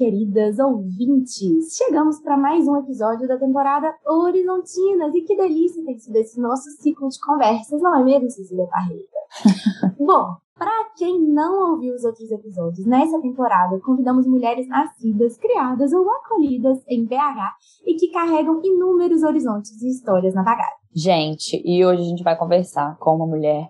queridas 0.00 0.58
ouvintes! 0.58 1.76
Chegamos 1.76 2.22
para 2.22 2.34
mais 2.34 2.66
um 2.66 2.74
episódio 2.74 3.28
da 3.28 3.36
temporada 3.36 3.94
Horizontinas 4.06 5.14
e 5.14 5.20
que 5.20 5.36
delícia 5.36 5.84
tem 5.84 5.98
sido 5.98 6.16
esse 6.16 6.40
nosso 6.40 6.70
ciclo 6.80 7.06
de 7.10 7.20
conversas, 7.20 7.82
não 7.82 7.94
é 7.94 8.02
mesmo, 8.02 8.30
Cecília 8.30 8.66
Parreira? 8.66 9.04
Bom, 10.00 10.36
para 10.56 10.88
quem 10.96 11.20
não 11.20 11.72
ouviu 11.72 11.94
os 11.94 12.02
outros 12.02 12.30
episódios, 12.30 12.86
nessa 12.86 13.20
temporada 13.20 13.78
convidamos 13.80 14.26
mulheres 14.26 14.66
nascidas, 14.68 15.36
criadas 15.36 15.92
ou 15.92 16.10
acolhidas 16.10 16.82
em 16.88 17.04
BH 17.04 17.84
e 17.84 17.92
que 17.96 18.08
carregam 18.08 18.58
inúmeros 18.64 19.22
horizontes 19.22 19.82
e 19.82 19.90
histórias 19.90 20.32
na 20.32 20.42
bagagem. 20.42 20.78
Gente, 20.96 21.62
e 21.62 21.84
hoje 21.84 22.00
a 22.00 22.06
gente 22.06 22.24
vai 22.24 22.38
conversar 22.38 22.96
com 22.96 23.16
uma 23.16 23.26
mulher 23.26 23.68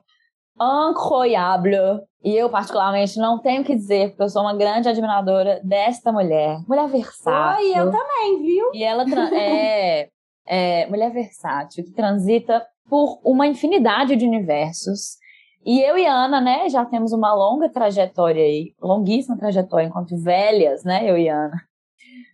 incroyable. 0.61 2.09
E 2.23 2.37
eu, 2.37 2.51
particularmente, 2.51 3.19
não 3.19 3.39
tenho 3.39 3.63
o 3.63 3.65
que 3.65 3.75
dizer, 3.75 4.11
porque 4.11 4.23
eu 4.23 4.29
sou 4.29 4.43
uma 4.43 4.55
grande 4.55 4.89
admiradora 4.89 5.61
desta 5.65 6.13
mulher. 6.13 6.59
Mulher 6.69 6.87
versátil. 6.89 7.65
Oi, 7.65 7.79
eu 7.79 7.91
também, 7.91 8.43
viu? 8.43 8.71
E 8.75 8.85
ela 8.85 9.05
é, 9.35 10.09
é 10.47 10.87
mulher 10.87 11.11
versátil, 11.11 11.83
que 11.85 11.93
transita 11.93 12.65
por 12.89 13.21
uma 13.25 13.47
infinidade 13.47 14.17
de 14.17 14.27
universos. 14.27 15.19
E 15.65 15.81
eu 15.81 15.97
e 15.97 16.07
a 16.07 16.13
Ana, 16.13 16.41
né, 16.41 16.69
já 16.69 16.85
temos 16.85 17.13
uma 17.13 17.35
longa 17.35 17.71
trajetória 17.71 18.43
aí, 18.43 18.75
longuíssima 18.81 19.37
trajetória 19.37 19.87
enquanto 19.87 20.17
velhas, 20.17 20.85
né, 20.85 21.09
eu 21.09 21.17
e 21.17 21.29
Ana. 21.29 21.70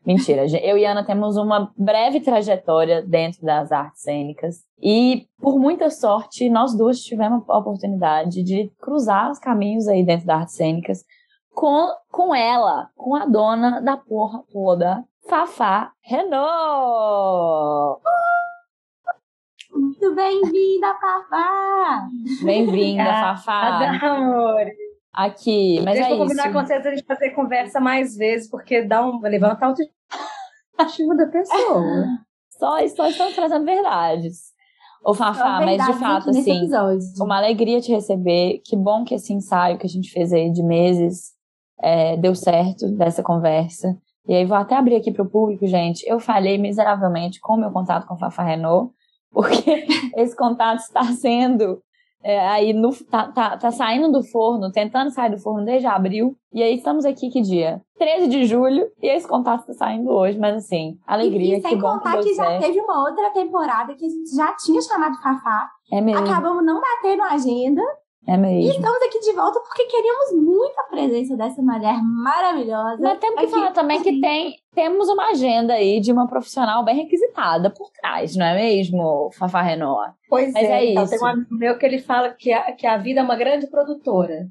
Mentira, 0.06 0.46
eu 0.62 0.78
e 0.78 0.86
a 0.86 0.92
Ana 0.92 1.04
temos 1.04 1.36
uma 1.36 1.72
breve 1.76 2.20
trajetória 2.20 3.02
dentro 3.02 3.44
das 3.44 3.72
artes 3.72 4.02
cênicas. 4.02 4.64
E, 4.80 5.26
por 5.40 5.58
muita 5.58 5.90
sorte, 5.90 6.48
nós 6.48 6.76
duas 6.76 7.00
tivemos 7.00 7.42
a 7.48 7.58
oportunidade 7.58 8.44
de 8.44 8.70
cruzar 8.80 9.32
os 9.32 9.40
caminhos 9.40 9.88
aí 9.88 10.04
dentro 10.04 10.24
das 10.24 10.42
artes 10.42 10.54
cênicas 10.54 11.04
com, 11.56 11.88
com 12.12 12.34
ela, 12.34 12.90
com 12.94 13.16
a 13.16 13.24
dona 13.24 13.80
da 13.80 13.96
porra 13.96 14.44
toda, 14.52 15.02
Fafá 15.28 15.90
Renault! 16.02 18.00
Muito 19.72 20.14
bem-vinda, 20.14 20.94
Fafá! 21.00 22.06
Bem-vinda, 22.44 23.04
Fafá! 23.04 24.06
amor! 24.06 24.66
Aqui, 25.16 25.80
mas 25.82 25.94
Deixa 25.94 26.10
é 26.10 26.12
eu 26.12 26.18
combinar 26.18 26.44
isso. 26.44 26.52
com 26.52 26.66
vocês 26.66 26.86
a 26.86 26.90
gente 26.90 27.06
fazer 27.06 27.30
conversa 27.30 27.80
mais 27.80 28.14
vezes, 28.14 28.50
porque 28.50 28.82
dá 28.82 29.02
um, 29.02 29.18
levanta 29.22 29.64
a 29.64 29.68
autoestima 30.76 31.16
da 31.16 31.26
pessoa. 31.26 32.04
Só, 32.58 32.76
só 32.88 33.06
estamos 33.06 33.34
trazendo 33.34 33.66
verdades. 33.66 34.54
Ô, 35.04 35.12
Fafá, 35.12 35.60
mas 35.60 35.84
de 35.84 35.92
fato, 36.00 36.30
assim, 36.30 36.56
episódio. 36.56 37.06
uma 37.20 37.36
alegria 37.36 37.82
te 37.82 37.92
receber. 37.92 38.62
Que 38.64 38.74
bom 38.74 39.04
que 39.04 39.14
esse 39.14 39.30
ensaio 39.30 39.76
que 39.76 39.86
a 39.86 39.90
gente 39.90 40.10
fez 40.10 40.32
aí 40.32 40.50
de 40.50 40.62
meses 40.62 41.32
é, 41.82 42.16
deu 42.16 42.34
certo 42.34 42.90
dessa 42.92 43.22
conversa. 43.22 43.94
E 44.26 44.34
aí, 44.34 44.46
vou 44.46 44.56
até 44.56 44.74
abrir 44.74 44.96
aqui 44.96 45.12
para 45.12 45.22
o 45.22 45.28
público, 45.28 45.66
gente. 45.66 46.02
Eu 46.08 46.18
falhei 46.18 46.56
miseravelmente 46.56 47.40
com 47.40 47.54
o 47.54 47.56
meu 47.58 47.70
contato 47.70 48.06
com 48.06 48.14
a 48.14 48.18
Fafá 48.18 48.42
Renault, 48.42 48.90
porque 49.30 49.86
esse 50.16 50.34
contato 50.34 50.78
está 50.78 51.04
sendo 51.12 51.82
é, 52.22 52.40
aí 52.48 52.72
no, 52.72 52.94
tá, 53.04 53.30
tá, 53.30 53.56
tá 53.56 53.70
saindo 53.70 54.10
do 54.10 54.22
forno, 54.22 54.72
tentando 54.72 55.10
sair 55.10 55.30
do 55.30 55.38
forno 55.38 55.64
desde 55.64 55.86
abril. 55.86 56.36
E 56.52 56.62
aí 56.62 56.74
estamos 56.74 57.04
aqui 57.04 57.30
que 57.30 57.40
dia? 57.40 57.80
13 57.98 58.28
de 58.28 58.44
julho, 58.46 58.88
e 59.02 59.08
esse 59.08 59.26
contato 59.26 59.60
está 59.60 59.86
saindo 59.86 60.10
hoje, 60.10 60.38
mas 60.38 60.56
assim, 60.56 60.98
alegria, 61.06 61.56
e, 61.56 61.58
e 61.58 61.62
que 61.62 61.68
sem 61.68 61.78
bom 61.78 61.94
contar 61.94 62.18
que, 62.18 62.24
que 62.24 62.34
já 62.34 62.58
teve 62.58 62.80
uma 62.80 63.08
outra 63.08 63.30
temporada 63.30 63.94
que 63.94 64.04
a 64.04 64.08
gente 64.08 64.34
já 64.34 64.54
tinha 64.56 64.80
chamado 64.82 65.16
Fafá. 65.22 65.70
É 65.92 66.00
mesmo, 66.00 66.20
Acabamos 66.20 66.64
não 66.64 66.80
batendo 66.80 67.22
a 67.22 67.32
agenda. 67.32 67.82
É 68.28 68.34
E 68.34 68.36
mesmo. 68.38 68.70
estamos 68.70 69.02
aqui 69.02 69.20
de 69.20 69.32
volta 69.32 69.60
porque 69.60 69.84
queríamos 69.86 70.32
muito 70.32 70.74
a 70.80 70.90
presença 70.90 71.36
dessa 71.36 71.62
mulher 71.62 72.00
maravilhosa. 72.02 72.98
Mas 73.00 73.18
temos 73.18 73.36
que 73.36 73.44
aqui 73.46 73.50
falar 73.52 73.72
também 73.72 74.02
que 74.02 74.20
tem, 74.20 74.54
temos 74.74 75.08
uma 75.08 75.30
agenda 75.30 75.74
aí 75.74 76.00
de 76.00 76.10
uma 76.12 76.26
profissional 76.26 76.84
bem 76.84 76.96
requisitada 76.96 77.70
por 77.70 77.90
trás, 77.92 78.34
não 78.36 78.46
é 78.46 78.54
mesmo, 78.54 79.30
Fafá 79.38 79.62
Renault? 79.62 80.12
Pois 80.28 80.52
Mas 80.52 80.64
é, 80.64 80.72
é 80.84 80.90
então, 80.90 81.04
isso. 81.04 81.12
tem 81.12 81.20
um 81.22 81.26
amigo 81.26 81.54
meu 81.54 81.78
que 81.78 81.86
ele 81.86 81.98
fala 81.98 82.30
que 82.30 82.52
a, 82.52 82.72
que 82.72 82.86
a 82.86 82.96
vida 82.96 83.20
é 83.20 83.22
uma 83.22 83.36
grande 83.36 83.66
produtora. 83.68 84.46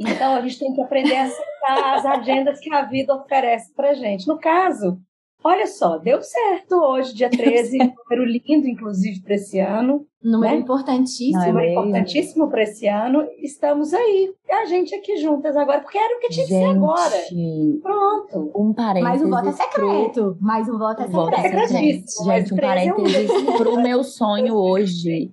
Então 0.00 0.36
a 0.36 0.40
gente 0.40 0.58
tem 0.58 0.72
que 0.72 0.80
aprender 0.80 1.16
a 1.16 1.24
aceitar 1.24 1.94
as 1.96 2.06
agendas 2.06 2.60
que 2.60 2.72
a 2.72 2.82
vida 2.82 3.14
oferece 3.14 3.74
pra 3.74 3.94
gente. 3.94 4.26
No 4.28 4.38
caso, 4.38 4.98
olha 5.42 5.66
só, 5.66 5.98
deu 5.98 6.20
certo 6.22 6.72
hoje, 6.76 7.14
dia 7.14 7.30
13, 7.30 7.78
um 7.82 7.92
número 8.10 8.24
lindo, 8.30 8.66
inclusive, 8.68 9.20
para 9.22 9.34
esse 9.34 9.58
ano. 9.58 10.04
Número 10.22 10.52
né? 10.54 10.60
importantíssimo. 10.60 11.38
Não, 11.38 11.42
é 11.44 11.46
Número 11.48 11.66
mesmo. 11.68 11.80
importantíssimo 11.88 12.50
para 12.50 12.62
esse 12.64 12.86
ano. 12.88 13.24
Estamos 13.38 13.94
aí, 13.94 14.32
a 14.50 14.64
gente 14.66 14.94
aqui 14.94 15.16
juntas 15.18 15.56
agora, 15.56 15.80
porque 15.80 15.96
era 15.96 16.16
o 16.16 16.20
que 16.20 16.28
tinha 16.30 16.46
que 16.46 16.52
ser 16.52 16.64
agora. 16.64 17.16
Gente, 17.30 17.80
Pronto. 17.80 18.50
um 18.56 18.72
parênteses. 18.74 19.08
Mas 19.08 19.22
o 19.22 19.30
voto 19.30 19.48
é 19.48 19.52
pro- 19.52 19.62
secreto. 19.92 20.36
Mas 20.40 20.68
o 20.68 20.78
voto 20.78 21.02
é 21.02 21.06
O 21.06 21.08
voto 21.10 21.34
é 21.34 21.42
secreto. 21.42 21.68
secretíssimo, 21.68 22.26
mas 22.26 22.42
Gente, 22.48 22.52
um 22.52 22.56
13 22.56 22.88
é 22.88 22.92
um 22.92 22.96
parênteses 22.96 23.42
pro 23.56 23.80
meu 23.80 24.02
sonho 24.04 24.54
hoje. 24.56 25.30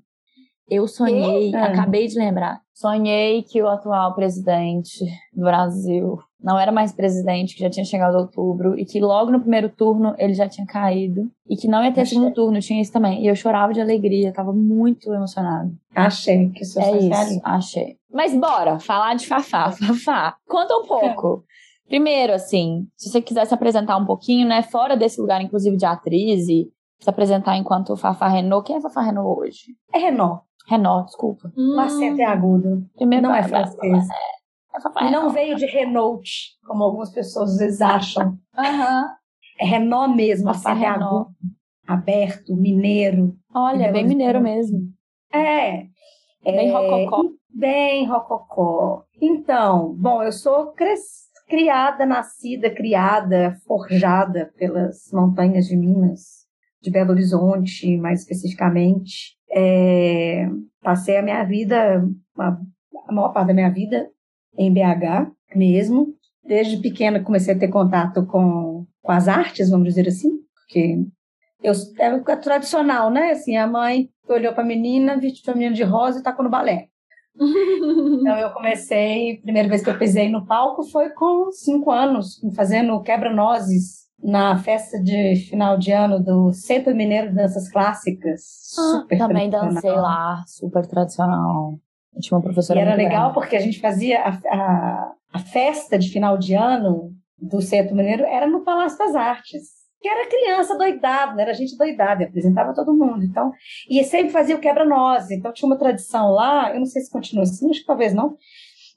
Eu 0.70 0.88
sonhei, 0.88 1.54
acabei 1.56 2.08
de 2.08 2.18
lembrar, 2.18 2.60
sonhei 2.74 3.44
que 3.44 3.62
o 3.62 3.68
atual 3.68 4.16
presidente 4.16 4.98
do 5.32 5.44
Brasil 5.44 6.18
não 6.46 6.60
era 6.60 6.72
mais 6.72 6.94
presidente, 6.94 7.56
que 7.56 7.62
já 7.62 7.70
tinha 7.70 7.84
chegado 7.84 8.16
outubro, 8.18 8.78
e 8.80 8.86
que 8.86 9.00
logo 9.02 9.32
no 9.32 9.40
primeiro 9.42 9.68
turno 9.68 10.14
ele 10.20 10.34
já 10.36 10.48
tinha 10.48 10.66
caído, 10.68 11.30
e 11.50 11.56
que 11.58 11.68
não 11.68 11.84
ia 11.84 11.92
ter 11.92 12.02
Achei. 12.02 12.18
segundo 12.18 12.34
turno, 12.34 12.60
tinha 12.60 12.80
isso 12.80 12.94
também. 12.94 13.24
E 13.24 13.28
eu 13.28 13.36
chorava 13.36 13.74
de 13.74 13.82
alegria, 13.82 14.32
tava 14.32 14.54
muito 14.54 15.12
emocionada. 15.12 15.72
Achei 15.96 16.50
que 16.52 16.62
isso 16.62 16.80
É 16.80 16.92
é 16.92 16.98
isso, 17.00 17.42
achei. 17.44 17.98
Mas 18.14 18.34
bora 18.36 18.80
falar 18.80 19.16
de 19.16 19.26
Fafá. 19.28 19.72
Fafá, 19.74 20.36
conta 20.48 20.78
um 20.78 20.86
pouco. 20.86 21.44
Primeiro, 21.88 22.34
assim, 22.34 22.88
se 22.96 23.10
você 23.10 23.22
quiser 23.22 23.46
se 23.46 23.54
apresentar 23.54 23.98
um 23.98 24.06
pouquinho, 24.06 24.48
né, 24.48 24.62
fora 24.62 24.96
desse 24.96 25.20
lugar, 25.20 25.42
inclusive, 25.42 25.76
de 25.78 25.86
atriz, 25.86 26.48
e 26.48 26.70
se 27.00 27.10
apresentar 27.10 27.58
enquanto 27.58 27.96
Fafá 27.98 28.28
Renault. 28.28 28.66
Quem 28.68 28.78
é 28.78 28.82
Fafá 28.82 29.02
Renault 29.02 29.40
hoje? 29.42 29.66
É 29.94 29.98
Renault. 29.98 30.42
Renault, 30.68 31.06
desculpa. 31.08 31.52
Hum, 31.56 31.76
O 31.76 31.80
acento 31.80 32.20
é 32.22 32.26
agudo. 32.26 32.84
Primeiro, 32.96 33.28
Não 33.28 33.36
é 33.36 33.44
francês. 33.44 34.08
É 34.10 34.35
E 35.02 35.12
não 35.12 35.30
veio 35.30 35.56
de 35.56 35.66
Renault, 35.66 36.30
como 36.66 36.84
algumas 36.84 37.12
pessoas 37.12 37.52
às 37.54 37.58
vezes 37.58 37.82
acham. 37.82 38.38
Aham. 38.58 39.06
É 39.60 39.66
Renault 39.66 40.16
mesmo, 40.16 40.50
acento 40.50 40.84
é 40.84 40.92
Renault. 40.92 41.32
aberto, 41.88 42.56
mineiro. 42.56 43.36
Olha, 43.54 43.92
bem 43.92 44.06
mineiro 44.06 44.42
mesmo. 44.42 44.80
É. 45.34 45.86
Bem 46.44 46.70
é, 46.70 46.72
rococó. 46.72 47.24
Bem 47.50 48.06
rococó. 48.08 49.04
Então, 49.22 49.96
bom, 49.98 50.22
eu 50.22 50.32
sou 50.32 50.74
cres- 50.74 51.26
criada, 51.48 52.06
nascida, 52.06 52.70
criada, 52.70 53.56
forjada 53.66 54.52
pelas 54.58 55.10
montanhas 55.14 55.66
de 55.68 55.78
Minas, 55.78 56.46
de 56.82 56.92
Belo 56.92 57.12
Horizonte, 57.12 57.98
mais 57.98 58.22
especificamente. 58.22 59.36
É, 59.50 60.48
passei 60.84 61.18
a 61.18 61.22
minha 61.22 61.44
vida, 61.46 62.04
a 62.38 63.12
maior 63.14 63.30
parte 63.30 63.48
da 63.48 63.54
minha 63.54 63.72
vida 63.72 64.10
em 64.58 64.72
BH 64.74 65.32
mesmo. 65.56 66.14
Desde 66.44 66.78
pequena 66.78 67.24
comecei 67.24 67.54
a 67.56 67.58
ter 67.60 67.70
contato 67.70 68.26
com, 68.26 68.86
com 69.02 69.12
as 69.12 69.28
artes, 69.28 69.70
vamos 69.70 69.88
dizer 69.90 70.08
assim, 70.08 70.30
porque 70.54 70.98
eu, 71.64 71.74
é 72.00 72.36
tradicional, 72.36 73.10
né? 73.10 73.32
Assim, 73.32 73.58
a 73.58 73.66
mãe 73.66 74.10
olhou 74.30 74.54
para 74.54 74.64
a 74.64 74.68
menina, 74.68 75.18
vestiu 75.20 75.54
a 75.54 75.56
menina 75.56 75.76
de 75.76 75.84
rosa 75.84 76.20
e 76.20 76.24
tacou 76.24 76.44
no 76.44 76.52
balé. 76.52 76.88
Então 78.22 78.38
eu 78.38 78.50
comecei, 78.52 79.34
a 79.38 79.42
primeira 79.42 79.68
vez 79.70 79.84
que 79.84 79.90
eu 79.90 79.98
pisei 80.00 80.30
no 80.30 80.46
palco 80.46 80.84
foi 80.84 81.10
com 81.10 81.52
cinco 81.52 81.92
anos, 81.92 82.40
fazendo 82.56 83.00
quebra-nozes 83.02 84.06
na 84.24 84.58
festa 84.58 85.00
de 85.02 85.36
final 85.50 85.78
de 85.78 85.92
ano 85.92 86.24
do 86.24 86.52
Centro 86.54 86.96
Mineiro 86.96 87.30
de 87.30 87.36
Danças 87.36 87.70
Clássicas. 87.70 88.42
super 88.74 89.16
Ah, 89.16 89.28
Também 89.28 89.50
tradicional. 89.50 89.74
dancei 89.74 89.92
lá, 89.92 90.44
super 90.48 90.88
tradicional. 90.88 91.78
Tinha 92.20 92.38
uma 92.38 92.42
E 92.42 92.44
professora 92.44 92.80
era 92.80 92.92
muito 92.92 93.04
legal 93.04 93.24
brava. 93.24 93.34
porque 93.34 93.56
a 93.56 93.60
gente 93.60 93.80
fazia 93.80 94.22
a, 94.22 94.40
a, 94.50 95.12
a 95.34 95.40
festa 95.40 95.98
de 95.98 96.10
final 96.10 96.38
de 96.38 96.54
ano 96.54 97.14
do 97.38 97.62
Centro 97.62 97.96
Mineiro, 97.96 98.24
era 98.24 98.48
no 98.48 98.64
Palácio 98.64 98.98
das 98.98 99.16
Artes. 99.16 99.64
que 100.02 100.08
era 100.08 100.28
criança 100.28 100.78
doidada, 100.78 101.34
né? 101.34 101.44
era 101.44 101.54
gente 101.54 101.78
doidada, 101.78 102.24
apresentava 102.24 102.74
todo 102.74 102.96
mundo. 102.96 103.24
Então, 103.24 103.52
e 103.90 104.04
sempre 104.04 104.32
fazia 104.32 104.56
o 104.56 104.60
quebra-nozes. 104.60 105.32
Então, 105.32 105.52
tinha 105.52 105.68
uma 105.68 105.78
tradição 105.78 106.32
lá, 106.32 106.74
eu 106.74 106.80
não 106.80 106.86
sei 106.86 107.02
se 107.02 107.12
continua 107.12 107.44
assim, 107.44 107.70
acho 107.70 107.82
que 107.82 107.86
talvez 107.86 108.14
não, 108.14 108.38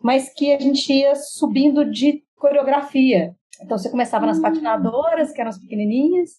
mas 0.02 0.32
que 0.32 0.52
a 0.52 0.60
gente 0.60 0.92
ia 0.92 1.14
subindo 1.14 1.90
de 1.90 2.22
coreografia. 2.36 3.34
Então, 3.62 3.76
você 3.76 3.90
começava 3.90 4.26
nas 4.26 4.38
hum. 4.38 4.42
patinadoras, 4.42 5.32
que 5.32 5.40
eram 5.40 5.50
as 5.50 5.58
pequenininhas, 5.58 6.30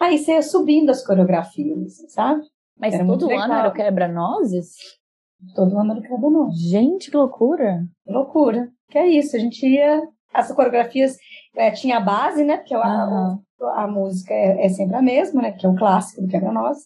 aí 0.00 0.18
você 0.18 0.32
ia 0.32 0.42
subindo 0.42 0.90
as 0.90 1.04
coreografias, 1.04 1.98
sabe? 2.08 2.42
Mas 2.78 2.94
era 2.94 3.04
todo 3.04 3.30
ano 3.30 3.54
era 3.54 3.68
o 3.68 3.72
quebra-nozes? 3.72 4.74
Todo 5.54 5.78
ano 5.78 5.92
era 5.92 6.00
o 6.00 6.02
quebra-nozes. 6.02 6.60
Gente, 6.70 7.10
que 7.10 7.16
loucura! 7.16 7.84
loucura. 8.06 8.68
Que 8.88 8.98
é 8.98 9.06
isso, 9.06 9.36
a 9.36 9.38
gente 9.38 9.66
ia... 9.66 10.02
As 10.32 10.50
coreografias 10.50 11.16
é, 11.54 11.70
tinha 11.70 11.98
a 11.98 12.00
base, 12.00 12.42
né? 12.42 12.56
Porque 12.56 12.74
a, 12.74 12.80
a, 12.80 13.38
a 13.84 13.86
música 13.86 14.32
é, 14.32 14.64
é, 14.64 14.68
sempre 14.70 14.96
a 14.96 15.02
mesma, 15.02 15.42
né? 15.42 15.52
Que 15.52 15.66
é 15.66 15.68
o 15.68 15.76
clássico 15.76 16.22
do 16.22 16.28
quebra-nozes. 16.28 16.84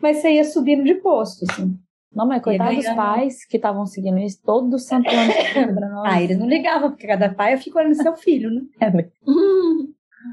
Mas 0.00 0.18
você 0.18 0.32
ia 0.32 0.44
subindo 0.44 0.84
de 0.84 0.94
posto, 0.94 1.44
assim. 1.50 1.76
Não, 2.16 2.26
mas 2.26 2.42
coitado 2.42 2.74
dos 2.74 2.88
pais 2.94 3.44
que 3.44 3.58
estavam 3.58 3.84
seguindo 3.84 4.18
isso 4.18 4.40
todo 4.42 4.78
santo 4.78 5.10
ano. 5.10 6.02
ah, 6.06 6.22
eles 6.22 6.38
não 6.38 6.48
ligavam, 6.48 6.90
porque 6.90 7.06
cada 7.06 7.34
pai 7.34 7.58
fica 7.58 7.78
olhando 7.78 7.94
seu 7.94 8.16
filho, 8.16 8.50
né? 8.50 8.62
É, 8.80 8.90
mas... 8.90 9.06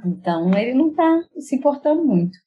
Então, 0.05 0.51
ele 0.57 0.73
não 0.73 0.93
tá 0.93 1.21
se 1.37 1.55
importando 1.55 2.03
muito. 2.03 2.37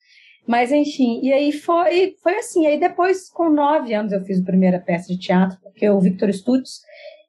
Mas, 0.46 0.70
enfim, 0.70 1.20
e 1.22 1.32
aí 1.32 1.52
foi, 1.52 2.14
foi 2.22 2.36
assim. 2.36 2.66
Aí 2.66 2.78
depois, 2.78 3.28
com 3.28 3.50
nove 3.50 3.92
anos, 3.92 4.12
eu 4.12 4.20
fiz 4.22 4.40
a 4.40 4.44
primeira 4.44 4.78
peça 4.78 5.08
de 5.08 5.18
teatro, 5.18 5.58
porque 5.60 5.88
o 5.88 6.00
Victor 6.00 6.32
Stutz 6.32 6.80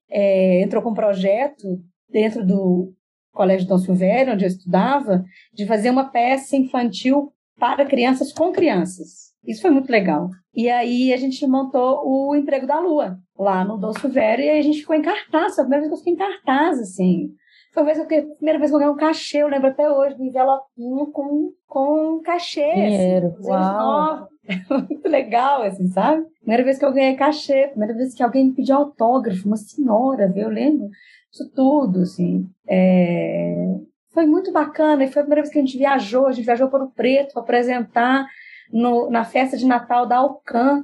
é, 0.09 0.61
entrou 0.61 0.83
com 0.83 0.91
um 0.91 0.95
projeto 0.95 1.81
dentro 2.09 2.45
do 2.45 2.93
Colégio 3.33 3.67
Dom 3.67 3.77
Silvério, 3.77 4.33
onde 4.33 4.45
eu 4.45 4.49
estudava, 4.49 5.23
de 5.53 5.65
fazer 5.65 5.89
uma 5.89 6.09
peça 6.09 6.55
infantil 6.55 7.31
para 7.59 7.85
crianças 7.85 8.31
com 8.31 8.51
crianças. 8.51 9.27
Isso 9.45 9.61
foi 9.61 9.71
muito 9.71 9.89
legal. 9.89 10.29
E 10.53 10.69
aí 10.69 11.13
a 11.13 11.17
gente 11.17 11.45
montou 11.47 12.01
o 12.05 12.35
Emprego 12.35 12.67
da 12.67 12.79
Lua, 12.79 13.17
lá 13.37 13.63
no 13.63 13.77
Dom 13.77 13.93
Silvério, 13.93 14.43
e 14.43 14.49
aí 14.49 14.59
a 14.59 14.63
gente 14.63 14.79
ficou 14.79 14.95
em 14.95 15.01
cartaz. 15.01 15.55
Foi 15.55 15.63
a 15.63 15.67
primeira 15.67 15.81
vez 15.81 15.87
que 15.87 15.93
eu 15.93 15.97
fiquei 15.97 16.13
em 16.13 16.17
cartaz, 16.17 16.79
assim. 16.79 17.29
Foi 17.77 17.91
a, 17.91 18.05
que, 18.07 18.15
a 18.15 18.25
primeira 18.37 18.57
vez 18.57 18.71
que 18.71 18.75
eu 18.75 18.79
ganhei 18.79 18.93
um 18.93 18.97
cachê, 18.97 19.37
eu 19.37 19.47
lembro 19.47 19.67
até 19.67 19.87
hoje, 19.87 20.15
um 20.17 20.25
envelopinho 20.25 21.05
com, 21.11 21.53
com 21.67 22.21
cachê. 22.23 22.63
Assim, 22.63 22.89
Dinheiro, 22.89 23.35
assim, 23.37 23.51
uau! 23.51 24.27
muito 24.89 25.07
legal, 25.07 25.61
assim, 25.61 25.87
sabe? 25.89 26.25
Primeira 26.39 26.63
vez 26.63 26.79
que 26.79 26.85
eu 26.85 26.91
ganhei 26.91 27.15
cachê, 27.15 27.67
primeira 27.67 27.93
vez 27.93 28.15
que 28.15 28.23
alguém 28.23 28.45
me 28.45 28.55
pediu 28.55 28.77
autógrafo, 28.77 29.45
uma 29.45 29.57
senhora, 29.57 30.27
viu? 30.27 30.45
Eu 30.45 30.49
lembro 30.49 30.89
isso 31.31 31.51
tudo, 31.53 32.01
assim. 32.01 32.49
É... 32.67 33.75
Foi 34.11 34.25
muito 34.25 34.51
bacana, 34.51 35.03
e 35.03 35.11
foi 35.11 35.21
a 35.21 35.25
primeira 35.25 35.43
vez 35.43 35.53
que 35.53 35.59
a 35.59 35.61
gente 35.61 35.77
viajou, 35.77 36.25
a 36.25 36.31
gente 36.31 36.45
viajou 36.45 36.69
para 36.69 36.83
o 36.83 36.89
Preto 36.89 37.33
para 37.33 37.43
apresentar 37.43 38.25
no, 38.73 39.07
na 39.11 39.23
festa 39.23 39.55
de 39.55 39.67
Natal 39.67 40.07
da 40.07 40.17
Alcan, 40.17 40.83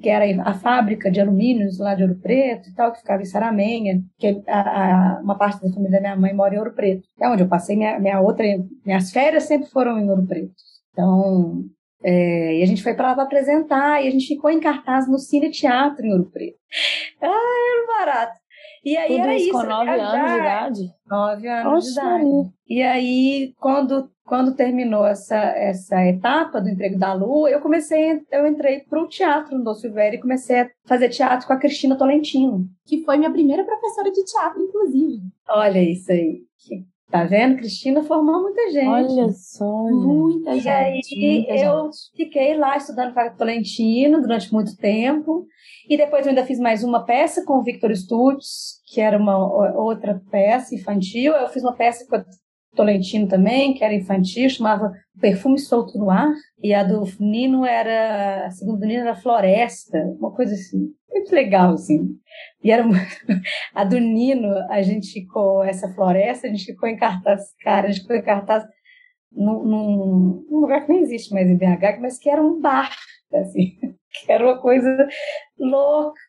que 0.00 0.08
era 0.08 0.24
a 0.42 0.54
fábrica 0.54 1.10
de 1.10 1.20
alumínios 1.20 1.78
lá 1.78 1.94
de 1.94 2.02
Ouro 2.02 2.16
Preto 2.16 2.68
e 2.68 2.74
tal, 2.74 2.92
que 2.92 2.98
ficava 2.98 3.22
em 3.22 3.26
Saramenha, 3.26 4.02
que 4.18 4.42
a, 4.46 4.60
a, 5.16 5.20
uma 5.20 5.36
parte 5.36 5.62
da 5.62 5.72
família 5.72 5.92
da 5.92 6.00
minha 6.00 6.16
mãe 6.16 6.34
mora 6.34 6.54
em 6.54 6.58
Ouro 6.58 6.74
Preto. 6.74 7.06
É 7.20 7.28
onde 7.28 7.42
eu 7.42 7.48
passei 7.48 7.76
minha, 7.76 7.98
minha 7.98 8.20
outra, 8.20 8.44
minhas 8.84 9.10
férias 9.10 9.44
sempre 9.44 9.68
foram 9.70 9.98
em 9.98 10.10
Ouro 10.10 10.26
Preto. 10.26 10.52
Então, 10.92 11.64
é, 12.02 12.58
e 12.58 12.62
a 12.62 12.66
gente 12.66 12.82
foi 12.82 12.94
para 12.94 13.08
lá 13.08 13.14
para 13.14 13.24
apresentar, 13.24 14.02
e 14.02 14.08
a 14.08 14.10
gente 14.10 14.26
ficou 14.26 14.50
em 14.50 14.60
cartaz 14.60 15.08
no 15.08 15.18
Cine 15.18 15.50
Teatro 15.50 16.04
em 16.04 16.12
Ouro 16.12 16.30
Preto. 16.30 16.58
Ah, 17.20 17.26
era 17.26 18.06
barato. 18.06 18.38
E 18.84 18.96
aí 18.96 19.08
Tudo 19.08 19.20
era 19.20 19.34
isso, 19.34 19.50
com 19.50 19.62
nove 19.64 19.90
anos 19.90 20.32
de 20.32 20.38
idade? 20.38 20.80
Nove 21.06 21.48
anos 21.48 21.72
Oxe, 21.74 21.94
de 21.94 22.00
idade. 22.00 22.52
E 22.68 22.82
aí, 22.82 23.54
quando, 23.58 24.08
quando 24.28 24.54
terminou 24.54 25.06
essa, 25.06 25.36
essa 25.36 26.04
etapa 26.06 26.60
do 26.60 26.68
emprego 26.68 26.98
da 26.98 27.14
Lu, 27.14 27.48
eu 27.48 27.60
comecei, 27.60 28.20
eu 28.30 28.46
entrei 28.46 28.80
para 28.80 29.02
o 29.02 29.08
teatro 29.08 29.56
no 29.56 29.64
Doce 29.64 29.88
Velho 29.88 30.16
e 30.16 30.20
comecei 30.20 30.60
a 30.60 30.70
fazer 30.86 31.08
teatro 31.08 31.46
com 31.46 31.54
a 31.54 31.58
Cristina 31.58 31.96
Tolentino. 31.96 32.66
Que 32.86 33.02
foi 33.04 33.16
minha 33.16 33.32
primeira 33.32 33.64
professora 33.64 34.12
de 34.12 34.22
teatro, 34.24 34.62
inclusive. 34.62 35.22
Olha 35.48 35.82
isso 35.82 36.12
aí. 36.12 36.42
Tá 37.10 37.24
vendo? 37.24 37.56
Cristina 37.56 38.02
formou 38.04 38.42
muita 38.42 38.70
gente. 38.70 38.86
Olha 38.86 39.28
só, 39.30 39.84
muita 39.84 40.60
gente. 40.60 41.14
E 41.14 41.50
aí 41.50 41.62
eu 41.62 41.84
gente. 41.84 41.96
fiquei 42.14 42.54
lá 42.54 42.76
estudando 42.76 43.14
com 43.14 43.20
a 43.20 43.30
Tolentino 43.30 44.20
durante 44.20 44.52
muito 44.52 44.76
tempo. 44.76 45.46
E 45.88 45.96
depois 45.96 46.26
eu 46.26 46.30
ainda 46.30 46.44
fiz 46.44 46.58
mais 46.60 46.84
uma 46.84 47.06
peça 47.06 47.46
com 47.46 47.54
o 47.54 47.62
Victor 47.62 47.96
Stutz, 47.96 48.82
que 48.92 49.00
era 49.00 49.16
uma 49.16 49.38
outra 49.74 50.20
peça 50.30 50.74
infantil. 50.74 51.32
Eu 51.32 51.48
fiz 51.48 51.62
uma 51.62 51.74
peça 51.74 52.06
com 52.06 52.16
a 52.16 52.24
Tolentino 52.78 53.26
também, 53.26 53.74
que 53.74 53.82
era 53.82 53.92
infantil, 53.92 54.48
chamava 54.48 54.92
Perfume 55.20 55.58
Solto 55.58 55.98
no 55.98 56.10
Ar. 56.10 56.32
E 56.62 56.72
a 56.72 56.84
do 56.84 57.02
Nino 57.18 57.66
era, 57.66 58.46
a 58.46 58.50
segunda 58.50 58.78
do 58.78 58.86
Nino 58.86 59.00
era 59.00 59.16
Floresta, 59.16 59.98
uma 60.18 60.32
coisa 60.32 60.54
assim. 60.54 60.92
Muito 61.10 61.34
legal, 61.34 61.72
assim. 61.72 62.08
E 62.62 62.70
era 62.70 62.84
a 63.74 63.84
do 63.84 63.98
Nino, 63.98 64.54
a 64.70 64.80
gente 64.82 65.12
ficou, 65.12 65.64
essa 65.64 65.92
floresta, 65.92 66.46
a 66.46 66.50
gente 66.50 66.66
ficou 66.66 66.88
em 66.88 66.96
cartaz, 66.96 67.42
cara, 67.62 67.88
a 67.88 67.90
gente 67.90 68.02
ficou 68.02 68.16
em 68.16 68.22
cartaz 68.22 68.64
num, 69.32 69.64
num, 69.64 70.46
num 70.48 70.60
lugar 70.60 70.86
que 70.86 70.92
nem 70.92 71.02
existe 71.02 71.34
mais 71.34 71.50
em 71.50 71.56
BH, 71.56 72.00
mas 72.00 72.16
que 72.16 72.30
era 72.30 72.40
um 72.40 72.60
bar, 72.60 72.94
assim, 73.34 73.76
que 74.24 74.30
era 74.30 74.44
uma 74.44 74.60
coisa 74.60 75.08
louca. 75.58 76.20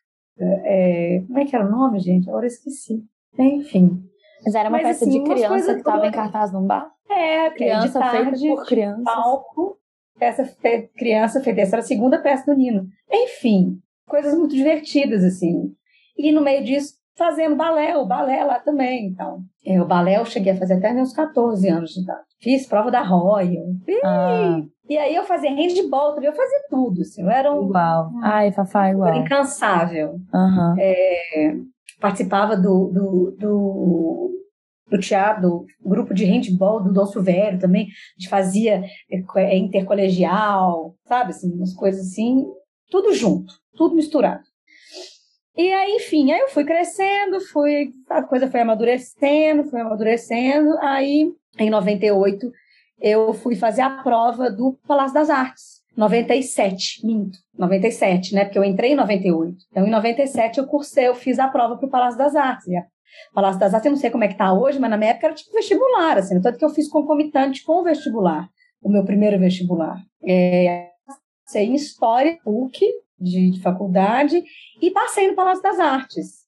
É, 0.42 1.22
como 1.26 1.38
é 1.38 1.44
que 1.44 1.54
era 1.54 1.66
o 1.66 1.70
nome, 1.70 2.00
gente? 2.00 2.28
Agora 2.28 2.46
eu 2.46 2.48
esqueci. 2.48 3.04
Enfim. 3.38 4.09
Mas 4.44 4.54
era 4.54 4.68
uma 4.68 4.78
mas, 4.78 4.86
peça 4.86 5.04
assim, 5.04 5.22
de 5.22 5.30
criança 5.30 5.72
que 5.74 5.80
estava 5.80 6.06
em 6.06 6.12
cartaz 6.12 6.52
num 6.52 6.66
bar? 6.66 6.90
É, 7.08 7.50
criança 7.50 7.98
tarde, 7.98 8.38
feita 8.40 8.54
por 8.54 8.66
criança. 8.66 9.02
Palco, 9.04 9.76
peça 10.18 10.44
fe... 10.44 10.88
criança 10.96 11.40
feita. 11.40 11.60
Essa 11.60 11.76
era 11.76 11.82
a 11.82 11.86
segunda 11.86 12.20
peça 12.20 12.46
do 12.46 12.56
Nino. 12.56 12.86
Enfim, 13.10 13.78
coisas 14.08 14.36
muito 14.36 14.54
divertidas, 14.54 15.24
assim. 15.24 15.72
E 16.16 16.32
no 16.32 16.42
meio 16.42 16.64
disso, 16.64 16.94
fazendo 17.16 17.56
balé, 17.56 17.96
o 17.96 18.06
balé 18.06 18.42
lá 18.44 18.58
também. 18.58 19.06
Então, 19.06 19.40
é, 19.64 19.80
o 19.80 19.86
balé 19.86 20.18
eu 20.18 20.24
cheguei 20.24 20.52
a 20.52 20.56
fazer 20.56 20.74
até 20.74 20.92
meus 20.92 21.12
14 21.12 21.68
anos 21.68 21.90
de 21.90 22.00
idade. 22.00 22.20
Fiz 22.40 22.66
prova 22.66 22.90
da 22.90 23.02
Royal. 23.02 23.66
Ah. 24.02 24.62
E 24.88 24.96
aí 24.96 25.14
eu 25.14 25.24
fazia 25.24 25.50
handball 25.50 26.14
também, 26.14 26.30
eu 26.30 26.34
fazia 26.34 26.60
tudo. 26.70 27.02
Assim, 27.02 27.22
eu 27.22 27.30
era 27.30 27.52
um. 27.52 27.66
Igual. 27.66 28.10
Ai, 28.22 28.50
Fafá, 28.52 28.90
igual. 28.90 29.14
Incansável. 29.14 30.16
Uhum. 30.32 30.74
É, 30.78 31.56
participava 31.98 32.56
do, 32.56 32.88
do, 32.88 33.36
do, 33.38 34.30
do 34.88 34.98
teatro, 34.98 35.42
do 35.42 35.66
grupo 35.82 36.12
de 36.12 36.24
handball 36.24 36.82
do 36.82 36.92
Dom 36.92 37.06
Silvério 37.06 37.58
também. 37.58 37.86
A 37.86 38.20
gente 38.20 38.28
fazia 38.28 38.82
é, 39.36 39.56
intercolegial, 39.56 40.94
sabe? 41.06 41.30
Assim, 41.30 41.52
umas 41.52 41.74
coisas 41.74 42.06
assim, 42.06 42.46
tudo 42.90 43.14
junto, 43.14 43.54
tudo 43.76 43.94
misturado. 43.94 44.44
E 45.56 45.72
aí, 45.72 45.96
enfim, 45.96 46.32
aí 46.32 46.40
eu 46.40 46.48
fui 46.48 46.64
crescendo, 46.64 47.40
fui, 47.40 47.92
a 48.08 48.22
coisa 48.22 48.50
foi 48.50 48.60
amadurecendo, 48.60 49.64
foi 49.64 49.80
amadurecendo. 49.80 50.78
Aí, 50.78 51.32
em 51.58 51.70
98, 51.70 52.50
eu 53.00 53.34
fui 53.34 53.56
fazer 53.56 53.82
a 53.82 54.02
prova 54.02 54.50
do 54.50 54.78
Palácio 54.86 55.14
das 55.14 55.28
Artes. 55.28 55.79
97, 56.00 57.06
minto, 57.06 57.38
97, 57.58 58.34
né? 58.34 58.44
Porque 58.44 58.58
eu 58.58 58.64
entrei 58.64 58.92
em 58.92 58.96
98. 58.96 59.56
Então, 59.70 59.86
em 59.86 59.90
97, 59.90 60.58
eu 60.58 60.66
cursei, 60.66 61.06
eu 61.06 61.14
fiz 61.14 61.38
a 61.38 61.48
prova 61.48 61.76
para 61.76 61.86
o 61.86 61.90
Palácio 61.90 62.18
das 62.18 62.34
Artes. 62.34 62.66
Palácio 63.34 63.60
das 63.60 63.74
Artes, 63.74 63.84
eu 63.84 63.92
não 63.92 63.98
sei 63.98 64.10
como 64.10 64.24
é 64.24 64.28
que 64.28 64.36
tá 64.36 64.52
hoje, 64.52 64.78
mas 64.78 64.88
na 64.88 64.96
minha 64.96 65.10
época 65.10 65.26
era 65.26 65.34
tipo 65.34 65.52
vestibular, 65.52 66.16
assim, 66.16 66.40
tanto 66.40 66.58
que 66.58 66.64
eu 66.64 66.70
fiz 66.70 66.88
concomitante 66.88 67.62
com 67.64 67.80
o 67.80 67.84
vestibular, 67.84 68.48
o 68.82 68.88
meu 68.88 69.04
primeiro 69.04 69.38
vestibular. 69.38 69.98
É, 70.26 70.88
sei 71.46 71.66
em 71.66 71.74
História, 71.74 72.38
PUC, 72.42 72.80
de, 73.18 73.50
de 73.50 73.60
faculdade, 73.60 74.42
e 74.80 74.90
passei 74.90 75.28
no 75.28 75.34
Palácio 75.34 75.62
das 75.62 75.78
Artes. 75.78 76.40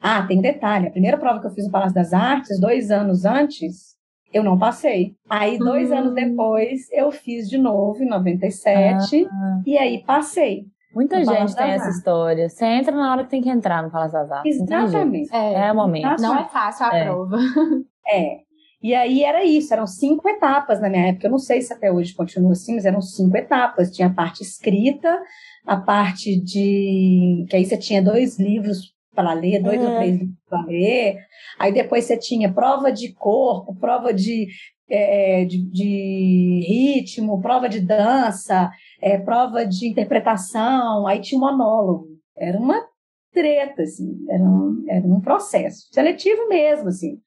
Ah, 0.00 0.26
tem 0.26 0.40
detalhe, 0.40 0.88
a 0.88 0.90
primeira 0.90 1.16
prova 1.16 1.40
que 1.40 1.46
eu 1.46 1.52
fiz 1.52 1.64
no 1.64 1.70
Palácio 1.70 1.94
das 1.94 2.12
Artes, 2.12 2.58
dois 2.58 2.90
anos 2.90 3.24
antes, 3.24 3.95
eu 4.32 4.42
não 4.42 4.58
passei. 4.58 5.14
Aí, 5.28 5.58
dois 5.58 5.90
anos 5.92 6.12
hum. 6.12 6.14
depois, 6.14 6.90
eu 6.92 7.10
fiz 7.10 7.48
de 7.48 7.58
novo, 7.58 8.02
em 8.02 8.08
97, 8.08 9.26
ah. 9.26 9.60
e 9.66 9.76
aí 9.78 10.04
passei. 10.04 10.66
Muita 10.94 11.22
gente 11.22 11.54
tem 11.54 11.72
essa 11.72 11.90
história. 11.90 12.48
Você 12.48 12.64
entra 12.64 12.96
na 12.96 13.12
hora 13.12 13.24
que 13.24 13.30
tem 13.30 13.42
que 13.42 13.50
entrar 13.50 13.82
no 13.82 13.90
Palácio 13.90 14.18
das 14.18 14.32
Artes. 14.32 14.56
Exatamente. 14.58 15.34
É, 15.34 15.68
é 15.68 15.72
o 15.72 15.76
momento. 15.76 16.22
Não 16.22 16.38
é 16.38 16.44
fácil 16.48 16.86
a 16.86 16.96
é. 16.96 17.04
prova. 17.04 17.36
É. 18.08 18.46
E 18.80 18.94
aí 18.94 19.24
era 19.24 19.44
isso, 19.44 19.74
eram 19.74 19.84
cinco 19.84 20.28
etapas 20.28 20.80
na 20.80 20.88
minha 20.88 21.08
época. 21.08 21.26
Eu 21.26 21.30
não 21.32 21.40
sei 21.40 21.60
se 21.60 21.72
até 21.72 21.90
hoje 21.90 22.14
continua 22.14 22.52
assim, 22.52 22.76
mas 22.76 22.86
eram 22.86 23.02
cinco 23.02 23.36
etapas. 23.36 23.90
Tinha 23.90 24.06
a 24.06 24.14
parte 24.14 24.44
escrita, 24.44 25.20
a 25.66 25.76
parte 25.76 26.40
de. 26.40 27.44
que 27.50 27.56
aí 27.56 27.64
você 27.64 27.76
tinha 27.76 28.00
dois 28.00 28.38
livros 28.38 28.94
para 29.16 29.32
ler, 29.32 29.62
dois 29.62 29.80
ou 29.80 29.96
três 29.96 30.18
livros 30.18 30.36
para 30.48 30.64
ler. 30.66 31.18
Aí 31.58 31.72
depois 31.72 32.04
você 32.04 32.16
tinha 32.16 32.52
prova 32.52 32.92
de 32.92 33.12
corpo, 33.14 33.74
prova 33.74 34.12
de, 34.12 34.46
é, 34.88 35.44
de, 35.46 35.62
de, 35.62 36.64
ritmo, 36.68 37.40
prova 37.40 37.68
de 37.68 37.80
dança, 37.80 38.70
é, 39.00 39.18
prova 39.18 39.64
de 39.64 39.88
interpretação, 39.88 41.06
aí 41.06 41.20
tinha 41.20 41.38
um 41.38 41.44
monólogo. 41.44 42.08
Era 42.36 42.58
uma 42.58 42.86
treta, 43.32 43.82
assim, 43.82 44.24
era 44.28 44.44
um, 44.44 44.84
era 44.88 45.06
um 45.06 45.20
processo 45.20 45.88
seletivo 45.90 46.48
mesmo, 46.48 46.88
assim. 46.88 47.18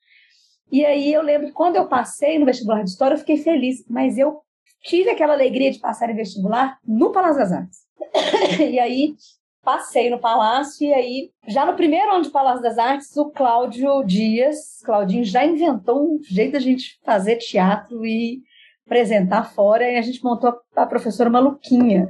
E 0.71 0.85
aí 0.85 1.11
eu 1.11 1.23
lembro 1.23 1.47
que 1.47 1.53
quando 1.53 1.75
eu 1.75 1.87
passei 1.87 2.37
no 2.37 2.45
vestibular 2.45 2.83
de 2.83 2.91
história, 2.91 3.15
eu 3.15 3.19
fiquei 3.19 3.37
feliz, 3.37 3.83
mas 3.89 4.17
eu 4.17 4.41
tive 4.83 5.09
aquela 5.09 5.33
alegria 5.33 5.71
de 5.71 5.79
passar 5.79 6.09
em 6.09 6.15
vestibular 6.15 6.77
no 6.87 7.11
Palácio 7.11 7.39
das 7.39 7.51
Artes. 7.51 7.79
e 8.71 8.79
aí 8.79 9.15
passei 9.63 10.09
no 10.09 10.19
Palácio 10.19 10.87
e 10.87 10.93
aí, 10.93 11.31
já 11.47 11.65
no 11.65 11.75
primeiro 11.75 12.11
ano 12.11 12.23
de 12.23 12.29
Palácio 12.29 12.61
das 12.61 12.77
Artes, 12.77 13.15
o 13.17 13.29
Cláudio 13.29 14.03
Dias, 14.03 14.81
Claudinho, 14.83 15.23
já 15.23 15.45
inventou 15.45 16.01
um 16.01 16.19
jeito 16.23 16.53
da 16.53 16.59
gente 16.59 16.99
fazer 17.03 17.37
teatro 17.37 18.05
e 18.05 18.41
apresentar 18.85 19.43
fora, 19.43 19.89
e 19.89 19.97
a 19.97 20.01
gente 20.01 20.23
montou 20.23 20.53
a 20.75 20.85
professora 20.85 21.29
Maluquinha. 21.29 22.09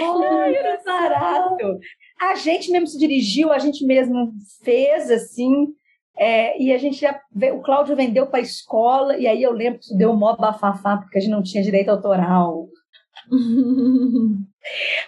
Ai, 0.00 0.54
era 0.54 0.80
barato! 0.84 1.78
A 2.20 2.34
gente 2.34 2.70
mesmo 2.70 2.86
se 2.86 2.98
dirigiu, 2.98 3.52
a 3.52 3.58
gente 3.58 3.84
mesmo 3.84 4.32
fez, 4.64 5.10
assim, 5.10 5.68
é, 6.16 6.60
e 6.60 6.72
a 6.72 6.78
gente 6.78 7.00
já, 7.00 7.20
o 7.52 7.60
Cláudio 7.60 7.96
vendeu 7.96 8.26
para 8.26 8.38
a 8.38 8.42
escola, 8.42 9.16
e 9.16 9.26
aí 9.26 9.42
eu 9.42 9.52
lembro 9.52 9.78
que 9.78 9.86
isso 9.86 9.96
deu 9.96 10.10
um 10.10 10.16
mó 10.16 10.36
bafafá, 10.36 10.96
porque 10.96 11.18
a 11.18 11.20
gente 11.20 11.30
não 11.30 11.42
tinha 11.42 11.62
direito 11.62 11.88
autoral. 11.88 12.68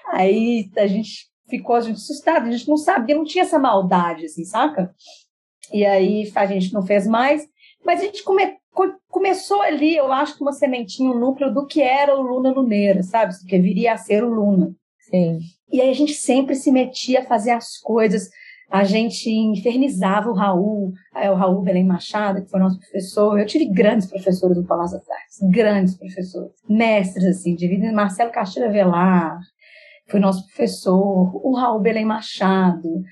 aí 0.08 0.70
a 0.76 0.86
gente 0.86 1.28
ficou 1.48 1.76
a 1.76 1.80
gente 1.80 1.96
assustado, 1.96 2.46
a 2.46 2.50
gente 2.50 2.68
não 2.68 2.76
sabia, 2.76 3.16
não 3.16 3.24
tinha 3.24 3.44
essa 3.44 3.58
maldade, 3.58 4.26
assim, 4.26 4.44
saca? 4.44 4.94
E 5.72 5.84
aí 5.84 6.30
a 6.34 6.46
gente 6.46 6.72
não 6.72 6.82
fez 6.82 7.06
mais, 7.06 7.46
mas 7.84 8.00
a 8.00 8.04
gente 8.04 8.22
come, 8.22 8.56
começou 9.08 9.62
ali, 9.62 9.96
eu 9.96 10.12
acho 10.12 10.36
que 10.36 10.42
uma 10.42 10.52
sementinha, 10.52 11.10
um 11.10 11.18
núcleo 11.18 11.52
do 11.52 11.66
que 11.66 11.80
era 11.80 12.16
o 12.16 12.22
Luna 12.22 12.50
Luneira, 12.50 13.02
sabe? 13.02 13.32
Do 13.32 13.46
que 13.46 13.58
viria 13.58 13.92
a 13.92 13.96
ser 13.96 14.22
o 14.22 14.28
Luna. 14.28 14.74
Sim. 15.10 15.40
E 15.72 15.80
aí 15.80 15.90
a 15.90 15.94
gente 15.94 16.14
sempre 16.14 16.54
se 16.54 16.70
metia 16.70 17.20
a 17.20 17.24
fazer 17.24 17.50
as 17.52 17.78
coisas, 17.78 18.28
a 18.70 18.84
gente 18.84 19.30
infernizava 19.30 20.28
o 20.28 20.34
Raul, 20.34 20.92
é, 21.14 21.30
o 21.30 21.34
Raul 21.34 21.62
Belém 21.62 21.84
Machado, 21.84 22.42
que 22.42 22.50
foi 22.50 22.60
nosso 22.60 22.78
professor. 22.80 23.38
Eu 23.38 23.46
tive 23.46 23.66
grandes 23.66 24.08
professores 24.08 24.56
no 24.56 24.66
Palácio 24.66 24.98
das 24.98 25.08
Artes, 25.08 25.38
grandes 25.50 25.96
professores, 25.96 26.52
mestres, 26.68 27.24
assim, 27.24 27.54
de 27.54 27.68
vida. 27.68 27.92
Marcelo 27.92 28.32
Castilho 28.32 28.70
Velar 28.72 29.38
foi 30.08 30.20
nosso 30.20 30.44
professor, 30.46 31.30
o 31.34 31.54
Raul 31.54 31.80
Belém 31.80 32.04
Machado. 32.04 33.02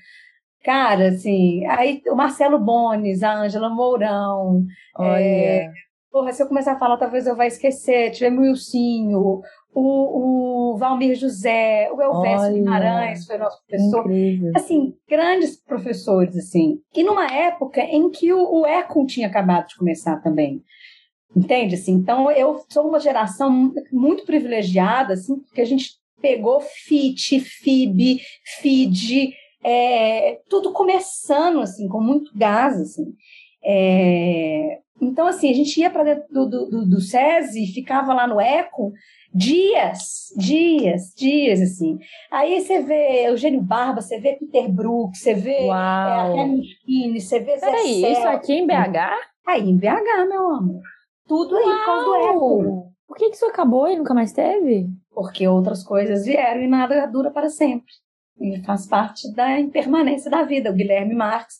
Cara, 0.63 1.09
assim, 1.09 1.65
aí 1.67 2.01
o 2.07 2.15
Marcelo 2.15 2.59
Bones, 2.59 3.23
a 3.23 3.35
Ângela 3.35 3.69
Mourão. 3.69 4.65
Olha. 4.97 5.19
É, 5.19 5.71
porra, 6.11 6.33
se 6.33 6.41
eu 6.41 6.47
começar 6.47 6.73
a 6.73 6.79
falar, 6.79 6.97
talvez 6.97 7.27
eu 7.27 7.35
vá 7.35 7.45
esquecer. 7.45 8.11
Tivemos 8.11 8.39
o 8.39 8.43
Wilsinho, 8.43 9.41
o, 9.75 10.71
o 10.71 10.77
Valmir 10.77 11.15
José, 11.15 11.91
o 11.91 12.01
Elvésio 12.01 12.53
Guimarães 12.53 13.25
foi 13.25 13.37
nosso 13.37 13.61
professor. 13.67 14.05
Incrível. 14.05 14.51
Assim, 14.55 14.95
grandes 15.07 15.61
professores, 15.61 16.37
assim. 16.37 16.79
E 16.95 17.03
numa 17.03 17.27
época 17.27 17.81
em 17.81 18.09
que 18.09 18.31
o, 18.31 18.61
o 18.61 18.65
Econ 18.65 19.05
tinha 19.05 19.27
acabado 19.27 19.67
de 19.67 19.75
começar 19.75 20.15
também. 20.21 20.63
Entende? 21.35 21.75
Assim, 21.75 21.91
então, 21.91 22.31
eu 22.31 22.63
sou 22.69 22.87
uma 22.87 23.01
geração 23.01 23.73
muito 23.91 24.23
privilegiada, 24.25 25.15
assim, 25.15 25.37
porque 25.41 25.59
a 25.59 25.65
gente 25.65 25.89
pegou 26.21 26.61
FIT, 26.61 27.41
FIB, 27.41 28.21
FID, 28.61 29.33
é, 29.61 30.39
tudo 30.49 30.71
começando, 30.71 31.59
assim, 31.59 31.89
com 31.89 31.99
muito 31.99 32.31
gás, 32.33 32.79
assim. 32.79 33.13
É, 33.65 34.79
então, 35.01 35.27
assim, 35.27 35.49
a 35.49 35.53
gente 35.53 35.79
ia 35.79 35.89
para 35.89 36.03
dentro 36.03 36.25
do, 36.31 36.47
do, 36.47 36.85
do 36.85 37.01
SESI, 37.01 37.73
ficava 37.73 38.13
lá 38.13 38.27
no 38.27 38.39
ECO, 38.39 38.93
dias, 39.33 40.33
dias, 40.37 41.13
dias, 41.15 41.61
assim. 41.61 41.99
Aí 42.31 42.61
você 42.61 42.81
vê 42.81 43.27
Eugênio 43.27 43.61
Barba, 43.61 44.01
você 44.01 44.19
vê 44.19 44.33
Peter 44.33 44.71
Brook, 44.71 45.17
você 45.17 45.33
vê 45.33 45.67
é, 45.67 45.71
a 45.71 46.33
Skinny, 46.61 47.19
você 47.19 47.39
vê 47.39 47.57
Zé 47.57 47.65
Peraí, 47.65 48.11
isso 48.11 48.27
aqui 48.27 48.53
em 48.53 48.65
BH? 48.65 48.97
Aí 49.45 49.69
em 49.69 49.77
BH, 49.77 50.29
meu 50.29 50.47
amor. 50.51 50.81
Tudo 51.27 51.57
aí 51.57 51.63
por 51.63 51.85
causa 51.85 52.05
do 52.05 52.15
Eco. 52.15 52.91
Por 53.07 53.17
que, 53.17 53.29
que 53.29 53.35
isso 53.35 53.45
acabou 53.45 53.87
e 53.87 53.97
nunca 53.97 54.13
mais 54.13 54.31
teve? 54.31 54.87
Porque 55.11 55.47
outras 55.47 55.83
coisas 55.83 56.25
vieram 56.25 56.61
e 56.61 56.67
nada 56.67 57.05
dura 57.05 57.31
para 57.31 57.49
sempre. 57.49 57.91
E 58.39 58.61
faz 58.63 58.87
parte 58.87 59.33
da 59.33 59.59
impermanência 59.59 60.29
da 60.29 60.43
vida. 60.43 60.71
O 60.71 60.73
Guilherme 60.73 61.13
Marx, 61.13 61.55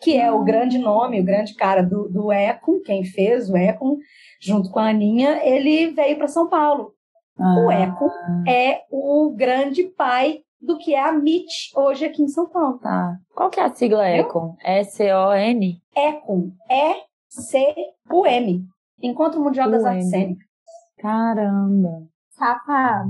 que 0.00 0.16
é 0.16 0.32
o 0.32 0.42
grande 0.42 0.78
nome, 0.78 1.20
o 1.20 1.24
grande 1.24 1.54
cara 1.54 1.82
do, 1.82 2.08
do 2.08 2.32
Econ, 2.32 2.80
quem 2.80 3.04
fez 3.04 3.50
o 3.50 3.56
Econ, 3.56 3.98
junto 4.40 4.70
com 4.70 4.78
a 4.78 4.88
Aninha, 4.88 5.40
ele 5.44 5.88
veio 5.92 6.16
para 6.16 6.28
São 6.28 6.48
Paulo. 6.48 6.94
Ah. 7.38 7.54
O 7.58 7.70
ECO 7.70 8.10
é 8.46 8.82
o 8.90 9.30
grande 9.36 9.84
pai 9.84 10.40
do 10.60 10.76
que 10.76 10.94
é 10.94 11.00
a 11.00 11.12
MIT 11.12 11.72
hoje 11.74 12.04
aqui 12.04 12.22
em 12.22 12.28
São 12.28 12.48
Paulo. 12.48 12.78
Tá. 12.78 13.16
Qual 13.34 13.48
que 13.48 13.58
é 13.60 13.64
a 13.64 13.74
sigla 13.74 14.08
ECOM? 14.08 14.56
S-O-N? 14.62 15.80
ECOM. 15.96 16.52
E-C-U-M. 16.70 18.66
Encontro 19.02 19.40
Mundial 19.40 19.70
das 19.70 19.84
Artes 19.84 20.10
Cênicas. 20.10 20.46
Caramba. 20.98 22.10
Rafa, 22.38 23.06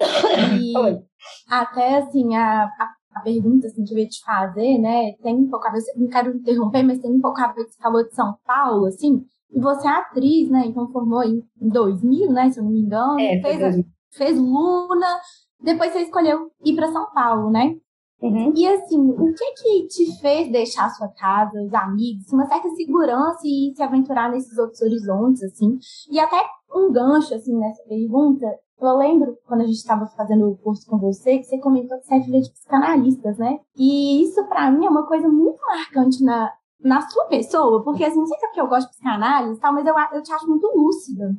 Oi. 0.76 1.02
até 1.48 1.98
assim, 1.98 2.34
a, 2.34 2.64
a, 2.64 2.94
a, 3.14 3.20
pergunta 3.20 3.66
assim, 3.66 3.84
que 3.84 3.94
eu 3.94 3.98
ia 3.98 4.08
te 4.08 4.20
fazer, 4.24 4.78
né, 4.78 5.12
tem 5.22 5.34
um 5.34 5.48
pouco 5.48 5.66
a 5.66 5.70
ver, 5.70 5.80
não 5.96 6.08
quero 6.08 6.36
interromper, 6.36 6.82
mas 6.82 6.98
tem 6.98 7.10
um 7.10 7.20
pouco 7.20 7.40
a 7.40 7.48
ver 7.48 7.64
que 7.64 7.72
você 7.72 7.82
falou 7.82 8.04
de 8.04 8.14
São 8.14 8.34
Paulo, 8.44 8.86
assim, 8.86 9.24
e 9.52 9.60
você 9.60 9.86
é 9.86 9.90
atriz, 9.90 10.48
né? 10.48 10.64
Então 10.66 10.90
formou 10.90 11.22
em 11.22 11.42
2000, 11.60 12.32
né? 12.32 12.50
Se 12.50 12.58
eu 12.58 12.64
não 12.64 12.70
me 12.70 12.80
engano. 12.80 13.20
É, 13.20 13.40
fez, 13.40 13.84
fez 14.10 14.38
Luna. 14.38 15.20
Depois 15.60 15.92
você 15.92 16.00
escolheu 16.00 16.50
ir 16.64 16.74
para 16.74 16.90
São 16.90 17.06
Paulo, 17.12 17.50
né? 17.50 17.76
Uhum. 18.22 18.52
E 18.56 18.66
assim, 18.66 18.98
o 18.98 19.34
que 19.34 19.52
que 19.54 19.86
te 19.88 20.20
fez 20.20 20.50
deixar 20.50 20.88
sua 20.90 21.08
casa, 21.08 21.60
os 21.60 21.74
amigos, 21.74 22.32
uma 22.32 22.46
certa 22.46 22.68
segurança 22.70 23.40
e 23.44 23.72
se 23.74 23.82
aventurar 23.82 24.30
nesses 24.30 24.56
outros 24.58 24.80
horizontes, 24.80 25.42
assim? 25.42 25.76
E 26.10 26.20
até 26.20 26.40
um 26.72 26.92
gancho, 26.92 27.34
assim, 27.34 27.56
nessa 27.58 27.82
pergunta, 27.82 28.46
eu 28.86 28.96
lembro 28.96 29.36
quando 29.46 29.62
a 29.62 29.66
gente 29.66 29.76
estava 29.76 30.06
fazendo 30.06 30.50
o 30.50 30.56
curso 30.56 30.86
com 30.86 30.98
você, 30.98 31.38
que 31.38 31.44
você 31.44 31.58
comentou 31.58 31.98
que 31.98 32.06
você 32.06 32.14
é 32.14 32.22
filha 32.22 32.40
de 32.40 32.50
psicanalistas, 32.50 33.38
né? 33.38 33.60
E 33.76 34.22
isso 34.22 34.44
para 34.46 34.70
mim 34.70 34.86
é 34.86 34.90
uma 34.90 35.06
coisa 35.06 35.28
muito 35.28 35.60
marcante 35.66 36.22
na, 36.22 36.52
na 36.80 37.00
sua 37.08 37.24
pessoa, 37.26 37.82
porque 37.84 38.04
assim, 38.04 38.18
não 38.18 38.26
sei 38.26 38.38
se 38.38 38.44
é 38.44 38.48
porque 38.48 38.60
eu 38.60 38.68
gosto 38.68 38.88
de 38.88 38.94
psicanálise 38.94 39.56
e 39.56 39.60
tal, 39.60 39.72
mas 39.72 39.86
eu, 39.86 39.94
eu 40.12 40.22
te 40.22 40.32
acho 40.32 40.48
muito 40.48 40.66
lúcida. 40.74 41.34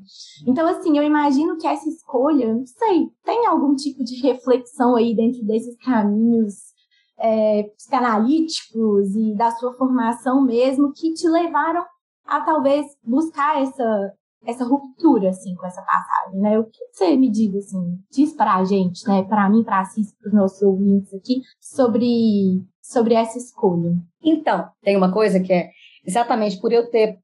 Então, 0.47 0.67
assim, 0.67 0.97
eu 0.97 1.03
imagino 1.03 1.57
que 1.57 1.67
essa 1.67 1.88
escolha, 1.88 2.53
não 2.53 2.65
sei, 2.65 3.09
tem 3.23 3.45
algum 3.45 3.75
tipo 3.75 4.03
de 4.03 4.21
reflexão 4.21 4.95
aí 4.95 5.15
dentro 5.15 5.43
desses 5.45 5.75
caminhos 5.77 6.73
é, 7.17 7.63
psicanalíticos 7.75 9.15
e 9.15 9.35
da 9.35 9.51
sua 9.51 9.73
formação 9.73 10.41
mesmo 10.41 10.93
que 10.93 11.13
te 11.13 11.27
levaram 11.27 11.85
a 12.25 12.41
talvez 12.41 12.85
buscar 13.03 13.62
essa 13.62 14.13
essa 14.45 14.65
ruptura 14.65 15.29
assim 15.29 15.55
com 15.55 15.65
essa 15.65 15.81
passagem, 15.81 16.39
né? 16.39 16.59
O 16.59 16.65
que 16.65 16.79
você 16.91 17.15
me 17.15 17.29
diz 17.29 17.55
assim, 17.55 18.00
diz 18.12 18.33
para 18.33 18.55
a 18.55 18.63
gente, 18.63 19.07
né, 19.07 19.23
para 19.23 19.50
mim, 19.50 19.63
para 19.63 19.79
Assis, 19.79 20.13
para 20.15 20.27
os 20.27 20.33
nossos 20.33 20.62
ouvintes 20.62 21.13
aqui 21.13 21.41
sobre 21.59 22.63
sobre 22.81 23.13
essa 23.13 23.38
escolha? 23.38 23.95
Então, 24.23 24.67
tem 24.81 24.95
uma 24.97 25.12
coisa 25.12 25.39
que 25.39 25.53
é 25.53 25.69
exatamente 26.05 26.59
por 26.59 26.71
eu 26.71 26.89
ter 26.89 27.17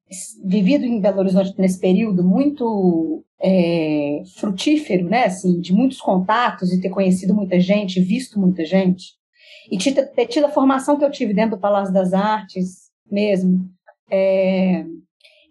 vivido 0.43 0.85
em 0.85 1.01
Belo 1.01 1.19
Horizonte 1.19 1.53
nesse 1.57 1.79
período 1.79 2.23
muito 2.23 3.23
é, 3.41 4.21
frutífero, 4.38 5.09
né, 5.09 5.25
assim, 5.25 5.59
de 5.59 5.73
muitos 5.73 5.99
contatos 5.99 6.71
e 6.71 6.81
ter 6.81 6.89
conhecido 6.89 7.33
muita 7.33 7.59
gente, 7.59 7.99
visto 7.99 8.39
muita 8.39 8.65
gente, 8.65 9.13
e 9.71 9.77
ter 9.77 10.25
tido 10.27 10.45
a 10.45 10.51
formação 10.51 10.97
que 10.97 11.05
eu 11.05 11.11
tive 11.11 11.33
dentro 11.33 11.57
do 11.57 11.61
Palácio 11.61 11.93
das 11.93 12.13
Artes 12.13 12.89
mesmo, 13.09 13.69
é, 14.09 14.85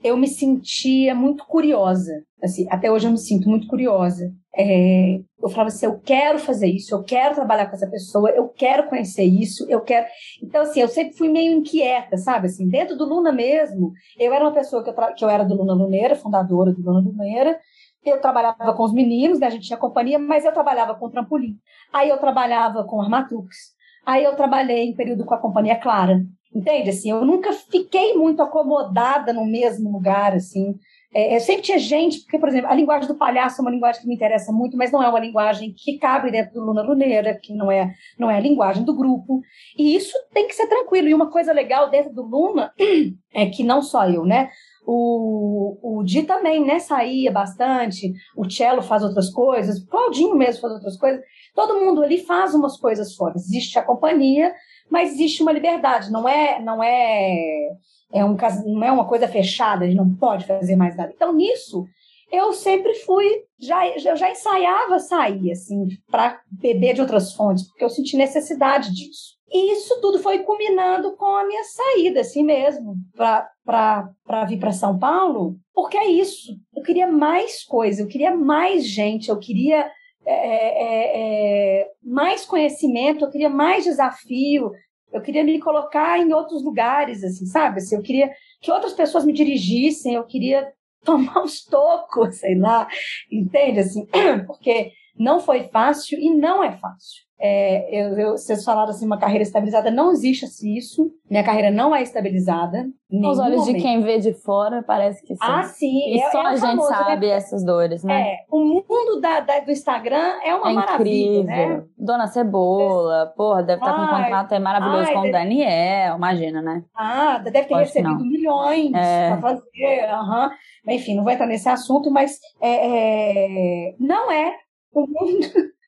eu 0.02 0.16
me 0.16 0.26
sentia 0.26 1.14
muito 1.14 1.44
curiosa. 1.44 2.12
Assim, 2.42 2.66
até 2.70 2.90
hoje 2.90 3.06
eu 3.06 3.10
me 3.10 3.18
sinto 3.18 3.48
muito 3.48 3.66
curiosa. 3.66 4.32
É, 4.56 5.20
eu 5.42 5.48
falava 5.48 5.68
assim, 5.68 5.86
eu 5.86 5.98
quero 6.00 6.38
fazer 6.38 6.66
isso, 6.68 6.94
eu 6.94 7.02
quero 7.02 7.34
trabalhar 7.34 7.66
com 7.66 7.74
essa 7.74 7.88
pessoa, 7.88 8.30
eu 8.30 8.48
quero 8.48 8.88
conhecer 8.88 9.24
isso, 9.24 9.66
eu 9.68 9.80
quero. 9.80 10.06
Então, 10.42 10.62
assim, 10.62 10.80
eu 10.80 10.88
sempre 10.88 11.16
fui 11.16 11.28
meio 11.28 11.52
inquieta, 11.52 12.16
sabe? 12.16 12.46
Assim, 12.46 12.68
dentro 12.68 12.96
do 12.96 13.04
Luna 13.04 13.32
mesmo, 13.32 13.92
eu 14.18 14.32
era 14.32 14.44
uma 14.44 14.52
pessoa 14.52 14.82
que 14.82 14.90
eu, 14.90 14.94
tra... 14.94 15.12
que 15.12 15.24
eu 15.24 15.28
era 15.28 15.44
do 15.44 15.54
Luna 15.54 15.74
Luneira, 15.74 16.14
fundadora 16.14 16.72
do 16.72 16.80
Luna 16.80 17.00
Luneira. 17.00 17.58
Eu 18.04 18.20
trabalhava 18.20 18.72
com 18.74 18.84
os 18.84 18.92
meninos, 18.92 19.40
né? 19.40 19.48
a 19.48 19.50
gente 19.50 19.66
tinha 19.66 19.78
companhia, 19.78 20.18
mas 20.18 20.44
eu 20.44 20.52
trabalhava 20.52 20.94
com 20.94 21.10
trampolim. 21.10 21.56
Aí 21.92 22.08
eu 22.08 22.18
trabalhava 22.18 22.84
com 22.84 23.00
armatrux. 23.00 23.76
Aí 24.06 24.24
eu 24.24 24.34
trabalhei 24.36 24.84
em 24.84 24.94
período 24.94 25.24
com 25.24 25.34
a 25.34 25.38
companhia 25.38 25.76
Clara. 25.76 26.24
Entende? 26.54 26.90
Assim, 26.90 27.10
eu 27.10 27.24
nunca 27.24 27.52
fiquei 27.52 28.14
muito 28.14 28.42
acomodada 28.42 29.32
no 29.32 29.44
mesmo 29.44 29.92
lugar, 29.92 30.34
assim. 30.34 30.74
É, 31.14 31.36
eu 31.36 31.40
sempre 31.40 31.62
tinha 31.62 31.78
gente, 31.78 32.20
porque, 32.20 32.38
por 32.38 32.48
exemplo, 32.48 32.70
a 32.70 32.74
linguagem 32.74 33.08
do 33.08 33.16
palhaço 33.16 33.60
é 33.60 33.62
uma 33.62 33.70
linguagem 33.70 34.02
que 34.02 34.08
me 34.08 34.14
interessa 34.14 34.52
muito, 34.52 34.76
mas 34.76 34.92
não 34.92 35.02
é 35.02 35.08
uma 35.08 35.20
linguagem 35.20 35.74
que 35.76 35.98
cabe 35.98 36.30
dentro 36.30 36.54
do 36.54 36.64
Luna 36.64 36.82
Luneira, 36.82 37.38
que 37.42 37.54
não 37.54 37.70
é, 37.70 37.94
não 38.18 38.30
é 38.30 38.36
a 38.36 38.40
linguagem 38.40 38.84
do 38.84 38.94
grupo. 38.94 39.40
E 39.76 39.96
isso 39.96 40.12
tem 40.32 40.46
que 40.46 40.54
ser 40.54 40.66
tranquilo. 40.66 41.08
E 41.08 41.14
uma 41.14 41.30
coisa 41.30 41.52
legal 41.52 41.90
dentro 41.90 42.12
do 42.12 42.22
Luna 42.22 42.72
é 43.32 43.46
que 43.46 43.64
não 43.64 43.80
só 43.80 44.08
eu, 44.08 44.24
né? 44.24 44.50
O, 44.86 45.98
o 45.98 46.02
Di 46.02 46.22
também, 46.22 46.64
né, 46.64 46.78
saía 46.78 47.30
bastante, 47.30 48.10
o 48.34 48.48
Cello 48.48 48.80
faz 48.80 49.02
outras 49.02 49.28
coisas, 49.30 49.78
o 49.78 49.86
Claudinho 49.86 50.34
mesmo 50.34 50.62
faz 50.62 50.72
outras 50.72 50.96
coisas. 50.96 51.20
Todo 51.54 51.78
mundo 51.78 52.02
ali 52.02 52.24
faz 52.24 52.54
umas 52.54 52.78
coisas 52.78 53.14
fora. 53.14 53.34
Existe 53.36 53.78
a 53.78 53.82
companhia, 53.82 54.54
mas 54.90 55.12
existe 55.12 55.42
uma 55.42 55.52
liberdade, 55.52 56.10
não 56.10 56.28
é, 56.28 56.60
não 56.60 56.82
é, 56.82 57.68
é 58.12 58.24
um, 58.24 58.36
não 58.66 58.84
é 58.84 58.92
uma 58.92 59.06
coisa 59.06 59.28
fechada, 59.28 59.86
gente 59.86 59.96
não 59.96 60.14
pode 60.14 60.46
fazer 60.46 60.76
mais 60.76 60.96
nada. 60.96 61.12
Então, 61.14 61.32
nisso, 61.32 61.86
eu 62.30 62.52
sempre 62.52 62.94
fui, 62.94 63.44
já, 63.58 63.86
eu 63.88 64.16
já 64.16 64.30
ensaiava 64.30 64.98
sair, 64.98 65.52
assim, 65.52 65.88
para 66.10 66.40
beber 66.50 66.94
de 66.94 67.00
outras 67.00 67.32
fontes, 67.32 67.66
porque 67.66 67.84
eu 67.84 67.90
senti 67.90 68.16
necessidade 68.16 68.94
disso. 68.94 69.38
E 69.50 69.72
isso 69.72 69.98
tudo 70.00 70.18
foi 70.18 70.40
culminando 70.40 71.16
com 71.16 71.24
a 71.24 71.46
minha 71.46 71.64
saída, 71.64 72.20
assim 72.20 72.44
mesmo, 72.44 72.96
para 73.14 74.44
vir 74.46 74.58
para 74.58 74.72
São 74.72 74.98
Paulo, 74.98 75.56
porque 75.72 75.96
é 75.96 76.06
isso. 76.06 76.52
Eu 76.76 76.82
queria 76.82 77.06
mais 77.06 77.64
coisa, 77.64 78.02
eu 78.02 78.06
queria 78.06 78.34
mais 78.36 78.86
gente, 78.86 79.30
eu 79.30 79.38
queria 79.38 79.90
é, 80.30 80.84
é, 80.84 81.80
é, 81.80 81.90
mais 82.02 82.44
conhecimento, 82.44 83.24
eu 83.24 83.30
queria 83.30 83.48
mais 83.48 83.84
desafio, 83.84 84.70
eu 85.10 85.22
queria 85.22 85.42
me 85.42 85.58
colocar 85.58 86.18
em 86.18 86.32
outros 86.34 86.62
lugares, 86.62 87.24
assim, 87.24 87.46
sabe? 87.46 87.78
Assim, 87.78 87.96
eu 87.96 88.02
queria 88.02 88.30
que 88.60 88.70
outras 88.70 88.92
pessoas 88.92 89.24
me 89.24 89.32
dirigissem, 89.32 90.14
eu 90.14 90.24
queria 90.24 90.70
tomar 91.02 91.42
uns 91.42 91.64
tocos, 91.64 92.40
sei 92.40 92.56
lá, 92.56 92.86
entende? 93.32 93.80
Assim, 93.80 94.06
porque 94.46 94.92
não 95.18 95.40
foi 95.40 95.64
fácil 95.64 96.18
e 96.18 96.34
não 96.34 96.62
é 96.62 96.72
fácil. 96.72 97.28
É, 97.40 97.88
eu, 97.94 98.18
eu, 98.18 98.30
vocês 98.32 98.64
falaram 98.64 98.90
assim, 98.90 99.06
uma 99.06 99.16
carreira 99.16 99.44
estabilizada, 99.44 99.92
não 99.92 100.10
existe 100.10 100.44
assim 100.44 100.74
isso. 100.74 101.08
Minha 101.30 101.44
carreira 101.44 101.70
não 101.70 101.94
é 101.94 102.02
estabilizada. 102.02 102.84
Os 103.10 103.38
olhos 103.38 103.60
momento. 103.60 103.76
de 103.76 103.80
quem 103.80 104.00
vê 104.00 104.18
de 104.18 104.34
fora, 104.34 104.82
parece 104.82 105.22
que 105.24 105.34
sim. 105.34 105.40
Ah, 105.40 105.62
sim. 105.62 106.14
E 106.14 106.20
é, 106.20 106.30
só 106.30 106.42
é 106.42 106.46
a 106.46 106.56
gente 106.56 106.76
né? 106.76 106.82
sabe 106.82 107.26
né? 107.28 107.32
essas 107.32 107.64
dores, 107.64 108.02
né? 108.02 108.32
É, 108.32 108.36
o 108.50 108.58
mundo 108.58 109.20
da, 109.20 109.38
da, 109.38 109.60
do 109.60 109.70
Instagram 109.70 110.40
é 110.44 110.52
uma 110.52 110.70
é 110.70 110.74
maravilha, 110.74 111.44
né? 111.44 111.62
incrível. 111.62 111.76
né? 111.78 111.84
Dona 111.96 112.26
Cebola, 112.26 113.32
porra, 113.36 113.62
deve 113.62 113.80
estar 113.80 113.94
com 113.94 114.02
um 114.02 114.22
contrato 114.22 114.52
aí 114.52 114.60
maravilhoso 114.60 115.06
ai, 115.06 115.12
com 115.12 115.20
o 115.20 115.22
deve... 115.22 115.32
Daniel, 115.32 116.16
imagina, 116.16 116.60
né? 116.60 116.82
Ah, 116.92 117.38
deve 117.38 117.68
ter 117.68 117.76
recebido 117.76 118.24
milhões 118.24 118.92
é. 118.92 119.28
para 119.28 119.40
fazer, 119.40 120.12
uhum. 120.12 120.50
Enfim, 120.88 121.14
não 121.14 121.22
vou 121.22 121.32
entrar 121.32 121.46
nesse 121.46 121.68
assunto, 121.68 122.10
mas 122.10 122.38
é, 122.60 123.90
é 123.90 123.94
não 124.00 124.30
é 124.30 124.54
o 125.02 125.06
mundo 125.06 125.46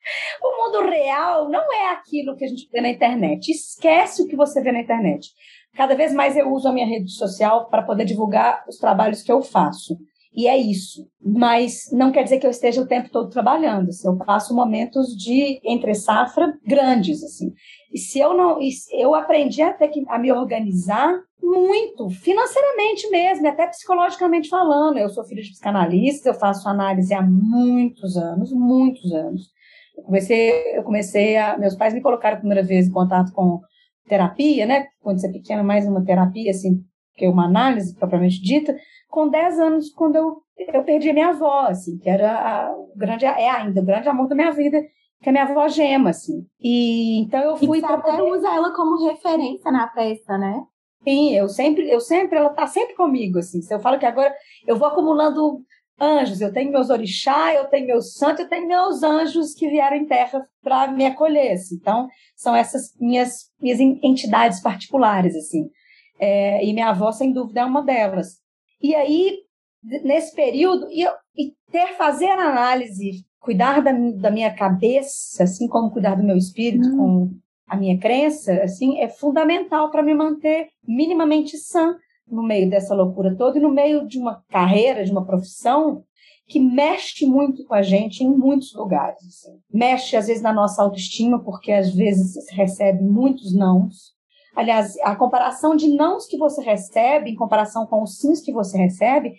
o 0.43 0.57
mundo 0.57 0.91
real 0.91 1.49
não 1.49 1.73
é 1.73 1.93
aquilo 1.93 2.37
que 2.37 2.45
a 2.45 2.49
gente 2.49 2.69
vê 2.71 2.81
na 2.81 2.89
internet. 2.89 3.51
Esquece 3.51 4.23
o 4.23 4.27
que 4.27 4.37
você 4.37 4.61
vê 4.63 4.73
na 4.73 4.81
internet. 4.81 5.31
Cada 5.75 5.95
vez 5.95 6.13
mais 6.13 6.37
eu 6.37 6.53
uso 6.53 6.69
a 6.69 6.73
minha 6.73 6.87
rede 6.87 7.11
social 7.13 7.69
para 7.69 7.83
poder 7.83 8.05
divulgar 8.05 8.65
os 8.69 8.77
trabalhos 8.77 9.23
que 9.23 9.31
eu 9.31 9.41
faço. 9.43 9.97
E 10.33 10.47
é 10.47 10.57
isso. 10.57 11.09
Mas 11.21 11.91
não 11.93 12.13
quer 12.13 12.23
dizer 12.23 12.39
que 12.39 12.47
eu 12.47 12.51
esteja 12.51 12.81
o 12.81 12.87
tempo 12.87 13.11
todo 13.11 13.31
trabalhando. 13.31 13.89
Assim, 13.89 14.07
eu 14.07 14.17
passo 14.17 14.55
momentos 14.55 15.09
de 15.09 15.61
entre 15.65 15.95
safra 15.95 16.57
grandes, 16.65 17.23
assim. 17.25 17.53
E 17.93 17.99
se 17.99 18.21
eu 18.21 18.35
não, 18.35 18.59
eu 18.93 19.15
aprendi 19.15 19.61
até 19.61 19.89
que, 19.89 20.05
a 20.09 20.19
me 20.19 20.31
organizar 20.31 21.21
muito, 21.43 22.09
financeiramente 22.11 23.11
mesmo, 23.11 23.49
até 23.49 23.67
psicologicamente 23.67 24.49
falando. 24.49 24.99
Eu 24.99 25.09
sou 25.09 25.25
filha 25.25 25.43
de 25.43 25.51
psicanalista, 25.51 26.29
eu 26.29 26.35
faço 26.35 26.69
análise 26.69 27.13
há 27.13 27.23
muitos 27.23 28.17
anos, 28.17 28.53
muitos 28.53 29.13
anos. 29.13 29.51
Eu 29.97 30.05
comecei, 30.05 30.77
eu 30.77 30.83
comecei 30.85 31.37
a. 31.37 31.59
Meus 31.59 31.75
pais 31.75 31.93
me 31.93 32.01
colocaram 32.01 32.37
a 32.37 32.41
primeira 32.41 32.63
vez 32.63 32.87
em 32.87 32.93
contato 32.93 33.33
com 33.33 33.61
terapia, 34.09 34.65
né? 34.65 34.87
Quando 35.01 35.21
você 35.21 35.27
é 35.27 35.33
pequena, 35.33 35.63
mais 35.63 35.87
uma 35.87 36.05
terapia, 36.05 36.51
assim, 36.51 36.85
que 37.17 37.27
uma 37.27 37.47
análise 37.47 37.95
propriamente 37.95 38.41
dita, 38.41 38.75
com 39.11 39.29
10 39.29 39.59
anos, 39.59 39.91
quando 39.91 40.17
eu, 40.17 40.43
eu 40.73 40.85
perdi 40.85 41.11
a 41.11 41.15
minha 41.15 41.29
avó, 41.29 41.67
assim, 41.69 41.99
que 41.99 42.09
era 42.09 42.33
a, 42.33 42.73
o 42.73 42.93
grande, 42.97 43.27
é 43.27 43.51
ainda 43.51 43.81
o 43.81 43.85
grande 43.85 44.09
amor 44.09 44.29
da 44.29 44.35
minha 44.35 44.53
vida, 44.53 44.81
que 45.23 45.29
é 45.29 45.33
minha 45.33 45.45
avó 45.45 45.69
Gema, 45.69 46.11
assim. 46.11 46.47
E 46.61 47.21
então 47.21 47.41
eu 47.41 47.57
fui. 47.57 47.79
E 47.79 47.81
você 47.81 47.87
até 47.87 48.17
poder... 48.17 48.23
usa 48.23 48.49
ela 48.49 48.75
como 48.75 49.07
referência 49.07 49.71
na 49.71 49.87
peça, 49.89 50.39
né? 50.39 50.63
Sim, 51.03 51.35
eu 51.35 51.49
sempre, 51.49 51.91
eu 51.91 52.01
sempre, 52.01 52.39
ela 52.39 52.51
tá 52.51 52.67
sempre 52.67 52.95
comigo, 52.95 53.39
assim. 53.39 53.61
Se 53.63 53.75
eu 53.75 53.81
falo 53.81 53.99
que 53.99 54.07
agora 54.07 54.35
eu 54.67 54.77
vou 54.77 54.87
acumulando 54.87 55.63
anjos, 55.99 56.41
eu 56.41 56.53
tenho 56.53 56.71
meus 56.73 56.89
orixá, 56.89 57.55
eu 57.55 57.67
tenho 57.67 57.87
meus 57.87 58.15
santos, 58.15 58.41
eu 58.41 58.49
tenho 58.49 58.67
meus 58.67 59.03
anjos 59.03 59.55
que 59.55 59.69
vieram 59.69 59.97
em 59.97 60.07
terra 60.07 60.47
para 60.63 60.89
me 60.89 61.05
acolher. 61.07 61.53
Assim. 61.53 61.77
Então, 61.77 62.09
são 62.37 62.55
essas 62.55 62.95
minhas, 62.99 63.51
minhas 63.61 63.81
entidades 63.81 64.61
particulares, 64.61 65.35
assim. 65.37 65.71
É, 66.19 66.65
e 66.65 66.73
minha 66.73 66.91
avó, 66.91 67.13
sem 67.13 67.33
dúvida, 67.33 67.61
é 67.61 67.65
uma 67.65 67.83
delas. 67.83 68.39
E 68.83 68.95
aí, 68.95 69.39
nesse 69.83 70.35
período, 70.35 70.89
e, 70.91 71.03
eu, 71.03 71.13
e 71.37 71.53
ter, 71.71 71.95
fazer 71.97 72.31
a 72.31 72.51
análise, 72.51 73.25
cuidar 73.39 73.81
da, 73.83 73.93
da, 73.93 74.31
minha 74.31 74.53
cabeça, 74.55 75.45
assim 75.45 75.69
como 75.69 75.91
cuidar 75.91 76.15
do 76.15 76.23
meu 76.23 76.37
espírito, 76.37 76.89
hum. 76.89 76.97
com 76.97 77.31
a 77.69 77.77
minha 77.77 77.99
crença, 77.99 78.53
assim, 78.63 78.99
é 78.99 79.09
fundamental 79.09 79.91
para 79.91 80.03
me 80.03 80.15
manter 80.15 80.69
minimamente 80.87 81.57
sã 81.57 81.97
no 82.27 82.43
meio 82.43 82.69
dessa 82.71 82.95
loucura 82.95 83.35
toda 83.37 83.59
e 83.59 83.63
no 83.63 83.71
meio 83.71 84.07
de 84.07 84.19
uma 84.19 84.43
carreira, 84.49 85.05
de 85.05 85.11
uma 85.11 85.25
profissão 85.25 86.05
que 86.51 86.59
mexe 86.59 87.25
muito 87.27 87.65
com 87.65 87.75
a 87.75 87.83
gente 87.83 88.25
em 88.25 88.29
muitos 88.29 88.75
lugares. 88.75 89.23
Assim. 89.25 89.59
Mexe, 89.73 90.17
às 90.17 90.27
vezes, 90.27 90.43
na 90.43 90.53
nossa 90.53 90.83
autoestima, 90.83 91.43
porque 91.43 91.71
às 91.71 91.95
vezes 91.95 92.35
recebe 92.51 93.05
muitos 93.05 93.55
nãos. 93.55 94.15
Aliás, 94.55 94.97
a 95.03 95.15
comparação 95.15 95.77
de 95.77 95.89
nãos 95.95 96.27
que 96.27 96.37
você 96.37 96.63
recebe 96.63 97.31
em 97.31 97.37
comparação 97.37 97.87
com 97.87 98.03
os 98.03 98.19
sims 98.19 98.41
que 98.41 98.53
você 98.53 98.77
recebe 98.77 99.35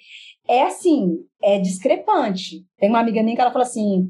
é 0.48 0.64
assim, 0.64 1.18
é 1.42 1.60
discrepante. 1.60 2.66
Tem 2.78 2.90
uma 2.90 3.00
amiga 3.00 3.22
minha 3.22 3.36
que 3.36 3.42
ela 3.42 3.52
fala 3.52 3.66
assim: 3.66 4.10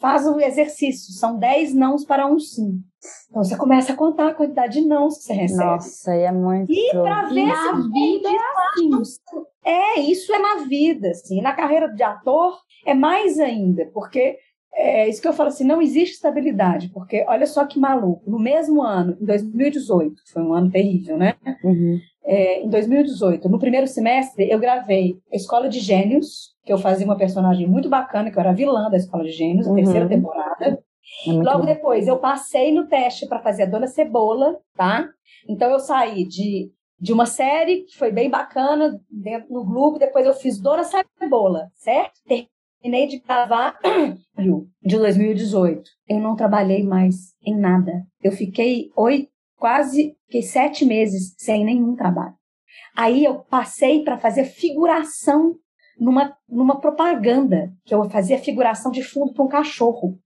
faz 0.00 0.26
o 0.26 0.40
exercício, 0.40 1.12
são 1.12 1.38
10 1.38 1.74
nãos 1.74 2.04
para 2.04 2.26
um 2.26 2.38
sim. 2.38 2.80
Então 3.28 3.42
você 3.42 3.56
começa 3.56 3.92
a 3.92 3.96
contar 3.96 4.28
a 4.28 4.34
quantidade 4.34 4.80
de 4.80 4.86
nãos 4.86 5.18
que 5.18 5.24
você 5.24 5.32
recebe. 5.32 5.64
Nossa, 5.64 6.14
é 6.14 6.32
muito. 6.32 6.72
E 6.72 6.90
para 6.92 7.22
ver 7.28 7.46
se 7.46 7.68
a 7.68 7.72
vida 7.72 8.28
é 8.28 8.36
assim. 8.68 9.46
É, 9.64 10.00
isso 10.00 10.32
é 10.32 10.38
na 10.38 10.56
vida, 10.66 11.10
assim. 11.10 11.40
Na 11.40 11.52
carreira 11.52 11.88
de 11.88 12.02
ator 12.02 12.56
é 12.84 12.94
mais 12.94 13.38
ainda, 13.38 13.90
porque 13.92 14.38
é 14.76 15.08
isso 15.08 15.22
que 15.22 15.28
eu 15.28 15.32
falo 15.32 15.48
assim, 15.48 15.64
não 15.64 15.80
existe 15.80 16.14
estabilidade, 16.14 16.90
porque 16.90 17.24
olha 17.26 17.46
só 17.46 17.64
que 17.64 17.78
maluco. 17.78 18.30
No 18.30 18.38
mesmo 18.38 18.82
ano, 18.82 19.16
em 19.20 19.24
2018, 19.24 20.22
foi 20.30 20.42
um 20.42 20.52
ano 20.52 20.70
terrível, 20.70 21.16
né? 21.16 21.34
Uhum. 21.64 21.98
É, 22.24 22.62
em 22.62 22.68
2018, 22.68 23.48
no 23.48 23.58
primeiro 23.58 23.86
semestre, 23.86 24.50
eu 24.50 24.58
gravei 24.58 25.16
Escola 25.32 25.68
de 25.68 25.80
Gênios, 25.80 26.54
que 26.64 26.72
eu 26.72 26.78
fazia 26.78 27.06
uma 27.06 27.16
personagem 27.16 27.66
muito 27.66 27.88
bacana, 27.88 28.30
que 28.30 28.36
eu 28.36 28.40
era 28.40 28.52
vilã 28.52 28.90
da 28.90 28.96
Escola 28.96 29.24
de 29.24 29.30
Gênios, 29.30 29.66
uhum. 29.66 29.76
terceira 29.76 30.08
temporada. 30.08 30.82
É 31.26 31.32
Logo 31.32 31.60
bom. 31.60 31.64
depois, 31.64 32.06
eu 32.06 32.18
passei 32.18 32.72
no 32.72 32.86
teste 32.86 33.26
para 33.26 33.38
fazer 33.38 33.62
a 33.62 33.66
Dona 33.66 33.86
Cebola, 33.86 34.58
tá? 34.74 35.08
Então, 35.48 35.70
eu 35.70 35.78
saí 35.78 36.26
de, 36.26 36.70
de 37.00 37.12
uma 37.12 37.24
série 37.26 37.84
que 37.84 37.96
foi 37.96 38.10
bem 38.10 38.28
bacana 38.28 39.00
dentro 39.10 39.52
no 39.52 39.64
Globo, 39.64 39.98
depois 39.98 40.26
eu 40.26 40.34
fiz 40.34 40.60
Dona 40.60 40.82
Cebola, 40.84 41.70
certo? 41.74 42.20
Terminei 42.86 43.08
de 43.08 43.18
gravar 43.18 43.76
de 44.80 44.96
2018. 44.96 45.82
Eu 46.08 46.20
não 46.20 46.36
trabalhei 46.36 46.84
mais 46.84 47.34
em 47.44 47.58
nada. 47.58 48.06
Eu 48.22 48.30
fiquei 48.30 48.90
oito, 48.96 49.28
quase 49.56 50.16
fiquei 50.26 50.42
sete 50.42 50.84
meses 50.84 51.34
sem 51.36 51.64
nenhum 51.64 51.96
trabalho. 51.96 52.34
Aí 52.96 53.24
eu 53.24 53.40
passei 53.40 54.04
para 54.04 54.16
fazer 54.16 54.44
figuração 54.44 55.56
numa, 55.98 56.36
numa 56.48 56.80
propaganda, 56.80 57.72
que 57.84 57.92
eu 57.92 58.08
fazia 58.08 58.38
figuração 58.38 58.92
de 58.92 59.02
fundo 59.02 59.32
para 59.32 59.44
um 59.44 59.48
cachorro, 59.48 60.20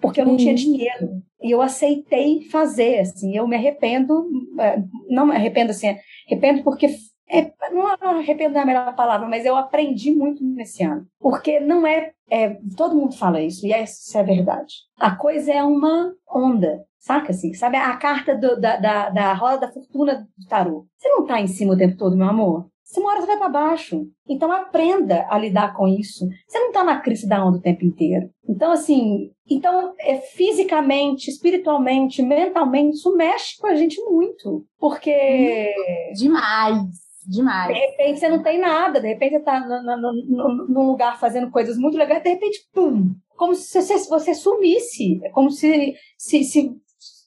porque 0.00 0.22
eu 0.22 0.24
não 0.24 0.38
tinha 0.38 0.54
dinheiro. 0.54 1.22
E 1.42 1.50
eu 1.50 1.60
aceitei 1.60 2.40
fazer, 2.50 3.00
assim, 3.00 3.36
eu 3.36 3.46
me 3.46 3.54
arrependo, 3.54 4.26
é, 4.58 4.82
não 5.10 5.26
me 5.26 5.36
arrependo 5.36 5.72
assim, 5.72 5.94
arrependo 6.26 6.62
porque 6.62 6.88
é, 7.30 7.52
não, 7.72 7.86
arrependo 8.18 8.54
da 8.54 8.64
melhor 8.64 8.94
palavra, 8.94 9.28
mas 9.28 9.44
eu 9.44 9.56
aprendi 9.56 10.10
muito 10.14 10.42
nesse 10.44 10.82
ano. 10.82 11.06
Porque 11.20 11.60
não 11.60 11.86
é, 11.86 12.12
é, 12.30 12.58
Todo 12.76 12.96
mundo 12.96 13.16
fala 13.16 13.40
isso, 13.40 13.66
e 13.66 13.72
isso 13.72 14.16
é 14.16 14.22
verdade. 14.22 14.74
A 14.98 15.14
coisa 15.14 15.52
é 15.52 15.62
uma 15.62 16.12
onda, 16.30 16.84
saca 16.98 17.30
assim? 17.30 17.52
Sabe 17.54 17.76
a 17.76 17.96
carta 17.96 18.34
do, 18.34 18.60
da, 18.60 18.76
da, 18.76 19.10
da 19.10 19.32
roda 19.34 19.66
da 19.66 19.72
fortuna 19.72 20.26
do 20.36 20.46
tarô? 20.48 20.86
Você 20.96 21.08
não 21.08 21.26
tá 21.26 21.40
em 21.40 21.46
cima 21.46 21.74
o 21.74 21.76
tempo 21.76 21.96
todo, 21.96 22.16
meu 22.16 22.28
amor? 22.28 22.68
Você 22.88 23.00
uma 23.00 23.10
hora 23.10 23.20
você 23.20 23.26
vai 23.26 23.36
para 23.36 23.48
baixo. 23.50 24.06
Então 24.26 24.50
aprenda 24.50 25.26
a 25.28 25.38
lidar 25.38 25.74
com 25.76 25.86
isso. 25.86 26.26
Você 26.46 26.58
não 26.58 26.68
está 26.68 26.82
na 26.82 26.98
crise 26.98 27.28
da 27.28 27.44
onda 27.44 27.58
o 27.58 27.60
tempo 27.60 27.84
inteiro. 27.84 28.30
Então, 28.48 28.72
assim, 28.72 29.30
então, 29.46 29.92
é, 30.00 30.16
fisicamente, 30.16 31.28
espiritualmente, 31.28 32.22
mentalmente, 32.22 32.96
isso 32.96 33.14
mexe 33.14 33.58
com 33.58 33.66
a 33.66 33.74
gente 33.74 34.00
muito. 34.04 34.64
Porque. 34.78 35.70
Demais. 36.14 37.07
Demais. 37.28 37.68
De 37.68 37.74
repente 37.74 38.20
você 38.20 38.28
não 38.30 38.42
tem 38.42 38.58
nada, 38.58 39.00
de 39.00 39.06
repente 39.06 39.32
você 39.32 39.36
está 39.36 39.60
num 39.60 40.86
lugar 40.86 41.20
fazendo 41.20 41.50
coisas 41.50 41.76
muito 41.76 41.98
legais, 41.98 42.22
de 42.22 42.30
repente, 42.30 42.66
pum! 42.72 43.14
Como 43.36 43.54
se 43.54 43.82
você, 43.82 43.98
você 44.08 44.34
sumisse. 44.34 45.20
É 45.22 45.28
como 45.28 45.50
se, 45.50 45.94
se, 46.16 46.42
se, 46.42 46.74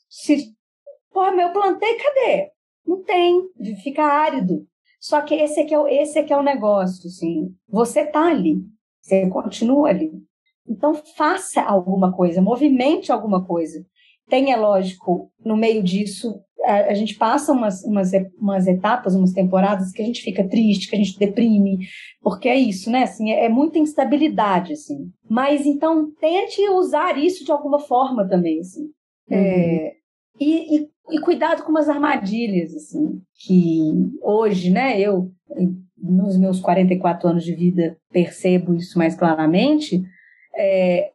se. 0.09 0.55
Porra, 1.13 1.31
meu 1.31 1.53
plantei, 1.53 1.93
cadê? 1.93 2.51
Não 2.85 3.03
tem, 3.03 3.47
fica 3.83 4.03
árido. 4.03 4.65
Só 4.99 5.21
que 5.21 5.35
esse 5.35 5.59
aqui 5.61 5.73
é 5.73 5.79
o, 5.79 5.87
esse 5.87 6.17
aqui 6.17 6.33
é 6.33 6.37
o 6.37 6.43
negócio, 6.43 7.07
assim. 7.07 7.55
Você 7.69 8.03
tá 8.03 8.25
ali, 8.25 8.57
você 9.01 9.29
continua 9.29 9.89
ali. 9.89 10.11
Então 10.67 10.95
faça 10.95 11.61
alguma 11.61 12.11
coisa, 12.11 12.41
movimente 12.41 13.11
alguma 13.11 13.45
coisa. 13.45 13.85
Tem, 14.31 14.53
é 14.53 14.55
lógico, 14.55 15.29
no 15.45 15.57
meio 15.57 15.83
disso, 15.83 16.41
a, 16.63 16.85
a, 16.85 16.93
gente 16.93 17.15
passa 17.15 17.51
umas, 17.51 17.83
umas, 17.83 18.11
umas 18.39 18.65
etapas, 18.65 19.13
umas 19.13 19.33
temporadas 19.33 19.91
que 19.91 20.01
a 20.01 20.05
gente 20.05 20.23
fica 20.23 20.47
triste, 20.47 20.89
que 20.89 20.95
a 20.95 20.97
gente 20.97 21.19
deprime, 21.19 21.79
porque 22.21 22.47
é 22.47 22.55
isso, 22.55 22.89
né? 22.89 23.03
Assim, 23.03 23.29
é, 23.29 23.45
é 23.45 23.49
muita 23.49 23.77
instabilidade, 23.77 24.71
assim. 24.71 25.11
Mas 25.29 25.65
então 25.65 26.09
tente 26.19 26.61
usar 26.69 27.17
isso 27.17 27.43
de 27.43 27.51
alguma 27.51 27.79
forma 27.79 28.25
também, 28.25 28.61
assim. 28.61 28.83
Uhum. 29.29 29.37
É, 29.37 29.93
e, 30.39 30.77
e, 30.77 30.89
e, 31.11 31.19
cuidado 31.19 31.63
com 31.63 31.69
umas 31.69 31.89
armadilhas, 31.89 32.73
assim, 32.73 33.21
que 33.35 33.91
hoje, 34.23 34.71
né, 34.71 34.97
eu, 34.99 35.29
nos 35.97 36.37
meus 36.37 36.61
44 36.61 37.27
anos 37.27 37.43
de 37.43 37.53
vida, 37.53 37.97
percebo 38.11 38.73
isso 38.73 38.97
mais 38.97 39.13
claramente. 39.13 40.01
É, 40.55 41.11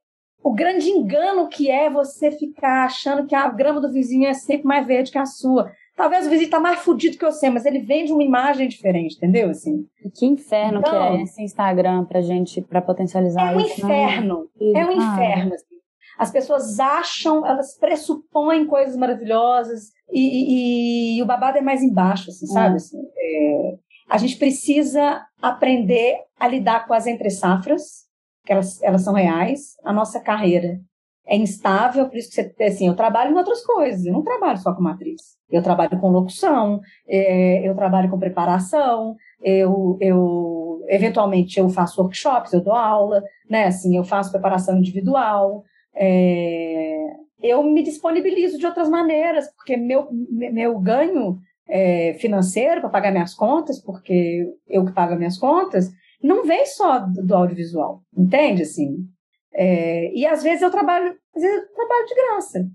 o 0.46 0.54
grande 0.54 0.88
engano 0.90 1.48
que 1.48 1.68
é 1.68 1.90
você 1.90 2.30
ficar 2.30 2.85
achando 2.85 3.26
que 3.26 3.35
a 3.35 3.48
grama 3.48 3.80
do 3.80 3.90
vizinho 3.90 4.28
é 4.28 4.32
sempre 4.32 4.64
mais 4.64 4.87
verde 4.87 5.11
que 5.11 5.18
a 5.18 5.26
sua. 5.26 5.72
Talvez 5.96 6.24
o 6.24 6.30
vizinho 6.30 6.46
está 6.46 6.61
mais 6.61 6.78
fudido 6.78 7.18
que 7.18 7.24
você, 7.24 7.50
mas 7.50 7.66
ele 7.66 7.80
vende 7.80 8.12
uma 8.12 8.22
imagem 8.22 8.68
diferente, 8.68 9.16
entendeu? 9.16 9.50
Assim. 9.50 9.85
Que 10.14 10.24
inferno 10.24 10.78
então, 10.78 10.92
que 10.92 10.96
é 10.96 11.09
então 11.09 11.22
esse 11.24 11.42
Instagram 11.42 12.04
pra 12.04 12.20
gente, 12.20 12.62
para 12.62 12.80
potencializar 12.80 13.54
é 13.54 13.56
um 13.56 13.61
isso. 13.61 13.85
Né? 13.85 14.04
Inferno, 14.04 14.48
é 14.61 14.87
um 14.87 14.92
inferno. 14.92 15.52
Assim. 15.52 15.76
As 16.16 16.30
pessoas 16.30 16.78
acham, 16.78 17.44
elas 17.44 17.76
pressupõem 17.76 18.68
coisas 18.68 18.96
maravilhosas 18.96 19.90
e, 20.12 20.20
e, 20.20 21.18
e, 21.18 21.22
o 21.24 21.26
babado 21.26 21.59
é 21.59 21.61
mais 21.61 21.82
embaixo, 21.82 22.30
assim, 22.30 22.46
sabe? 22.46 22.74
Hum. 22.74 22.76
Assim, 22.76 23.02
é, 23.18 23.74
a 24.09 24.16
gente 24.16 24.37
precisa 24.37 25.26
aprender 25.42 26.18
a 26.38 26.46
lidar 26.46 26.87
com 26.87 26.94
as 26.94 27.09
entre-safras, 27.09 28.06
que 28.46 28.52
elas, 28.52 28.80
elas 28.82 29.02
são 29.02 29.12
reais. 29.12 29.76
A 29.85 29.92
nossa 29.92 30.20
carreira 30.20 30.80
é 31.26 31.37
instável, 31.37 32.09
por 32.09 32.16
isso 32.16 32.30
que 32.30 32.37
você, 32.37 32.62
assim, 32.62 32.87
eu 32.87 32.94
trabalho 32.94 33.32
em 33.32 33.37
outras 33.37 33.64
coisas, 33.64 34.06
eu 34.06 34.12
não 34.12 34.22
trabalho 34.22 34.59
só 34.59 34.72
com 34.72 34.80
matriz. 34.80 35.37
Eu 35.50 35.61
trabalho 35.61 35.98
com 36.00 36.09
locução, 36.09 36.80
é, 37.09 37.68
eu 37.68 37.74
trabalho 37.74 38.09
com 38.09 38.18
preparação, 38.18 39.16
eu, 39.42 39.98
eu 40.00 40.85
eventualmente 40.88 41.59
eu 41.59 41.68
faço 41.68 42.00
workshops, 42.00 42.52
eu 42.52 42.61
dou 42.61 42.74
aula, 42.74 43.22
né? 43.50 43.66
Assim, 43.66 43.96
eu 43.96 44.04
faço 44.04 44.30
preparação 44.30 44.78
individual, 44.78 45.64
é, 45.94 46.96
eu 47.42 47.62
me 47.62 47.82
disponibilizo 47.82 48.59
de 48.59 48.66
outras 48.66 48.88
maneiras, 48.88 49.48
porque 49.56 49.76
meu, 49.76 50.09
meu 50.30 50.78
ganho 50.78 51.38
é, 51.68 52.14
financeiro 52.20 52.80
para 52.80 52.90
pagar 52.90 53.11
minhas 53.11 53.35
contas, 53.35 53.82
porque 53.82 54.46
eu 54.68 54.85
que 54.85 54.92
pago 54.92 55.16
minhas 55.16 55.38
contas, 55.38 55.90
não 56.26 56.44
vem 56.44 56.66
só 56.66 56.98
do, 56.98 57.22
do 57.24 57.34
audiovisual, 57.34 58.02
entende? 58.16 58.62
Assim, 58.62 59.06
é, 59.54 60.12
e 60.14 60.26
às 60.26 60.42
vezes 60.42 60.62
eu 60.62 60.70
trabalho, 60.70 61.16
às 61.34 61.42
vezes 61.42 61.62
eu 61.62 61.74
trabalho 61.74 62.06
de 62.06 62.14
graça. 62.14 62.66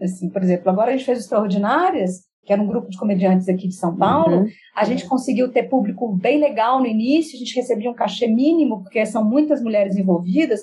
Assim, 0.00 0.30
por 0.30 0.42
exemplo, 0.42 0.70
agora 0.70 0.90
a 0.90 0.96
gente 0.96 1.04
fez 1.04 1.18
Extraordinárias, 1.18 2.22
que 2.44 2.52
era 2.52 2.62
um 2.62 2.66
grupo 2.66 2.88
de 2.88 2.98
comediantes 2.98 3.48
aqui 3.48 3.68
de 3.68 3.74
São 3.74 3.94
Paulo. 3.96 4.38
Uhum. 4.38 4.48
A 4.74 4.84
gente 4.84 5.06
conseguiu 5.06 5.52
ter 5.52 5.64
público 5.64 6.08
bem 6.16 6.40
legal 6.40 6.80
no 6.80 6.86
início, 6.86 7.36
a 7.36 7.38
gente 7.38 7.54
recebia 7.54 7.90
um 7.90 7.94
cachê 7.94 8.26
mínimo, 8.26 8.82
porque 8.82 9.04
são 9.04 9.22
muitas 9.22 9.62
mulheres 9.62 9.96
envolvidas, 9.96 10.60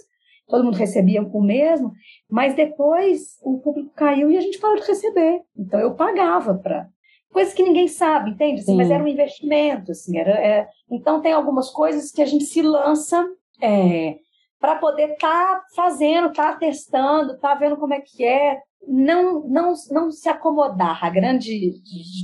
todo 0.48 0.64
mundo 0.64 0.78
recebia 0.78 1.22
o 1.22 1.42
mesmo, 1.42 1.92
mas 2.30 2.56
depois 2.56 3.38
o 3.44 3.60
público 3.60 3.92
caiu 3.96 4.32
e 4.32 4.38
a 4.38 4.42
gente 4.42 4.60
parou 4.60 4.78
de 4.78 4.88
receber. 4.88 5.42
Então 5.56 5.80
eu 5.80 5.94
pagava 5.94 6.56
para 6.56 6.88
coisas 7.38 7.54
que 7.54 7.62
ninguém 7.62 7.88
sabe, 7.88 8.32
entende? 8.32 8.62
Assim, 8.62 8.76
mas 8.76 8.90
era 8.90 9.04
um 9.04 9.08
investimento, 9.08 9.92
assim, 9.92 10.18
era, 10.18 10.32
é... 10.32 10.68
então 10.90 11.22
tem 11.22 11.34
algumas 11.34 11.70
coisas 11.70 12.12
que 12.12 12.20
a 12.20 12.26
gente 12.26 12.46
se 12.46 12.64
lança 12.64 13.24
é, 13.62 14.16
para 14.60 14.78
poder 14.78 15.12
estar 15.12 15.58
tá 15.58 15.64
fazendo, 15.76 16.30
estar 16.30 16.54
tá 16.54 16.58
testando, 16.58 17.34
estar 17.34 17.50
tá 17.50 17.56
vendo 17.56 17.78
como 17.78 17.94
é 17.94 18.02
que 18.02 18.26
é, 18.26 18.58
não, 18.88 19.48
não, 19.48 19.74
não 19.92 20.10
se 20.10 20.28
acomodar. 20.28 21.06
A 21.06 21.12
grande 21.12 21.74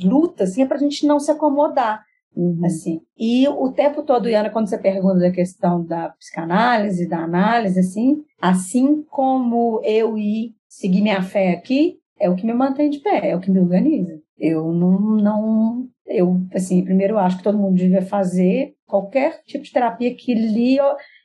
luta 0.03 0.45
assim, 0.45 0.63
é 0.63 0.65
para 0.65 0.77
a 0.77 0.79
gente 0.79 1.05
não 1.05 1.19
se 1.19 1.29
acomodar. 1.29 2.03
Uhum. 2.35 2.65
Assim. 2.65 2.99
E 3.15 3.47
o 3.47 3.71
tempo 3.71 4.01
todo, 4.01 4.27
Iana, 4.27 4.49
quando 4.49 4.67
você 4.67 4.79
pergunta 4.79 5.19
da 5.19 5.29
questão 5.29 5.85
da 5.85 6.09
psicanálise, 6.09 7.07
da 7.07 7.19
análise, 7.19 7.79
assim, 7.79 8.23
assim 8.41 9.03
como 9.03 9.79
eu 9.83 10.17
ir 10.17 10.55
seguir 10.67 11.01
minha 11.01 11.21
fé 11.21 11.51
aqui, 11.51 11.99
é 12.19 12.27
o 12.31 12.35
que 12.35 12.47
me 12.47 12.53
mantém 12.53 12.89
de 12.89 12.97
pé, 12.97 13.29
é 13.29 13.35
o 13.35 13.39
que 13.39 13.51
me 13.51 13.59
organiza. 13.59 14.22
Eu 14.45 14.73
não, 14.73 14.99
não, 14.99 15.87
eu, 16.05 16.41
assim, 16.53 16.83
primeiro 16.83 17.13
eu 17.13 17.19
acho 17.19 17.37
que 17.37 17.43
todo 17.43 17.57
mundo 17.57 17.77
devia 17.77 18.01
fazer 18.01 18.73
qualquer 18.85 19.41
tipo 19.43 19.63
de 19.63 19.71
terapia 19.71 20.13
que 20.13 20.33
lhe, 20.33 20.77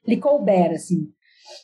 lhe 0.07 0.17
couber, 0.19 0.71
assim. 0.71 1.09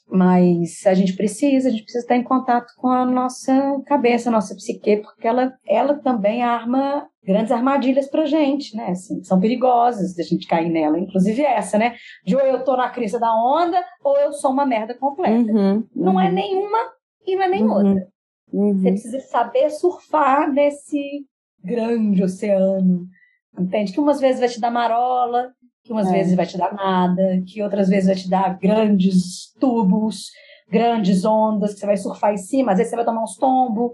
Mas 0.09 0.85
a 0.85 0.95
gente 0.95 1.15
precisa, 1.15 1.69
a 1.69 1.71
gente 1.71 1.85
precisa 1.85 2.03
estar 2.03 2.17
em 2.17 2.25
contato 2.25 2.73
com 2.77 2.89
a 2.89 3.07
nossa 3.07 3.81
cabeça, 3.87 4.29
a 4.29 4.33
nossa 4.33 4.53
psique, 4.57 4.97
porque 4.97 5.29
ela, 5.29 5.55
ela 5.65 5.95
também 5.95 6.43
arma 6.43 7.09
grandes 7.23 7.53
armadilhas 7.53 8.11
pra 8.11 8.27
gente, 8.27 8.77
né? 8.77 8.89
Assim, 8.89 9.23
são 9.23 9.39
perigosas 9.39 10.17
da 10.17 10.25
gente 10.25 10.49
cair 10.49 10.71
nela. 10.71 10.99
Inclusive 10.99 11.41
essa, 11.41 11.79
né? 11.79 11.95
De 12.27 12.35
ou 12.35 12.43
eu 12.43 12.65
tô 12.65 12.77
na 12.77 12.91
crista 12.91 13.21
da 13.21 13.33
onda, 13.33 13.81
ou 14.03 14.19
eu 14.19 14.33
sou 14.33 14.51
uma 14.51 14.67
merda 14.67 14.93
completa. 14.93 15.53
Uhum, 15.53 15.75
uhum. 15.75 15.87
Não 15.95 16.21
é 16.21 16.27
uhum. 16.27 16.35
nenhuma 16.35 16.79
e 17.25 17.37
não 17.37 17.43
é 17.45 17.49
nem 17.49 17.63
uhum, 17.63 17.73
outra. 17.73 18.09
Uhum. 18.53 18.75
Você 18.75 18.91
precisa 18.91 19.21
saber 19.21 19.71
surfar 19.71 20.53
nesse 20.53 21.25
grande 21.65 22.23
oceano. 22.23 23.07
Entende? 23.59 23.93
Que 23.93 24.01
umas 24.01 24.21
vezes 24.21 24.41
vai 24.41 24.49
te 24.49 24.61
dar 24.61 24.71
marola, 24.71 25.53
que 25.85 25.93
umas 25.93 26.09
é. 26.09 26.13
vezes 26.13 26.35
vai 26.35 26.47
te 26.47 26.59
dar 26.59 26.75
nada, 26.75 27.43
que 27.47 27.63
outras 27.63 27.89
vezes 27.89 28.07
vai 28.07 28.17
te 28.17 28.29
dar 28.29 28.59
grandes 28.59 29.53
tubos, 29.61 30.31
grandes 30.69 31.25
ondas, 31.25 31.75
que 31.75 31.81
você 31.81 31.87
vai 31.87 31.97
surfar 31.97 32.33
em 32.33 32.39
cima, 32.39 32.73
às 32.73 32.79
vezes 32.79 32.91
você 32.91 32.97
vai 32.97 33.05
tomar 33.05 33.23
uns 33.23 33.37
tombos, 33.37 33.93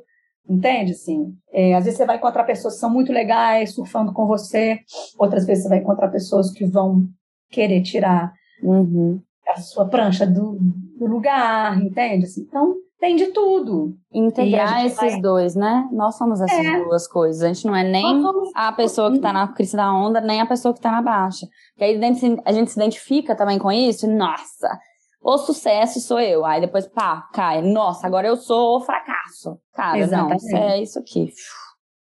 entende? 0.49 0.93
Assim, 0.93 1.35
é, 1.53 1.75
às 1.75 1.85
vezes 1.85 1.99
você 1.99 2.07
vai 2.07 2.17
encontrar 2.17 2.45
pessoas 2.45 2.75
que 2.75 2.81
são 2.81 2.91
muito 2.91 3.13
legais 3.13 3.75
surfando 3.75 4.13
com 4.13 4.27
você, 4.27 4.79
outras 5.19 5.45
vezes 5.45 5.65
você 5.65 5.69
vai 5.69 5.79
encontrar 5.79 6.09
pessoas 6.09 6.53
que 6.53 6.65
vão 6.65 7.07
querer 7.51 7.83
tirar 7.83 8.33
uhum. 8.63 9.21
a 9.49 9.61
sua 9.61 9.89
prancha 9.89 10.27
do, 10.27 10.59
do 10.97 11.07
lugar, 11.07 11.83
entende? 11.83 12.25
Assim, 12.25 12.43
então, 12.43 12.77
tem 13.01 13.17
de 13.17 13.29
tudo. 13.29 13.97
Integrar 14.13 14.85
esses 14.85 15.13
vai... 15.13 15.21
dois, 15.21 15.57
né? 15.57 15.89
Nós 15.91 16.17
somos 16.17 16.41
essas 16.41 16.65
é. 16.65 16.85
duas 16.85 17.09
coisas. 17.09 17.43
A 17.43 17.53
gente 17.53 17.67
não 17.67 17.75
é 17.75 17.83
nem 17.83 18.23
a 18.55 18.71
pessoa 18.73 19.11
que 19.11 19.17
está 19.17 19.33
na 19.33 19.49
crista 19.49 19.79
da 19.79 19.93
onda, 19.93 20.21
nem 20.21 20.41
a 20.41 20.47
pessoa 20.47 20.75
que 20.75 20.79
está 20.79 20.93
na 20.93 21.01
baixa. 21.01 21.47
Porque 21.73 21.85
aí 21.85 21.99
a 22.45 22.53
gente 22.53 22.71
se 22.71 22.79
identifica 22.79 23.35
também 23.35 23.59
com 23.59 23.73
isso. 23.73 24.07
Nossa, 24.07 24.79
o 25.23 25.39
sucesso 25.39 25.99
sou 26.01 26.21
eu. 26.21 26.45
Aí 26.45 26.61
depois, 26.61 26.87
pá, 26.87 27.27
cai. 27.33 27.63
Nossa, 27.63 28.07
agora 28.07 28.29
eu 28.29 28.37
sou 28.37 28.77
o 28.77 28.81
fracasso. 28.81 29.59
Cara, 29.73 29.99
Exatamente. 29.99 30.53
não, 30.53 30.59
é 30.59 30.83
isso 30.83 30.99
aqui. 30.99 31.33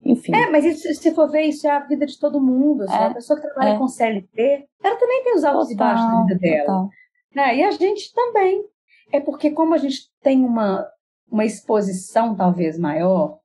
Enfim. 0.04 0.34
É, 0.34 0.50
mas 0.50 0.66
isso, 0.66 0.92
se 0.94 1.14
for 1.14 1.30
ver, 1.30 1.44
isso 1.44 1.68
é 1.68 1.72
a 1.72 1.80
vida 1.80 2.06
de 2.06 2.18
todo 2.18 2.42
mundo. 2.42 2.84
É, 2.86 3.06
a 3.06 3.14
pessoa 3.14 3.40
que 3.40 3.46
trabalha 3.46 3.76
é. 3.76 3.78
com 3.78 3.88
CLT, 3.88 4.66
ela 4.84 4.96
também 4.96 5.24
tem 5.24 5.36
os 5.36 5.44
altos 5.44 5.70
total, 5.70 5.88
e 5.88 5.94
baixos 5.94 6.06
na 6.08 6.24
vida 6.24 6.40
dela. 6.40 6.90
É, 7.36 7.58
e 7.58 7.64
a 7.64 7.72
gente 7.72 8.12
também. 8.14 8.64
É 9.12 9.20
porque 9.20 9.52
como 9.52 9.74
a 9.74 9.78
gente 9.78 10.10
tem 10.22 10.44
uma, 10.44 10.86
uma 11.32 11.46
exposição 11.46 12.36
talvez 12.36 12.78
maior, 12.78 13.40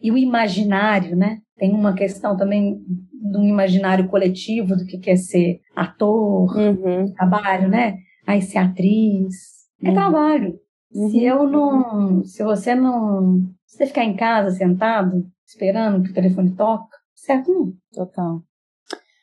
e 0.00 0.10
o 0.12 0.18
imaginário, 0.18 1.16
né? 1.16 1.38
Tem 1.56 1.72
uma 1.72 1.94
questão 1.94 2.36
também 2.36 2.80
do 3.12 3.42
imaginário 3.42 4.08
coletivo 4.08 4.76
do 4.76 4.84
que 4.84 4.98
quer 4.98 5.16
ser 5.16 5.60
ator, 5.74 6.56
uhum. 6.56 7.12
trabalho, 7.14 7.68
né? 7.68 7.96
Aí 8.26 8.40
ser 8.40 8.58
atriz. 8.58 9.34
É 9.82 9.88
uhum. 9.88 9.94
trabalho. 9.94 10.58
Uhum. 10.92 11.10
Se 11.10 11.24
eu 11.24 11.48
não. 11.48 12.24
Se 12.24 12.44
você 12.44 12.74
não. 12.74 13.40
Se 13.66 13.78
você 13.78 13.86
ficar 13.86 14.04
em 14.04 14.16
casa 14.16 14.50
sentado, 14.50 15.26
esperando 15.46 16.02
que 16.02 16.10
o 16.10 16.14
telefone 16.14 16.54
toque, 16.54 16.88
certo 17.14 17.52
não. 17.52 17.72
Total. 17.92 18.42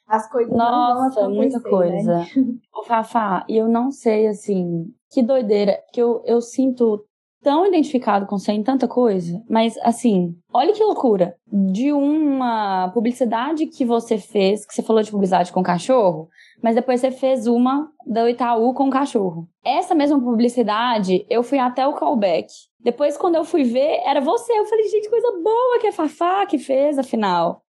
As 0.07 0.29
coisas 0.29 0.55
Nossa, 0.55 1.21
não 1.21 1.33
muita 1.33 1.57
né? 1.57 1.69
coisa. 1.69 2.19
Né? 2.19 2.27
Ô, 2.73 2.83
Fafá, 2.83 3.43
e 3.49 3.57
eu 3.57 3.67
não 3.67 3.89
sei, 3.89 4.27
assim, 4.27 4.85
que 5.15 5.23
doideira, 5.23 5.81
que 5.93 6.01
eu, 6.01 6.21
eu 6.25 6.41
sinto 6.41 7.05
tão 7.41 7.65
identificado 7.65 8.25
com 8.25 8.37
você 8.37 8.51
em 8.51 8.61
tanta 8.61 8.85
coisa, 8.85 9.41
mas 9.49 9.77
assim, 9.77 10.35
olha 10.53 10.73
que 10.73 10.83
loucura. 10.83 11.37
De 11.47 11.93
uma 11.93 12.89
publicidade 12.89 13.67
que 13.67 13.85
você 13.85 14.17
fez, 14.17 14.65
que 14.65 14.73
você 14.73 14.83
falou 14.83 15.01
de 15.01 15.09
publicidade 15.09 15.53
com 15.53 15.63
cachorro, 15.63 16.27
mas 16.61 16.75
depois 16.75 16.99
você 16.99 17.11
fez 17.11 17.47
uma 17.47 17.89
da 18.05 18.29
Itaú 18.29 18.73
com 18.73 18.89
cachorro. 18.89 19.47
Essa 19.63 19.95
mesma 19.95 20.19
publicidade, 20.19 21.25
eu 21.29 21.43
fui 21.43 21.59
até 21.59 21.87
o 21.87 21.93
callback. 21.93 22.51
Depois, 22.81 23.15
quando 23.15 23.35
eu 23.35 23.45
fui 23.45 23.63
ver, 23.63 24.01
era 24.05 24.19
você. 24.19 24.51
Eu 24.51 24.65
falei, 24.65 24.89
gente, 24.89 25.09
coisa 25.09 25.31
boa 25.41 25.79
que 25.79 25.87
a 25.87 25.93
Fafá 25.93 26.45
que 26.45 26.57
fez, 26.57 26.99
afinal. 26.99 27.61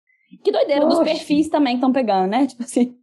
Que 0.43 0.51
doideira 0.51 0.83
Poxa. 0.83 0.97
dos 0.97 1.05
perfis 1.05 1.49
também 1.49 1.75
que 1.75 1.79
estão 1.79 1.93
pegando, 1.93 2.29
né? 2.29 2.47
Tipo 2.49 2.65
assim. 2.65 2.97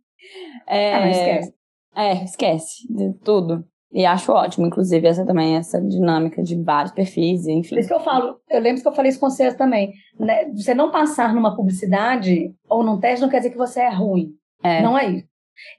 É, 0.67 0.93
ah, 0.95 1.09
esquece. 1.09 1.53
É, 1.95 2.23
esquece 2.23 2.93
de 2.93 3.13
tudo. 3.23 3.65
E 3.93 4.05
acho 4.05 4.31
ótimo, 4.31 4.65
inclusive, 4.65 5.05
essa 5.07 5.23
também, 5.23 5.55
essa 5.55 5.79
dinâmica 5.79 6.41
de 6.41 6.59
vários 6.61 6.91
perfis, 6.91 7.45
enfim. 7.45 7.69
Por 7.75 7.79
isso 7.79 7.87
que 7.87 7.93
eu 7.93 7.99
falo, 7.99 8.37
eu 8.49 8.59
lembro 8.59 8.81
que 8.81 8.87
eu 8.87 8.93
falei 8.95 9.09
isso 9.09 9.19
com 9.19 9.29
vocês 9.29 9.53
também. 9.55 9.93
Né? 10.19 10.49
Você 10.53 10.73
não 10.73 10.89
passar 10.89 11.33
numa 11.33 11.55
publicidade 11.55 12.51
ou 12.67 12.83
num 12.83 12.99
teste 12.99 13.21
não 13.21 13.29
quer 13.29 13.37
dizer 13.37 13.51
que 13.51 13.57
você 13.57 13.81
é 13.81 13.89
ruim. 13.89 14.31
É. 14.63 14.81
Não 14.81 14.97
é 14.97 15.05
isso. 15.11 15.27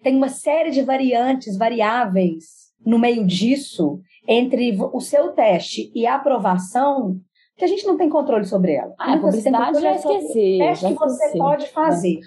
Tem 0.03 0.15
uma 0.17 0.29
série 0.29 0.71
de 0.71 0.83
variantes, 0.83 1.57
variáveis 1.57 2.45
no 2.87 2.99
meio 2.99 3.27
disso, 3.27 4.01
entre 4.29 4.77
o 4.93 5.01
seu 5.01 5.33
teste 5.33 5.91
e 5.95 6.07
a 6.07 6.15
aprovação, 6.15 7.17
que 7.57 7.65
a 7.65 7.69
gente 7.69 7.87
não 7.87 7.97
tem 7.97 8.09
controle 8.09 8.45
sobre 8.45 8.75
ela. 8.75 8.95
Ah, 8.99 9.15
a 9.15 9.19
publicidade 9.19 9.81
já 9.81 9.93
esqueci. 9.93 10.57
O 10.57 10.59
teste 10.59 10.83
já 10.85 10.89
que 10.93 10.99
você 10.99 11.15
esqueci. 11.25 11.39
pode 11.39 11.67
fazer. 11.71 12.19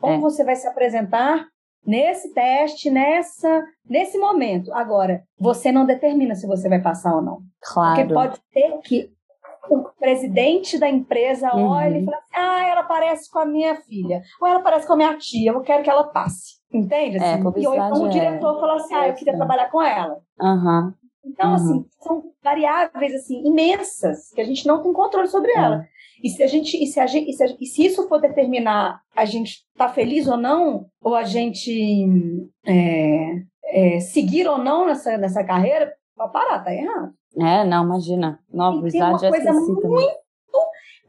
Como 0.00 0.14
É. 0.14 0.20
você 0.20 0.42
vai 0.44 0.56
se 0.56 0.66
apresentar 0.66 1.46
nesse 1.86 2.32
teste, 2.34 2.90
nessa, 2.90 3.64
nesse 3.88 4.18
momento. 4.18 4.72
Agora, 4.72 5.22
você 5.38 5.70
não 5.72 5.84
determina 5.86 6.34
se 6.34 6.46
você 6.46 6.68
vai 6.68 6.80
passar 6.80 7.14
ou 7.14 7.22
não. 7.22 7.40
Claro. 7.60 7.96
Porque 8.00 8.14
pode 8.14 8.38
ser 8.52 8.78
que 8.82 9.10
o 9.70 9.82
presidente 9.98 10.78
da 10.78 10.88
empresa 10.88 11.54
Uhum. 11.54 11.68
olhe 11.70 12.00
e 12.00 12.04
fale 12.04 12.16
assim, 12.18 12.34
ah, 12.36 12.66
ela 12.68 12.82
parece 12.82 13.30
com 13.30 13.38
a 13.38 13.46
minha 13.46 13.74
filha, 13.76 14.22
ou 14.40 14.46
ela 14.46 14.60
parece 14.60 14.86
com 14.86 14.92
a 14.92 14.96
minha 14.96 15.16
tia, 15.16 15.52
eu 15.52 15.60
quero 15.62 15.82
que 15.82 15.88
ela 15.90 16.04
passe. 16.04 16.54
Entende? 16.72 17.16
É, 17.16 17.34
Assim? 17.34 17.52
e 17.60 17.66
ou 17.66 17.74
então 17.74 18.02
o 18.02 18.06
é- 18.06 18.10
diretor 18.10 18.60
fala 18.60 18.76
assim, 18.76 18.94
ah, 18.94 19.08
eu 19.08 19.14
queria 19.14 19.32
é. 19.32 19.36
trabalhar 19.36 19.70
com 19.70 19.80
ela. 19.80 20.18
Aham. 20.40 20.94
Então, 21.24 21.48
Uhum. 21.50 21.54
assim, 21.54 21.86
são 22.02 22.22
variáveis 22.42 23.14
assim, 23.14 23.42
imensas 23.46 24.30
que 24.34 24.40
a 24.40 24.44
gente 24.44 24.66
não 24.66 24.82
tem 24.82 24.92
controle 24.92 25.28
sobre 25.28 25.50
É. 25.52 25.56
ela. 25.58 25.86
E 26.22 26.30
se 26.30 26.42
a 26.42 26.46
gente, 26.46 26.76
e 26.82 26.86
se, 26.86 27.00
a 27.00 27.06
gente, 27.06 27.30
e 27.30 27.32
se, 27.32 27.44
a- 27.44 27.56
e 27.60 27.66
se 27.66 27.84
isso 27.86 28.08
for 28.08 28.20
determinar 28.20 29.00
a 29.14 29.24
gente 29.24 29.64
tá 29.76 29.88
feliz 29.88 30.26
ou 30.28 30.36
não, 30.36 30.86
ou 31.02 31.14
a 31.14 31.24
gente 31.24 32.06
é, 32.66 33.42
é, 33.66 34.00
seguir 34.00 34.46
ou 34.48 34.58
não 34.58 34.86
nessa, 34.86 35.16
nessa 35.18 35.44
carreira, 35.44 35.92
pode 36.16 36.32
parar, 36.32 36.60
tá 36.64 36.72
errado. 36.72 37.12
É, 37.38 37.64
não, 37.64 37.84
imagina. 37.84 38.38
Não, 38.52 38.80
Tem 38.80 38.84
que 38.84 38.98
ter 38.98 39.02
uma 39.04 39.18
coisa 39.18 39.44
também. 39.44 39.66
muito, 39.66 40.18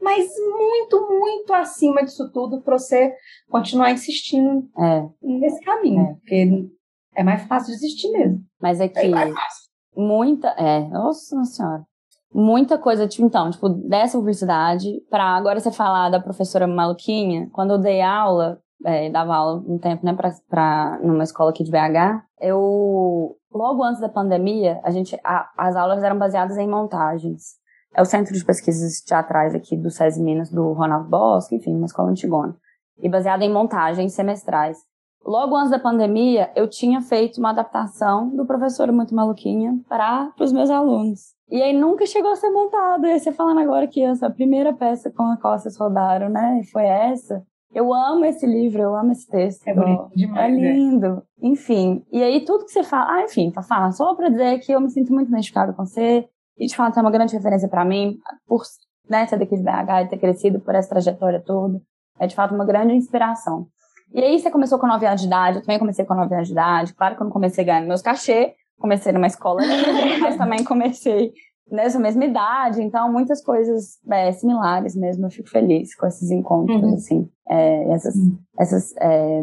mas 0.02 0.28
muito, 0.50 1.08
muito 1.08 1.54
acima 1.54 2.02
disso 2.04 2.30
tudo 2.32 2.60
para 2.62 2.78
você 2.78 3.14
continuar 3.48 3.92
insistindo 3.92 4.68
É, 4.78 5.06
nesse 5.22 5.60
caminho. 5.64 6.02
É. 6.02 6.14
Porque 6.14 6.68
é 7.14 7.22
mais 7.22 7.42
fácil 7.44 7.72
desistir 7.72 8.10
mesmo. 8.10 8.40
mas 8.60 8.80
é 8.80 8.88
que 8.88 8.98
É 8.98 9.08
mais 9.08 9.32
fácil. 9.32 9.70
muita. 9.96 10.48
É, 10.58 10.80
nossa 10.88 11.42
senhora. 11.44 11.84
Muita 12.32 12.76
coisa, 12.76 13.06
tipo, 13.06 13.24
então, 13.26 13.50
tipo, 13.50 13.68
dessa 13.68 14.18
publicidade, 14.18 15.00
pra 15.08 15.24
agora 15.36 15.58
você 15.60 15.70
falar 15.70 16.10
da 16.10 16.20
professora 16.20 16.66
maluquinha, 16.66 17.48
quando 17.52 17.72
eu 17.72 17.78
dei 17.78 18.02
aula, 18.02 18.60
é, 18.84 19.08
dava 19.10 19.34
aula 19.34 19.62
um 19.66 19.78
tempo, 19.78 20.04
né, 20.04 20.12
pra, 20.12 20.32
pra, 20.48 20.98
numa 21.02 21.22
escola 21.24 21.50
aqui 21.50 21.64
de 21.64 21.70
BH, 21.70 22.22
eu, 22.40 23.36
logo 23.52 23.82
antes 23.82 24.00
da 24.00 24.08
pandemia, 24.08 24.80
a 24.84 24.90
gente, 24.90 25.18
a- 25.24 25.48
as 25.56 25.76
aulas 25.76 26.02
eram 26.02 26.18
baseadas 26.18 26.58
em 26.58 26.68
montagens. 26.68 27.54
É 27.94 28.02
o 28.02 28.04
Centro 28.04 28.34
de 28.34 28.44
Pesquisas 28.44 29.00
Teatrais 29.00 29.54
aqui 29.54 29.74
do 29.76 29.88
SESI 29.90 30.22
Minas, 30.22 30.50
do 30.50 30.72
Ronaldo 30.74 31.08
Bosque, 31.08 31.56
enfim, 31.56 31.74
uma 31.74 31.86
escola 31.86 32.10
antigona. 32.10 32.54
E 32.98 33.08
baseada 33.08 33.44
em 33.44 33.52
montagens 33.52 34.12
semestrais. 34.12 34.76
Logo 35.24 35.56
antes 35.56 35.70
da 35.70 35.78
pandemia, 35.78 36.50
eu 36.54 36.68
tinha 36.68 37.00
feito 37.00 37.38
uma 37.38 37.50
adaptação 37.50 38.28
do 38.36 38.44
Professor 38.46 38.92
Muito 38.92 39.14
Maluquinha 39.14 39.80
para 39.88 40.30
os 40.38 40.52
meus 40.52 40.68
alunos. 40.70 41.34
E 41.50 41.62
aí 41.62 41.72
nunca 41.72 42.04
chegou 42.06 42.32
a 42.32 42.36
ser 42.36 42.50
montado. 42.50 43.06
E 43.06 43.12
aí 43.12 43.20
você 43.20 43.32
falando 43.32 43.60
agora 43.60 43.86
que 43.86 44.02
essa 44.02 44.28
primeira 44.30 44.72
peça 44.74 45.10
com 45.10 45.22
a 45.24 45.36
qual 45.36 45.58
vocês 45.58 45.76
rodaram, 45.76 46.28
né? 46.28 46.60
E 46.60 46.66
foi 46.66 46.84
essa. 46.84 47.42
Eu 47.72 47.92
amo 47.92 48.24
esse 48.24 48.46
livro, 48.46 48.80
eu 48.82 48.96
amo 48.96 49.12
esse 49.12 49.28
texto. 49.28 49.66
É 49.68 49.74
bonito 49.74 50.10
É 50.12 50.16
demais. 50.16 50.54
né? 50.58 50.72
lindo. 50.72 51.22
Enfim. 51.42 52.04
E 52.10 52.22
aí 52.22 52.44
tudo 52.44 52.64
que 52.64 52.70
você 52.72 52.82
fala. 52.82 53.12
Ah, 53.18 53.22
enfim, 53.24 53.52
Fafá, 53.52 53.90
só 53.92 54.14
pra 54.14 54.28
dizer 54.28 54.58
que 54.60 54.72
eu 54.72 54.80
me 54.80 54.90
sinto 54.90 55.12
muito 55.12 55.28
identificada 55.28 55.72
com 55.72 55.84
você. 55.84 56.26
E 56.58 56.66
de 56.66 56.74
fato 56.74 56.98
é 56.98 57.02
uma 57.02 57.10
grande 57.10 57.34
referência 57.36 57.68
pra 57.68 57.84
mim, 57.84 58.16
por 58.46 58.62
né, 59.10 59.26
ser 59.26 59.38
daqui 59.38 59.56
de 59.56 59.62
BH 59.62 60.04
e 60.04 60.08
ter 60.08 60.18
crescido 60.18 60.58
por 60.58 60.74
essa 60.74 60.88
trajetória 60.88 61.38
toda. 61.44 61.80
É 62.18 62.26
de 62.26 62.34
fato 62.34 62.54
uma 62.54 62.64
grande 62.64 62.94
inspiração. 62.94 63.66
E 64.14 64.20
aí 64.22 64.38
você 64.38 64.50
começou 64.50 64.78
com 64.78 64.86
9 64.86 65.04
anos 65.06 65.20
de 65.20 65.26
idade, 65.26 65.58
eu 65.58 65.62
também 65.62 65.78
comecei 65.78 66.04
com 66.06 66.14
9 66.14 66.34
anos 66.34 66.46
de 66.48 66.54
idade. 66.54 66.94
Claro 66.94 67.14
que 67.14 67.20
eu 67.20 67.24
não 67.26 67.32
comecei 67.32 67.62
ganhando 67.62 67.88
meus 67.88 68.00
cachê, 68.00 68.54
comecei 68.78 69.12
numa 69.12 69.26
escola 69.26 69.60
mas 70.20 70.36
também 70.36 70.64
comecei 70.64 71.32
nessa 71.70 71.98
mesma 71.98 72.24
idade, 72.24 72.80
então 72.82 73.12
muitas 73.12 73.42
coisas 73.42 73.98
é, 74.10 74.30
similares 74.32 74.94
mesmo. 74.94 75.26
Eu 75.26 75.30
fico 75.30 75.48
feliz 75.48 75.94
com 75.96 76.06
esses 76.06 76.30
encontros, 76.30 76.82
Uhum. 76.82 76.94
assim, 76.94 77.28
é, 77.48 77.92
essas, 77.92 78.14
Uhum. 78.14 78.38
essas 78.58 78.94
é... 79.00 79.42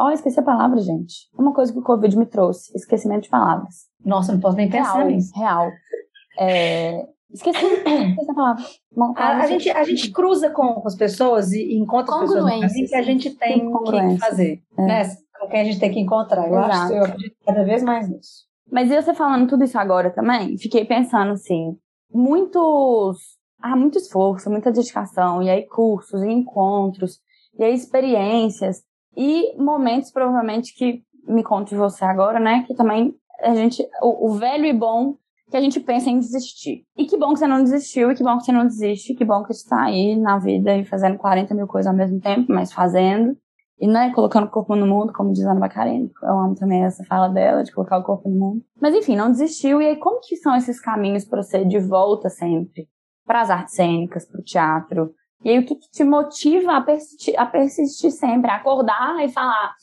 Oh, 0.00 0.10
esqueci 0.10 0.38
a 0.38 0.44
palavra, 0.44 0.78
gente. 0.80 1.28
Uma 1.36 1.52
coisa 1.52 1.72
que 1.72 1.78
o 1.78 1.82
Covid 1.82 2.16
me 2.16 2.26
trouxe, 2.26 2.70
esquecimento 2.76 3.24
de 3.24 3.28
palavras. 3.30 3.86
Nossa, 4.04 4.32
não 4.32 4.40
posso 4.40 4.56
nem 4.56 4.70
pensar 4.70 4.98
Real, 4.98 5.08
nisso. 5.08 5.32
real. 5.36 5.70
É... 6.38 7.04
Esqueci, 7.32 7.64
esqueci 7.66 8.30
a 8.30 8.34
palavra. 8.34 8.64
A, 9.16 9.38
a 9.38 9.46
gente, 9.46 9.68
a 9.70 9.82
gente 9.84 10.10
cruza 10.12 10.50
com, 10.50 10.74
com 10.74 10.86
as 10.86 10.94
pessoas 10.94 11.52
e, 11.52 11.74
encontra 11.76 12.14
as 12.14 12.20
pessoas 12.20 12.42
Congruências, 12.42 12.88
que 12.90 12.94
a 12.96 13.02
gente 13.02 13.30
tem 13.34 13.70
que 13.72 14.18
fazer. 14.18 14.62
É. 14.78 14.82
Né? 14.82 15.02
Com 15.38 15.48
quem 15.48 15.60
a 15.60 15.64
gente 15.64 15.78
tem 15.78 15.92
que 15.92 16.00
encontrar. 16.00 16.48
Eu, 16.48 16.58
acho, 16.58 16.70
Exato. 16.70 16.94
eu 16.94 17.04
acredito 17.04 17.36
cada 17.44 17.64
vez 17.64 17.82
mais 17.82 18.08
nisso. 18.08 18.48
Mas 18.70 18.90
eu 18.90 19.02
você 19.02 19.14
falando 19.14 19.48
tudo 19.48 19.64
isso 19.64 19.78
agora 19.78 20.10
também, 20.10 20.58
fiquei 20.58 20.84
pensando 20.84 21.32
assim, 21.32 21.76
muitos, 22.12 23.18
ah, 23.60 23.74
muito 23.74 23.98
esforço, 23.98 24.50
muita 24.50 24.70
dedicação, 24.70 25.42
e 25.42 25.48
aí 25.48 25.66
cursos, 25.66 26.22
e 26.22 26.28
encontros, 26.28 27.18
e 27.58 27.64
aí 27.64 27.72
experiências, 27.72 28.82
e 29.16 29.54
momentos 29.56 30.10
provavelmente 30.10 30.74
que 30.76 31.02
me 31.26 31.42
conte 31.42 31.74
você 31.74 32.04
agora, 32.04 32.38
né, 32.38 32.64
que 32.66 32.74
também 32.74 33.14
a 33.40 33.54
gente, 33.54 33.82
o, 34.02 34.28
o 34.28 34.34
velho 34.34 34.66
e 34.66 34.72
bom 34.72 35.16
que 35.50 35.56
a 35.56 35.60
gente 35.60 35.80
pensa 35.80 36.10
em 36.10 36.18
desistir. 36.18 36.84
E 36.96 37.06
que 37.06 37.16
bom 37.16 37.32
que 37.32 37.38
você 37.38 37.46
não 37.46 37.62
desistiu, 37.62 38.10
e 38.10 38.14
que 38.14 38.22
bom 38.22 38.36
que 38.36 38.44
você 38.44 38.52
não 38.52 38.66
desiste, 38.66 39.14
que 39.14 39.24
bom 39.24 39.42
que 39.42 39.54
você 39.54 39.62
está 39.62 39.82
aí 39.82 40.14
na 40.14 40.38
vida 40.38 40.76
e 40.76 40.84
fazendo 40.84 41.16
40 41.16 41.54
mil 41.54 41.66
coisas 41.66 41.90
ao 41.90 41.96
mesmo 41.96 42.20
tempo, 42.20 42.52
mas 42.52 42.72
fazendo. 42.72 43.36
E 43.80 43.86
né, 43.86 44.12
colocando 44.12 44.44
o 44.44 44.50
corpo 44.50 44.74
no 44.74 44.86
mundo, 44.86 45.12
como 45.12 45.32
diz 45.32 45.44
Ana 45.44 45.60
Bacarene. 45.60 46.10
Eu 46.22 46.38
amo 46.38 46.54
também 46.54 46.84
essa 46.84 47.04
fala 47.04 47.28
dela, 47.28 47.62
de 47.62 47.72
colocar 47.72 47.98
o 47.98 48.02
corpo 48.02 48.28
no 48.28 48.36
mundo. 48.36 48.64
Mas 48.80 48.94
enfim, 48.94 49.14
não 49.14 49.30
desistiu. 49.30 49.80
E 49.80 49.86
aí, 49.86 49.96
como 49.96 50.20
que 50.20 50.36
são 50.36 50.56
esses 50.56 50.80
caminhos 50.80 51.24
para 51.24 51.42
você 51.42 51.64
de 51.64 51.78
volta 51.78 52.28
sempre? 52.28 52.88
Para 53.24 53.40
as 53.42 53.50
artes 53.50 53.74
cênicas, 53.74 54.24
para 54.24 54.40
o 54.40 54.44
teatro? 54.44 55.14
E 55.44 55.50
aí, 55.50 55.58
o 55.60 55.64
que, 55.64 55.76
que 55.76 55.90
te 55.90 56.02
motiva 56.02 56.76
a 56.76 56.80
persistir, 56.80 57.38
a 57.38 57.46
persistir 57.46 58.10
sempre? 58.10 58.50
A 58.50 58.56
acordar 58.56 59.24
e 59.24 59.28
falar, 59.28 59.74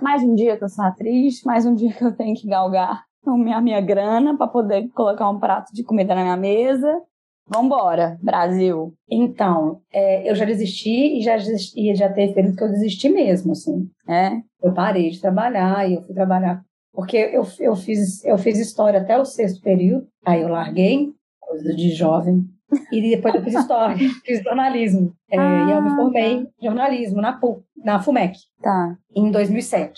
mais 0.00 0.22
um 0.22 0.34
dia 0.34 0.56
que 0.56 0.64
eu 0.64 0.68
sou 0.68 0.84
atriz, 0.84 1.42
mais 1.44 1.66
um 1.66 1.74
dia 1.74 1.92
que 1.92 2.02
eu 2.02 2.16
tenho 2.16 2.34
que 2.34 2.48
galgar 2.48 3.04
a 3.26 3.36
minha, 3.36 3.60
minha 3.60 3.80
grana 3.80 4.36
para 4.36 4.46
poder 4.46 4.88
colocar 4.90 5.28
um 5.28 5.38
prato 5.38 5.72
de 5.72 5.82
comida 5.82 6.14
na 6.14 6.22
minha 6.22 6.36
mesa. 6.36 7.00
Vambora, 7.46 8.18
Brasil. 8.22 8.94
Então, 9.10 9.80
é, 9.92 10.28
eu 10.28 10.34
já 10.34 10.44
desisti 10.44 11.18
e 11.18 11.22
já, 11.22 11.36
desisti, 11.36 11.90
e 11.90 11.94
já 11.94 12.10
teve 12.12 12.32
período 12.34 12.56
que 12.56 12.64
eu 12.64 12.70
desisti 12.70 13.08
mesmo, 13.08 13.52
assim. 13.52 13.88
É? 14.08 14.32
Eu 14.62 14.72
parei 14.72 15.10
de 15.10 15.20
trabalhar 15.20 15.88
e 15.88 15.94
eu 15.94 16.02
fui 16.02 16.14
trabalhar. 16.14 16.62
Porque 16.92 17.16
eu, 17.16 17.44
eu, 17.60 17.76
fiz, 17.76 18.24
eu 18.24 18.38
fiz 18.38 18.58
história 18.58 19.00
até 19.00 19.18
o 19.18 19.24
sexto 19.24 19.60
período, 19.62 20.06
aí 20.24 20.42
eu 20.42 20.48
larguei, 20.48 21.12
coisa 21.40 21.74
de 21.74 21.90
jovem. 21.90 22.44
E 22.90 23.00
depois 23.16 23.34
eu 23.34 23.42
fiz 23.42 23.54
história, 23.54 23.96
fiz 24.24 24.42
jornalismo. 24.42 25.12
É, 25.30 25.36
e 25.36 25.70
eu 25.72 25.82
me 25.82 25.90
Ah, 25.90 25.96
formei 25.96 26.32
em 26.36 26.48
jornalismo 26.62 27.20
na, 27.20 27.32
PUC, 27.38 27.62
na 27.76 28.00
FUMEC, 28.00 28.38
Tá. 28.62 28.96
em 29.14 29.30
2007. 29.30 29.92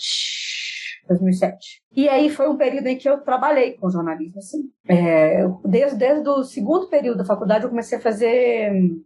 2007. 1.07 1.81
E 1.95 2.07
aí 2.07 2.29
foi 2.29 2.49
um 2.49 2.57
período 2.57 2.87
em 2.87 2.97
que 2.97 3.07
eu 3.07 3.21
trabalhei 3.21 3.73
com 3.73 3.89
jornalismo, 3.89 4.37
assim. 4.37 4.63
É, 4.87 5.45
desde, 5.65 5.97
desde 5.97 6.27
o 6.29 6.43
segundo 6.43 6.87
período 6.89 7.17
da 7.17 7.25
faculdade 7.25 7.63
eu 7.63 7.69
comecei 7.69 7.97
a 7.97 8.01
fazer 8.01 8.71
hum, 8.71 9.01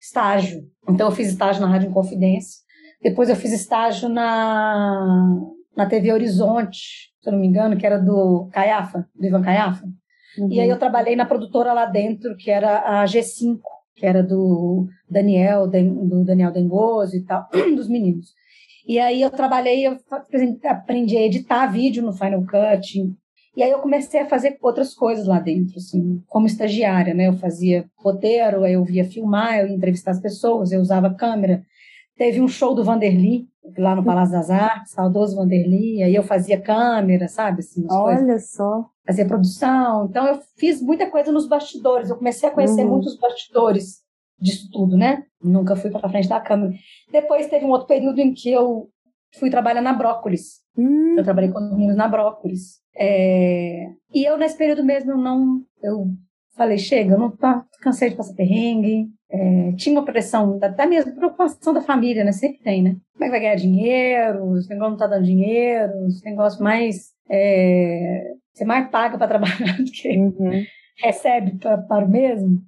estágio. 0.00 0.62
Então 0.88 1.08
eu 1.08 1.12
fiz 1.12 1.28
estágio 1.28 1.62
na 1.62 1.68
Rádio 1.68 1.90
Inconfidência. 1.90 2.62
Depois 3.02 3.28
eu 3.28 3.36
fiz 3.36 3.52
estágio 3.52 4.08
na, 4.08 5.40
na 5.76 5.86
TV 5.86 6.12
Horizonte, 6.12 7.12
se 7.20 7.28
eu 7.28 7.32
não 7.32 7.40
me 7.40 7.46
engano, 7.46 7.76
que 7.76 7.86
era 7.86 7.98
do 7.98 8.48
Caiafa, 8.52 9.06
do 9.14 9.26
Ivan 9.26 9.42
Caiafa. 9.42 9.86
E 10.50 10.60
aí 10.60 10.68
eu 10.68 10.78
trabalhei 10.78 11.14
na 11.14 11.26
produtora 11.26 11.72
lá 11.72 11.86
dentro, 11.86 12.36
que 12.36 12.50
era 12.50 13.02
a 13.02 13.04
G5, 13.04 13.60
que 13.94 14.04
era 14.04 14.22
do 14.22 14.88
Daniel, 15.08 15.68
do 15.68 16.24
Daniel 16.24 16.50
Dengoso 16.50 17.16
e 17.16 17.24
tal, 17.24 17.48
dos 17.76 17.88
meninos. 17.88 18.34
E 18.86 18.98
aí 18.98 19.22
eu 19.22 19.30
trabalhei, 19.30 19.86
eu 19.86 19.96
aprendi 20.64 21.16
a 21.16 21.22
editar 21.22 21.66
vídeo 21.66 22.02
no 22.02 22.12
Final 22.12 22.42
Cut. 22.44 23.14
E 23.56 23.62
aí 23.62 23.70
eu 23.70 23.78
comecei 23.78 24.20
a 24.20 24.26
fazer 24.26 24.58
outras 24.60 24.94
coisas 24.94 25.26
lá 25.26 25.38
dentro, 25.38 25.76
assim, 25.78 26.20
como 26.26 26.46
estagiária, 26.46 27.14
né? 27.14 27.28
Eu 27.28 27.34
fazia 27.34 27.86
roteiro, 27.96 28.66
eu 28.66 28.84
via 28.84 29.04
filmar, 29.04 29.58
eu 29.58 29.68
ia 29.68 29.74
entrevistar 29.74 30.10
as 30.10 30.20
pessoas, 30.20 30.72
eu 30.72 30.80
usava 30.80 31.14
câmera. 31.14 31.62
Teve 32.16 32.40
um 32.40 32.48
show 32.48 32.74
do 32.74 32.84
Vanderly, 32.84 33.46
lá 33.78 33.94
no 33.94 34.04
Palácio 34.04 34.32
das 34.34 34.50
Artes, 34.50 34.92
saudoso 34.92 35.36
Vanderly, 35.36 36.02
aí 36.02 36.14
eu 36.14 36.22
fazia 36.22 36.60
câmera, 36.60 37.28
sabe? 37.28 37.60
Assim, 37.60 37.84
as 37.86 37.96
coisas 37.96 38.22
Olha 38.22 38.38
só. 38.38 38.84
fazia 39.06 39.24
produção. 39.26 40.06
Então 40.10 40.26
eu 40.26 40.40
fiz 40.58 40.82
muita 40.82 41.08
coisa 41.10 41.30
nos 41.32 41.46
bastidores. 41.48 42.10
Eu 42.10 42.16
comecei 42.16 42.48
a 42.48 42.52
conhecer 42.52 42.82
Uhum. 42.82 42.90
muitos 42.90 43.16
bastidores 43.18 44.03
disso 44.44 44.68
tudo, 44.70 44.96
né? 44.96 45.24
Nunca 45.42 45.74
fui 45.74 45.90
para 45.90 46.08
frente 46.08 46.28
da 46.28 46.40
câmera. 46.40 46.72
Depois 47.10 47.48
teve 47.48 47.64
um 47.64 47.70
outro 47.70 47.86
período 47.86 48.20
em 48.20 48.32
que 48.32 48.50
eu 48.50 48.88
fui 49.38 49.50
trabalhar 49.50 49.80
na 49.80 49.92
Brócolis. 49.92 50.60
Hum, 50.76 51.16
Eu 51.16 51.24
trabalhei 51.24 51.50
com 51.50 51.58
os 51.58 51.70
meninos 51.70 51.96
na 51.96 52.08
Brócolis. 52.08 52.80
É, 52.96 53.86
E 54.12 54.24
eu 54.24 54.36
nesse 54.36 54.56
período 54.56 54.84
mesmo 54.84 55.12
eu 55.12 55.18
não, 55.18 55.60
eu 55.82 56.06
falei 56.56 56.78
chega, 56.78 57.14
eu 57.14 57.18
não 57.18 57.30
tá, 57.30 57.64
cansei 57.80 58.10
de 58.10 58.16
passar 58.16 58.34
perrengue. 58.34 59.08
É, 59.30 59.72
tinha 59.72 59.98
uma 59.98 60.04
pressão, 60.04 60.60
até 60.62 60.86
mesmo 60.86 61.16
preocupação 61.16 61.74
da 61.74 61.80
família, 61.80 62.22
né? 62.22 62.30
Sempre 62.30 62.58
tem, 62.62 62.82
né? 62.82 62.96
Como 63.12 63.24
é 63.24 63.26
que 63.26 63.30
vai 63.32 63.40
ganhar 63.40 63.56
dinheiro? 63.56 64.56
Esse 64.56 64.68
negócio 64.68 64.90
não 64.92 64.98
tá 64.98 65.06
dando 65.08 65.24
dinheiro? 65.24 65.92
Esse 66.06 66.24
negócio 66.24 66.62
mais 66.62 67.12
é, 67.28 68.34
você 68.52 68.64
mais 68.64 68.88
paga 68.90 69.18
para 69.18 69.26
trabalhar 69.28 69.76
do 69.78 69.90
que 69.90 70.16
uhum. 70.16 70.64
recebe 71.02 71.58
para 71.58 72.04
o 72.04 72.08
mesmo. 72.08 72.62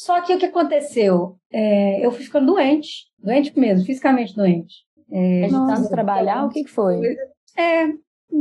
Só 0.00 0.22
que 0.22 0.34
o 0.34 0.38
que 0.38 0.46
aconteceu? 0.46 1.36
É, 1.52 2.04
eu 2.04 2.10
fui 2.10 2.24
ficando 2.24 2.46
doente, 2.46 3.06
doente 3.18 3.52
mesmo, 3.58 3.84
fisicamente 3.84 4.34
doente. 4.34 4.76
É, 5.12 5.46
de 5.46 5.50
tanto 5.50 5.90
trabalhar, 5.90 6.46
o 6.46 6.48
que, 6.48 6.66
foi? 6.66 7.02
É, 7.54 7.86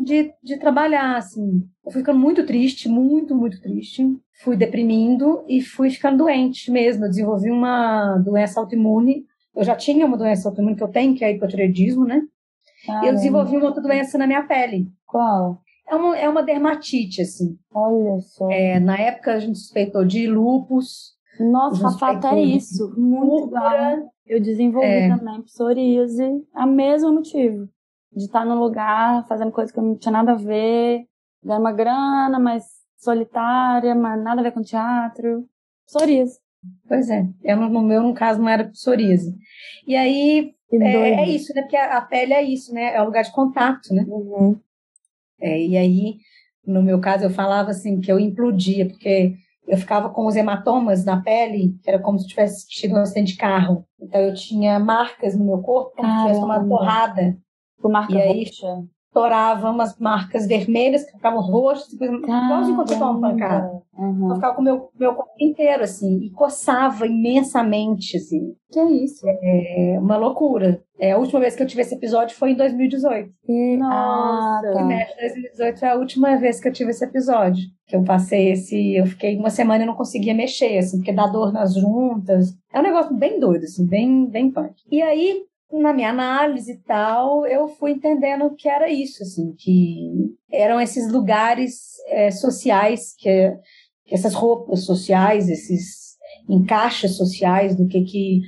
de, 0.03 0.33
de 0.41 0.57
trabalhar, 0.57 1.17
assim. 1.17 1.67
Eu 1.85 1.91
fui 1.91 1.99
ficando 1.99 2.17
muito 2.17 2.45
triste, 2.45 2.87
muito, 2.87 3.35
muito 3.35 3.59
triste. 3.59 4.05
Fui 4.41 4.55
deprimindo 4.55 5.43
e 5.49 5.61
fui 5.61 5.89
ficando 5.89 6.19
doente 6.19 6.71
mesmo. 6.71 7.03
Eu 7.03 7.09
desenvolvi 7.09 7.51
uma 7.51 8.17
doença 8.19 8.61
autoimune. 8.61 9.25
Eu 9.53 9.65
já 9.65 9.75
tinha 9.75 10.05
uma 10.05 10.15
doença 10.15 10.47
autoimune 10.47 10.77
que 10.77 10.83
eu 10.83 10.87
tenho, 10.87 11.13
que 11.13 11.25
é 11.25 11.33
hipotireoidismo, 11.33 12.05
né? 12.05 12.21
Caramba. 12.85 13.07
Eu 13.07 13.13
desenvolvi 13.15 13.57
uma 13.57 13.65
outra 13.65 13.83
doença 13.83 14.17
na 14.17 14.25
minha 14.25 14.43
pele. 14.43 14.87
Qual? 15.05 15.61
É 15.89 15.93
uma, 15.93 16.17
é 16.17 16.29
uma 16.29 16.41
dermatite, 16.41 17.21
assim. 17.21 17.57
Olha 17.73 18.21
só. 18.21 18.49
É, 18.49 18.79
na 18.79 18.97
época 18.97 19.33
a 19.33 19.39
gente 19.39 19.59
suspeitou 19.59 20.05
de 20.05 20.25
lúpus. 20.25 21.18
Nossa, 21.39 21.97
fato 21.97 22.27
é 22.27 22.41
isso. 22.41 22.93
Muito 22.97 23.47
igual. 23.47 24.11
Eu 24.25 24.41
desenvolvi 24.41 24.87
é. 24.87 25.15
também 25.15 25.41
psoríase. 25.43 26.43
A 26.53 26.65
mesmo 26.65 27.13
motivo. 27.13 27.67
De 28.11 28.25
estar 28.25 28.45
num 28.45 28.59
lugar 28.59 29.25
fazendo 29.27 29.51
coisa 29.51 29.71
que 29.71 29.79
não 29.79 29.95
tinha 29.95 30.11
nada 30.11 30.33
a 30.33 30.35
ver. 30.35 31.05
Ganhar 31.43 31.59
uma 31.59 31.71
grana, 31.71 32.39
mas 32.39 32.65
solitária, 32.97 33.95
mas 33.95 34.21
nada 34.21 34.41
a 34.41 34.43
ver 34.43 34.51
com 34.51 34.61
teatro. 34.61 35.47
Psoríase. 35.85 36.39
Pois 36.87 37.09
é. 37.09 37.25
Eu, 37.43 37.57
no 37.57 37.81
meu, 37.81 38.03
no 38.03 38.13
caso, 38.13 38.41
não 38.41 38.49
era 38.49 38.65
psoríase. 38.65 39.35
E 39.87 39.95
aí, 39.95 40.53
é, 40.71 41.23
é, 41.23 41.29
isso, 41.29 41.53
né? 41.55 41.61
Porque 41.61 41.77
a, 41.77 41.97
a, 41.97 42.01
pele 42.01 42.33
é 42.33 42.43
isso, 42.43 42.73
né? 42.73 42.93
É 42.93 43.01
o 43.01 43.05
lugar 43.05 43.23
de 43.23 43.31
contato, 43.31 43.93
né? 43.93 44.05
Uhum. 44.07 44.59
É, 45.39 45.59
e 45.59 45.77
aí, 45.77 46.17
no 46.65 46.83
meu 46.83 46.99
caso, 46.99 47.23
eu 47.23 47.29
falava 47.29 47.71
assim 47.71 48.01
que 48.01 48.11
eu 48.11 48.19
implodia, 48.19 48.87
porque 48.87 49.35
eu 49.69 49.77
ficava 49.77 50.09
com 50.09 50.25
os 50.25 50.35
hematomas 50.35 51.05
na 51.05 51.21
pele, 51.21 51.77
que 51.83 51.89
era 51.89 51.99
como 51.99 52.17
se 52.19 52.27
tivesse 52.27 52.67
tido 52.67 52.95
um 52.95 53.01
acidente 53.01 53.33
de 53.33 53.37
carro. 53.37 53.85
Então 54.01 54.19
eu 54.19 54.33
tinha 54.33 54.79
marcas 54.79 55.37
no 55.37 55.45
meu 55.45 55.59
corpo, 55.59 55.95
como 55.95 56.11
se 56.11 56.21
tivesse 56.21 56.43
uma 56.43 56.67
porrada. 56.67 57.37
Por 57.79 57.91
marca 57.91 58.13
e 58.13 58.21
aí, 58.21 58.43
roxa 58.43 58.83
estourava 59.09 59.71
umas 59.71 59.97
marcas 59.97 60.47
vermelhas 60.47 61.03
que 61.03 61.13
ficavam 61.13 61.41
roxas, 61.41 61.91
igualzinho 61.93 62.75
quando 62.75 62.87
você 62.87 62.99
toma 62.99 63.11
uma 63.11 63.29
pancada. 63.29 63.81
Uhum. 63.97 64.29
Eu 64.29 64.35
ficava 64.35 64.55
com 64.55 64.61
o 64.61 64.63
meu, 64.63 64.89
meu 64.97 65.13
corpo 65.15 65.33
inteiro, 65.39 65.83
assim, 65.83 66.19
e 66.19 66.29
coçava 66.29 67.07
imensamente, 67.07 68.17
assim. 68.17 68.53
Que 68.71 68.79
é 68.79 68.85
isso? 68.85 69.25
É 69.27 69.97
uma 69.99 70.15
loucura. 70.15 70.81
É, 70.99 71.11
a 71.13 71.17
última 71.17 71.39
vez 71.39 71.55
que 71.55 71.63
eu 71.63 71.67
tive 71.67 71.81
esse 71.81 71.95
episódio 71.95 72.35
foi 72.35 72.51
em 72.51 72.55
2018. 72.55 73.31
Nossa! 73.77 74.67
Ah, 74.67 74.73
tá. 74.73 74.83
2018 75.21 75.79
foi 75.79 75.87
a 75.87 75.95
última 75.95 76.35
vez 76.35 76.59
que 76.59 76.67
eu 76.67 76.73
tive 76.73 76.91
esse 76.91 77.05
episódio. 77.05 77.63
Que 77.87 77.95
eu 77.95 78.03
passei 78.03 78.51
esse. 78.51 78.95
Eu 78.95 79.05
fiquei 79.05 79.37
uma 79.37 79.49
semana 79.49 79.83
e 79.83 79.87
não 79.87 79.95
conseguia 79.95 80.33
mexer, 80.33 80.77
assim, 80.77 80.97
porque 80.97 81.13
dá 81.13 81.25
dor 81.25 81.53
nas 81.53 81.73
juntas. 81.73 82.53
É 82.73 82.79
um 82.79 82.83
negócio 82.83 83.15
bem 83.15 83.39
doido, 83.39 83.63
assim, 83.63 83.87
bem, 83.87 84.25
bem 84.25 84.51
punk. 84.51 84.73
E 84.91 85.01
aí, 85.01 85.41
na 85.71 85.93
minha 85.93 86.09
análise 86.09 86.73
e 86.73 86.77
tal, 86.79 87.45
eu 87.47 87.69
fui 87.69 87.91
entendendo 87.91 88.53
que 88.55 88.67
era 88.67 88.89
isso, 88.89 89.23
assim, 89.23 89.53
que 89.57 90.35
eram 90.51 90.81
esses 90.81 91.09
lugares 91.09 91.93
é, 92.07 92.29
sociais, 92.29 93.15
que, 93.17 93.57
que, 94.05 94.13
essas 94.13 94.33
roupas 94.33 94.83
sociais, 94.83 95.47
esses 95.47 96.17
encaixes 96.49 97.15
sociais 97.15 97.73
do 97.75 97.87
que, 97.87 98.01
que 98.01 98.41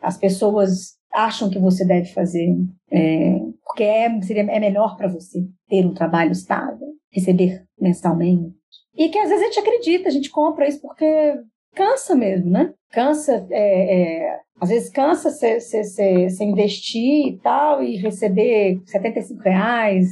as 0.00 0.16
pessoas 0.16 0.97
acham 1.18 1.50
que 1.50 1.58
você 1.58 1.84
deve 1.84 2.12
fazer, 2.12 2.54
é, 2.90 3.38
porque 3.64 3.82
é, 3.82 4.20
seria, 4.22 4.42
é 4.42 4.60
melhor 4.60 4.96
para 4.96 5.08
você 5.08 5.44
ter 5.68 5.84
um 5.84 5.92
trabalho 5.92 6.30
estável, 6.30 6.88
receber 7.10 7.64
mensalmente. 7.80 8.54
E 8.96 9.08
que 9.08 9.18
às 9.18 9.28
vezes 9.28 9.42
a 9.42 9.46
gente 9.46 9.60
acredita, 9.60 10.08
a 10.08 10.12
gente 10.12 10.30
compra 10.30 10.68
isso 10.68 10.80
porque 10.80 11.40
cansa 11.74 12.14
mesmo, 12.14 12.50
né? 12.50 12.72
Cansa 12.90 13.46
é, 13.50 14.26
é, 14.26 14.40
às 14.60 14.68
vezes 14.68 14.90
cansa 14.90 15.30
você 15.30 16.44
investir 16.44 17.28
e 17.28 17.38
tal 17.38 17.82
e 17.82 17.96
receber 17.96 18.80
75 18.86 19.42
reais 19.42 20.08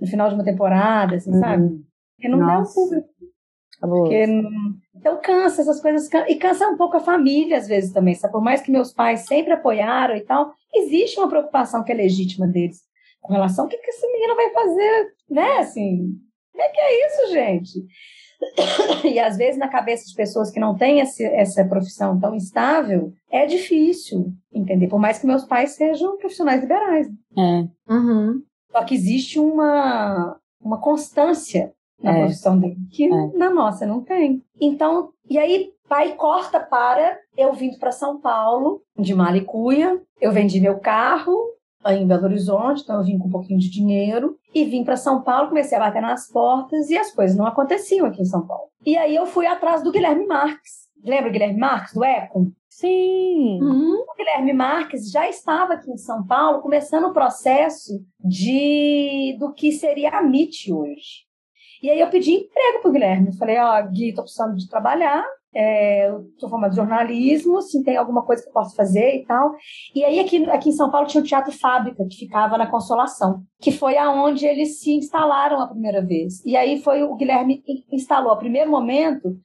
no 0.00 0.06
final 0.06 0.28
de 0.28 0.34
uma 0.34 0.44
temporada, 0.44 1.16
assim, 1.16 1.32
uhum. 1.32 1.40
sabe? 1.40 1.68
Porque 2.16 2.28
não 2.28 2.38
Nossa. 2.38 2.54
dá 2.54 2.62
o 2.62 2.74
público. 2.74 3.08
Porque 3.80 4.26
não... 4.26 4.50
Então 4.98 5.20
cansa 5.22 5.62
essas 5.62 5.80
coisas. 5.80 6.08
E 6.28 6.34
cansa 6.36 6.68
um 6.68 6.76
pouco 6.76 6.96
a 6.96 7.00
família, 7.00 7.56
às 7.56 7.66
vezes, 7.66 7.92
também. 7.92 8.14
Sabe? 8.14 8.32
Por 8.32 8.42
mais 8.42 8.60
que 8.60 8.70
meus 8.70 8.92
pais 8.92 9.20
sempre 9.26 9.52
apoiaram 9.52 10.16
e 10.16 10.20
tal, 10.20 10.52
existe 10.74 11.18
uma 11.18 11.28
preocupação 11.28 11.82
que 11.82 11.92
é 11.92 11.94
legítima 11.94 12.46
deles 12.46 12.88
com 13.20 13.32
relação 13.32 13.64
ao 13.64 13.68
que, 13.68 13.76
que 13.76 13.90
essa 13.90 14.06
menina 14.06 14.34
vai 14.34 14.50
fazer, 14.50 15.14
né? 15.28 15.58
Assim, 15.58 16.14
como 16.52 16.64
é 16.64 16.68
que 16.70 16.80
é 16.80 17.06
isso, 17.06 17.32
gente? 17.32 17.86
E 19.04 19.18
às 19.18 19.36
vezes, 19.36 19.58
na 19.58 19.68
cabeça 19.68 20.04
de 20.06 20.14
pessoas 20.14 20.50
que 20.50 20.60
não 20.60 20.76
têm 20.76 21.00
esse, 21.00 21.24
essa 21.24 21.64
profissão 21.64 22.18
tão 22.20 22.36
estável, 22.36 23.12
é 23.30 23.46
difícil 23.46 24.32
entender, 24.52 24.86
por 24.86 25.00
mais 25.00 25.18
que 25.18 25.26
meus 25.26 25.44
pais 25.44 25.72
sejam 25.72 26.16
profissionais 26.16 26.60
liberais. 26.60 27.08
É. 27.36 27.92
Uhum. 27.92 28.42
Só 28.70 28.84
que 28.84 28.94
existe 28.94 29.40
uma, 29.40 30.38
uma 30.60 30.80
constância 30.80 31.72
na 32.02 32.16
é. 32.16 32.20
profissão 32.20 32.58
dele, 32.58 32.78
que 32.90 33.04
é. 33.04 33.26
na 33.36 33.50
nossa 33.50 33.86
não 33.86 34.02
tem. 34.02 34.42
Então, 34.60 35.10
e 35.28 35.38
aí, 35.38 35.72
pai 35.88 36.14
corta 36.14 36.60
para 36.60 37.18
eu 37.36 37.52
vindo 37.52 37.78
para 37.78 37.92
São 37.92 38.20
Paulo, 38.20 38.82
de 38.98 39.14
Malicuia, 39.14 40.00
eu 40.20 40.32
vendi 40.32 40.60
meu 40.60 40.78
carro, 40.78 41.36
em 41.86 42.06
Belo 42.06 42.24
Horizonte, 42.24 42.82
então 42.82 42.96
eu 42.96 43.04
vim 43.04 43.18
com 43.18 43.28
um 43.28 43.30
pouquinho 43.30 43.58
de 43.58 43.70
dinheiro 43.70 44.36
e 44.54 44.64
vim 44.64 44.84
para 44.84 44.96
São 44.96 45.22
Paulo, 45.22 45.48
comecei 45.48 45.76
a 45.78 45.80
bater 45.80 46.02
nas 46.02 46.30
portas 46.30 46.90
e 46.90 46.96
as 46.96 47.12
coisas 47.12 47.36
não 47.36 47.46
aconteciam 47.46 48.06
aqui 48.06 48.22
em 48.22 48.26
São 48.26 48.46
Paulo. 48.46 48.68
E 48.84 48.96
aí 48.96 49.14
eu 49.14 49.26
fui 49.26 49.46
atrás 49.46 49.82
do 49.82 49.92
Guilherme 49.92 50.26
Marques. 50.26 50.88
Lembra 51.04 51.28
o 51.28 51.32
Guilherme 51.32 51.58
Marques, 51.58 51.94
do 51.94 52.04
Eco? 52.04 52.52
Sim. 52.68 53.60
Uhum. 53.62 54.04
O 54.08 54.16
Guilherme 54.16 54.52
Marques 54.52 55.10
já 55.10 55.28
estava 55.28 55.74
aqui 55.74 55.90
em 55.90 55.96
São 55.96 56.24
Paulo, 56.26 56.60
começando 56.60 57.04
o 57.04 57.12
processo 57.12 58.04
de 58.20 59.36
do 59.38 59.52
que 59.52 59.72
seria 59.72 60.10
a 60.10 60.22
MIT 60.22 60.72
hoje. 60.72 61.27
E 61.82 61.90
aí 61.90 62.00
eu 62.00 62.08
pedi 62.08 62.32
emprego 62.32 62.80
para 62.80 62.88
o 62.88 62.92
Guilherme. 62.92 63.36
Falei, 63.36 63.58
ó, 63.58 63.80
oh, 63.80 63.90
Gui, 63.90 64.14
tô 64.14 64.22
precisando 64.22 64.56
de 64.56 64.68
trabalhar, 64.68 65.24
é, 65.54 66.08
eu 66.08 66.26
sou 66.38 66.48
formada 66.48 66.74
jornalismo, 66.74 67.60
se 67.62 67.82
tem 67.82 67.96
alguma 67.96 68.22
coisa 68.22 68.42
que 68.42 68.48
eu 68.48 68.52
posso 68.52 68.76
fazer 68.76 69.16
e 69.16 69.24
tal. 69.24 69.54
E 69.94 70.04
aí 70.04 70.20
aqui, 70.20 70.48
aqui 70.50 70.68
em 70.68 70.72
São 70.72 70.90
Paulo 70.90 71.06
tinha 71.06 71.22
o 71.22 71.26
Teatro 71.26 71.52
Fábrica, 71.52 72.04
que 72.08 72.16
ficava 72.16 72.58
na 72.58 72.70
Consolação, 72.70 73.42
que 73.60 73.72
foi 73.72 73.96
aonde 73.96 74.46
eles 74.46 74.80
se 74.80 74.92
instalaram 74.92 75.60
a 75.60 75.68
primeira 75.68 76.04
vez. 76.04 76.44
E 76.44 76.56
aí 76.56 76.80
foi 76.80 77.02
o 77.02 77.14
Guilherme 77.16 77.62
instalou. 77.90 78.32
O 78.32 78.38
primeiro 78.38 78.70
momento 78.70 79.36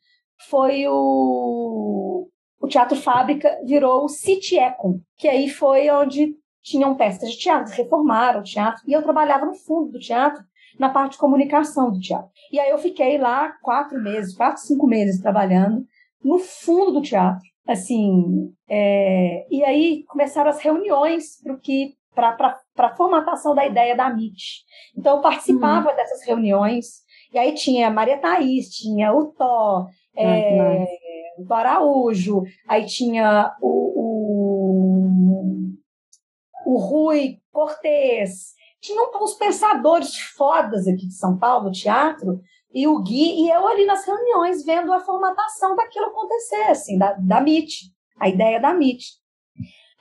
foi 0.50 0.88
o, 0.88 2.28
o 2.60 2.67
Teatro 2.67 2.98
Fábrica 2.98 3.60
virou 3.65 4.04
o 4.04 4.10
City 4.10 4.58
Econ, 4.58 5.00
que 5.17 5.28
aí 5.28 5.50
foi 5.50 5.89
onde 5.89 6.36
tinham 6.62 6.96
peças 6.96 7.32
de 7.32 7.38
teatro, 7.38 7.74
reformaram 7.74 8.39
o 8.39 8.43
teatro, 8.43 8.82
e 8.88 8.93
eu 8.93 9.04
trabalhava 9.04 9.46
no 9.46 9.54
fundo 9.54 9.91
do 9.91 10.00
teatro, 10.00 10.41
na 10.80 10.90
parte 10.90 11.14
de 11.14 11.18
comunicação 11.18 11.92
do 11.92 12.00
teatro. 12.00 12.30
E 12.52 12.60
aí 12.60 12.70
eu 12.70 12.78
fiquei 12.78 13.18
lá 13.18 13.54
quatro 13.62 14.02
meses, 14.02 14.36
quatro, 14.36 14.62
cinco 14.62 14.88
meses 14.88 15.22
trabalhando, 15.22 15.86
no 16.24 16.40
fundo 16.40 16.92
do 16.92 17.02
teatro. 17.02 17.44
Assim, 17.68 18.54
é... 18.70 19.46
e 19.50 19.64
aí 19.64 20.04
começaram 20.08 20.50
as 20.50 20.60
reuniões 20.60 21.42
para 21.42 21.58
que 21.58 21.96
para 22.14 22.60
a 22.78 22.96
formatação 22.96 23.56
da 23.56 23.66
ideia 23.66 23.96
da 23.96 24.10
MIT. 24.10 24.64
Então, 24.98 25.18
eu 25.18 25.22
participava 25.22 25.90
uhum. 25.90 25.96
dessas 25.96 26.24
reuniões, 26.26 27.02
e 27.34 27.38
aí 27.38 27.54
tinha 27.54 27.90
Maria 27.90 28.20
Thaís, 28.20 28.70
tinha 28.70 29.12
o 29.14 29.34
Tó, 29.34 29.88
é, 30.16 30.86
o 31.38 31.46
Tó 31.46 31.56
Araújo, 31.56 32.44
aí 32.68 32.86
tinha 32.86 33.56
o, 33.62 35.10
o, 36.68 36.74
o 36.74 36.78
Rui 36.78 37.40
Cortez, 37.52 38.54
tinham 38.84 39.10
uns 39.15 39.34
pensadores 39.36 40.17
fodas 40.36 40.88
aqui 40.88 41.08
de 41.08 41.13
São 41.13 41.38
Paulo, 41.38 41.72
teatro, 41.72 42.41
e 42.74 42.86
o 42.86 43.02
Gui, 43.02 43.43
e 43.43 43.50
eu 43.50 43.65
ali 43.65 43.86
nas 43.86 44.06
reuniões, 44.06 44.65
vendo 44.65 44.91
a 44.91 45.00
formatação 45.00 45.76
daquilo 45.76 46.08
acontecer, 46.08 46.63
assim, 46.63 46.98
da, 46.98 47.13
da 47.13 47.39
MIT, 47.39 47.91
a 48.19 48.28
ideia 48.28 48.60
da 48.60 48.72
MIT. 48.72 49.06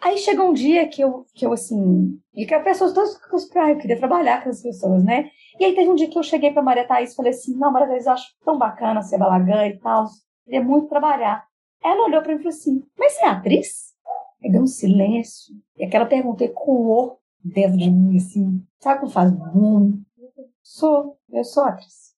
Aí 0.02 0.18
chegou 0.18 0.48
um 0.48 0.52
dia 0.52 0.88
que 0.88 1.00
eu, 1.00 1.24
que 1.32 1.46
eu 1.46 1.52
assim, 1.52 2.18
e 2.34 2.44
que 2.44 2.52
as 2.52 2.64
pessoas 2.64 2.92
todas, 2.92 3.16
ah, 3.54 3.70
eu 3.70 3.78
queria 3.78 3.98
trabalhar 3.98 4.42
com 4.42 4.48
as 4.48 4.60
pessoas, 4.60 5.04
né? 5.04 5.30
E 5.60 5.64
aí 5.64 5.74
teve 5.76 5.88
um 5.88 5.94
dia 5.94 6.10
que 6.10 6.18
eu 6.18 6.22
cheguei 6.24 6.50
para 6.50 6.62
Maria 6.62 6.86
Thaís 6.86 7.12
e 7.12 7.14
falei 7.14 7.30
assim, 7.30 7.56
não, 7.56 7.70
Maria 7.70 7.86
Thaís, 7.86 8.06
eu 8.06 8.12
acho 8.12 8.26
tão 8.44 8.58
bacana 8.58 9.00
ser 9.02 9.18
balagã 9.18 9.64
e 9.68 9.78
tal, 9.78 10.06
queria 10.44 10.64
muito 10.64 10.88
trabalhar. 10.88 11.44
Ela 11.84 12.06
olhou 12.06 12.20
para 12.20 12.32
mim 12.32 12.40
e 12.40 12.42
falou 12.42 12.56
assim, 12.56 12.82
mas 12.98 13.12
você 13.12 13.24
é 13.24 13.28
atriz? 13.28 13.92
Aí 14.42 14.50
deu 14.50 14.62
um 14.62 14.66
silêncio, 14.66 15.54
e 15.76 15.84
aquela 15.84 16.06
pergunta 16.06 16.42
ecoou 16.42 17.21
dentro 17.44 17.76
de 17.76 17.90
mim, 17.90 18.16
assim, 18.16 18.62
sabe 18.78 19.00
quando 19.00 19.12
faz 19.12 19.30
bum? 19.30 20.00
Sou, 20.62 21.16
eu 21.30 21.44
sou 21.44 21.64
atriz. 21.64 22.12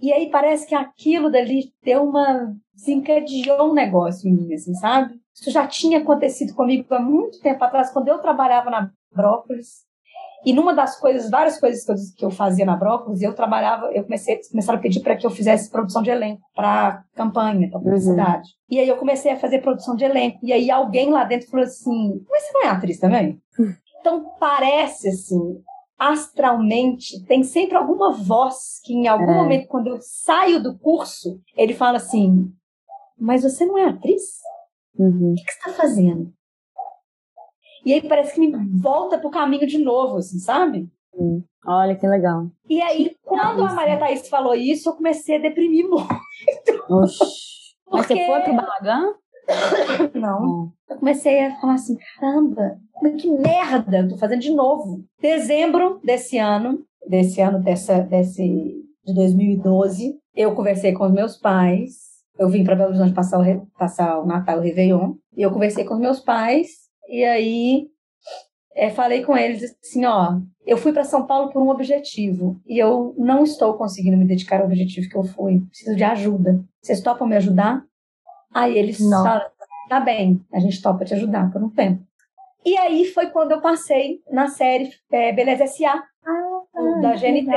E 0.00 0.12
aí 0.12 0.30
parece 0.30 0.66
que 0.66 0.74
aquilo 0.74 1.30
dali 1.30 1.72
deu 1.82 2.04
uma. 2.04 2.54
desencadeou 2.74 3.70
um 3.70 3.74
negócio 3.74 4.28
em 4.28 4.32
mim, 4.32 4.54
assim, 4.54 4.74
sabe? 4.74 5.14
Isso 5.34 5.50
já 5.50 5.66
tinha 5.66 5.98
acontecido 5.98 6.54
comigo 6.54 6.92
há 6.94 7.00
muito 7.00 7.40
tempo 7.40 7.62
atrás, 7.64 7.90
quando 7.90 8.08
eu 8.08 8.18
trabalhava 8.18 8.70
na 8.70 8.90
Brócolis. 9.14 9.86
E 10.44 10.52
numa 10.52 10.72
das 10.72 10.98
coisas, 11.00 11.28
várias 11.28 11.58
coisas 11.58 11.84
que 11.84 11.90
eu, 11.90 11.96
que 12.16 12.24
eu 12.24 12.30
fazia 12.30 12.64
na 12.64 12.76
Brócolis, 12.76 13.22
eu 13.22 13.34
trabalhava, 13.34 13.86
eu 13.86 14.04
comecei 14.04 14.40
começaram 14.48 14.78
a 14.78 14.82
pedir 14.82 15.00
para 15.00 15.16
que 15.16 15.26
eu 15.26 15.30
fizesse 15.30 15.68
produção 15.68 16.00
de 16.00 16.10
elenco 16.10 16.42
para 16.54 17.02
campanha, 17.14 17.68
para 17.68 17.80
publicidade. 17.80 18.48
Uhum. 18.48 18.76
E 18.76 18.78
aí 18.78 18.88
eu 18.88 18.96
comecei 18.96 19.32
a 19.32 19.36
fazer 19.36 19.60
produção 19.60 19.96
de 19.96 20.04
elenco. 20.04 20.38
E 20.42 20.52
aí 20.52 20.70
alguém 20.70 21.10
lá 21.10 21.24
dentro 21.24 21.50
falou 21.50 21.66
assim: 21.66 22.24
Mas 22.30 22.44
você 22.44 22.52
não 22.52 22.64
é 22.64 22.68
atriz 22.68 23.00
também? 23.00 23.40
Uhum. 23.58 23.74
Então 24.00 24.34
parece 24.38 25.08
assim, 25.08 25.62
astralmente, 25.98 27.24
tem 27.26 27.42
sempre 27.42 27.76
alguma 27.76 28.12
voz 28.12 28.80
que 28.84 28.92
em 28.94 29.08
algum 29.08 29.30
é. 29.30 29.34
momento, 29.34 29.68
quando 29.68 29.88
eu 29.88 29.98
saio 30.00 30.62
do 30.62 30.78
curso, 30.78 31.40
ele 31.56 31.74
fala 31.74 31.96
assim: 31.96 32.52
Mas 33.18 33.42
você 33.42 33.66
não 33.66 33.76
é 33.76 33.86
atriz? 33.86 34.22
Uhum. 34.96 35.32
O 35.32 35.34
que, 35.34 35.44
que 35.44 35.52
você 35.52 35.58
está 35.58 35.72
fazendo? 35.72 36.32
E 37.84 37.92
aí 37.92 38.06
parece 38.06 38.34
que 38.34 38.40
me 38.40 38.52
volta 38.80 39.18
pro 39.18 39.30
caminho 39.30 39.66
de 39.66 39.78
novo, 39.78 40.18
assim, 40.18 40.38
sabe? 40.38 40.90
Hum, 41.14 41.42
olha 41.66 41.96
que 41.96 42.06
legal. 42.06 42.46
E 42.68 42.80
aí, 42.82 43.16
quando 43.24 43.64
a 43.64 43.72
Maria 43.72 43.98
Thaís 43.98 44.28
falou 44.28 44.54
isso, 44.54 44.88
eu 44.88 44.94
comecei 44.94 45.36
a 45.36 45.40
deprimir 45.40 45.86
muito. 45.88 46.06
Oxi. 46.88 47.24
Mas 47.90 48.06
você 48.06 48.26
foi 48.26 48.40
pro 48.42 48.54
Balagã? 48.54 49.14
Não. 50.14 50.42
Hum. 50.42 50.72
Eu 50.88 50.96
comecei 50.96 51.44
a 51.44 51.54
falar 51.60 51.74
assim, 51.74 51.96
caramba, 52.18 52.78
que 53.18 53.30
merda, 53.30 53.98
eu 53.98 54.08
tô 54.08 54.16
fazendo 54.16 54.40
de 54.40 54.52
novo. 54.52 55.04
Dezembro 55.20 56.00
desse 56.02 56.38
ano, 56.38 56.84
desse 57.06 57.40
ano, 57.40 57.62
dessa, 57.62 58.00
desse, 58.00 58.74
de 59.04 59.14
2012, 59.14 60.18
eu 60.34 60.54
conversei 60.54 60.92
com 60.92 61.04
os 61.04 61.12
meus 61.12 61.36
pais. 61.36 62.08
Eu 62.38 62.48
vim 62.48 62.64
para 62.64 62.76
Belo 62.76 62.90
Horizonte 62.90 63.14
passar 63.14 63.40
o, 63.40 63.66
passar 63.78 64.20
o 64.20 64.26
Natal, 64.26 64.58
o 64.58 64.62
Réveillon. 64.62 65.14
E 65.36 65.42
eu 65.42 65.50
conversei 65.50 65.84
com 65.84 65.94
os 65.94 66.00
meus 66.00 66.20
pais 66.20 66.68
e 67.08 67.24
aí 67.24 67.88
é, 68.74 68.90
falei 68.90 69.24
com 69.24 69.36
eles 69.36 69.76
assim, 69.82 70.04
ó, 70.04 70.38
eu 70.64 70.76
fui 70.76 70.92
para 70.92 71.02
São 71.02 71.26
Paulo 71.26 71.50
por 71.50 71.60
um 71.60 71.68
objetivo 71.68 72.60
e 72.66 72.78
eu 72.78 73.14
não 73.18 73.42
estou 73.42 73.74
conseguindo 73.74 74.16
me 74.16 74.26
dedicar 74.26 74.60
ao 74.60 74.66
objetivo 74.66 75.08
que 75.08 75.16
eu 75.16 75.24
fui. 75.24 75.60
Preciso 75.68 75.96
de 75.96 76.04
ajuda. 76.04 76.64
Vocês 76.80 77.00
topam 77.00 77.26
me 77.26 77.36
ajudar? 77.36 77.82
Aí 78.52 78.76
eles 78.76 78.98
falaram, 78.98 79.50
tá 79.88 80.00
bem, 80.00 80.44
a 80.52 80.58
gente 80.60 80.80
topa 80.80 81.04
te 81.04 81.14
ajudar 81.14 81.50
por 81.52 81.62
um 81.62 81.70
tempo. 81.70 82.02
E 82.64 82.76
aí 82.76 83.06
foi 83.06 83.28
quando 83.28 83.52
eu 83.52 83.60
passei 83.60 84.20
na 84.30 84.48
série 84.48 84.90
é, 85.10 85.32
Beleza 85.32 85.64
S.A. 85.64 86.02
Ah, 86.26 87.00
da 87.00 87.14
GNT. 87.14 87.50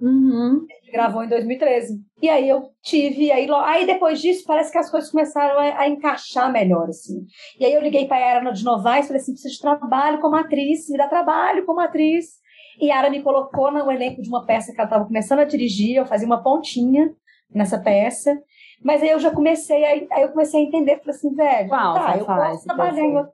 Uhum. 0.00 0.66
A 0.68 0.74
gente 0.74 0.90
gravou 0.90 1.22
em 1.22 1.28
2013. 1.28 2.00
E 2.20 2.28
aí 2.28 2.48
eu 2.48 2.70
tive, 2.82 3.30
aí, 3.30 3.48
aí 3.50 3.86
depois 3.86 4.20
disso 4.20 4.44
parece 4.46 4.72
que 4.72 4.78
as 4.78 4.90
coisas 4.90 5.10
começaram 5.10 5.60
a, 5.60 5.80
a 5.80 5.88
encaixar 5.88 6.50
melhor, 6.50 6.88
assim. 6.88 7.24
E 7.58 7.64
aí 7.64 7.72
eu 7.72 7.80
liguei 7.80 8.06
para 8.06 8.16
a 8.16 8.20
Yara 8.20 8.52
de 8.52 8.64
Novaes, 8.64 9.06
falei 9.06 9.22
assim, 9.22 9.32
preciso 9.32 9.54
de 9.54 9.60
trabalho 9.60 10.20
como 10.20 10.34
atriz, 10.34 10.88
me 10.88 10.98
dá 10.98 11.06
trabalho 11.06 11.64
como 11.64 11.78
atriz. 11.78 12.40
E 12.80 12.90
a 12.90 12.96
Yara 12.96 13.10
me 13.10 13.22
colocou 13.22 13.70
no 13.70 13.90
elenco 13.90 14.22
de 14.22 14.28
uma 14.28 14.44
peça 14.44 14.72
que 14.72 14.80
ela 14.80 14.88
estava 14.88 15.04
começando 15.04 15.38
a 15.38 15.44
dirigir, 15.44 15.96
eu 15.96 16.06
fazia 16.06 16.26
uma 16.26 16.42
pontinha 16.42 17.14
nessa 17.54 17.78
peça. 17.78 18.36
Mas 18.82 19.02
aí 19.02 19.10
eu 19.10 19.20
já 19.20 19.30
comecei, 19.30 19.84
aí, 19.84 20.08
aí 20.10 20.22
eu 20.22 20.30
comecei 20.30 20.60
a 20.60 20.64
entender, 20.64 20.98
falei 20.98 21.14
assim, 21.14 21.34
velho, 21.34 21.68
Qual 21.68 21.94
tá, 21.94 22.16
eu 22.18 22.26
posso 22.26 22.64
trabalhar 22.64 23.04
outro, 23.04 23.32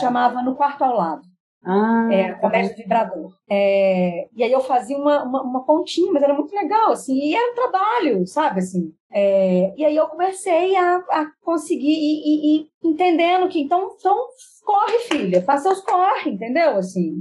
chamava 0.00 0.42
No 0.42 0.56
Quarto 0.56 0.82
ao 0.82 0.96
Lado. 0.96 1.22
Ah, 1.64 2.08
é, 2.10 2.32
comédia 2.34 2.74
vibrador. 2.74 3.32
É, 3.48 4.28
e 4.34 4.42
aí 4.42 4.50
eu 4.50 4.60
fazia 4.60 4.98
uma, 4.98 5.22
uma, 5.22 5.42
uma, 5.42 5.64
pontinha, 5.64 6.12
mas 6.12 6.22
era 6.22 6.34
muito 6.34 6.52
legal, 6.52 6.90
assim, 6.90 7.16
e 7.16 7.36
era 7.36 7.52
um 7.52 7.54
trabalho, 7.54 8.26
sabe, 8.26 8.58
assim. 8.58 8.92
É, 9.12 9.72
e 9.76 9.84
aí 9.84 9.94
eu 9.94 10.08
comecei 10.08 10.74
a, 10.74 10.96
a 10.96 11.26
conseguir 11.44 11.86
e, 11.86 12.56
e, 12.56 12.58
e, 12.62 12.68
entendendo 12.82 13.48
que, 13.48 13.60
então, 13.60 13.94
então, 13.96 14.26
corre, 14.64 14.98
filha, 15.10 15.42
faça 15.42 15.70
os 15.70 15.80
corre, 15.82 16.32
entendeu, 16.32 16.78
assim. 16.78 17.14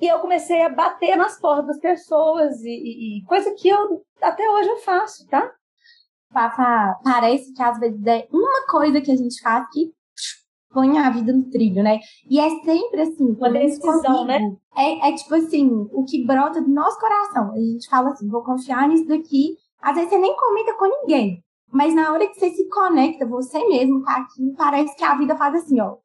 E 0.00 0.06
eu 0.06 0.20
comecei 0.20 0.62
a 0.62 0.68
bater 0.68 1.16
nas 1.16 1.40
portas 1.40 1.66
das 1.66 1.80
pessoas, 1.80 2.62
e, 2.62 3.18
e 3.18 3.24
coisa 3.24 3.52
que 3.54 3.68
eu, 3.68 4.02
até 4.20 4.48
hoje 4.48 4.68
eu 4.68 4.76
faço, 4.76 5.26
tá? 5.26 5.52
Faça, 6.32 6.98
parece 7.04 7.52
que 7.52 7.62
às 7.62 7.78
vezes 7.78 8.04
é 8.06 8.26
uma 8.32 8.66
coisa 8.68 9.00
que 9.00 9.10
a 9.10 9.16
gente 9.16 9.40
faz 9.42 9.68
que 9.70 9.92
põe 10.72 10.98
a 10.98 11.10
vida 11.10 11.32
no 11.32 11.50
trilho, 11.50 11.82
né? 11.82 11.98
E 12.28 12.40
é 12.40 12.48
sempre 12.62 13.02
assim. 13.02 13.32
Uma 13.32 13.50
decisão, 13.50 14.24
né? 14.24 14.40
É, 14.76 15.10
é 15.10 15.14
tipo 15.14 15.34
assim, 15.34 15.68
o 15.92 16.04
que 16.04 16.24
brota 16.26 16.60
do 16.60 16.70
nosso 16.70 16.98
coração. 16.98 17.52
A 17.52 17.58
gente 17.58 17.88
fala 17.88 18.10
assim, 18.10 18.28
vou 18.28 18.42
confiar 18.42 18.88
nisso 18.88 19.06
daqui. 19.06 19.56
Às 19.80 19.94
vezes 19.94 20.10
você 20.10 20.18
nem 20.18 20.34
comenta 20.36 20.74
com 20.78 20.86
ninguém. 20.86 21.42
Mas 21.70 21.94
na 21.94 22.12
hora 22.12 22.28
que 22.28 22.34
você 22.34 22.50
se 22.50 22.68
conecta, 22.68 23.26
você 23.26 23.58
mesmo 23.66 24.02
com 24.02 24.10
aquilo, 24.10 24.54
parece 24.56 24.94
que 24.96 25.04
a 25.04 25.16
vida 25.16 25.36
faz 25.36 25.54
assim, 25.54 25.80
ó. 25.80 25.96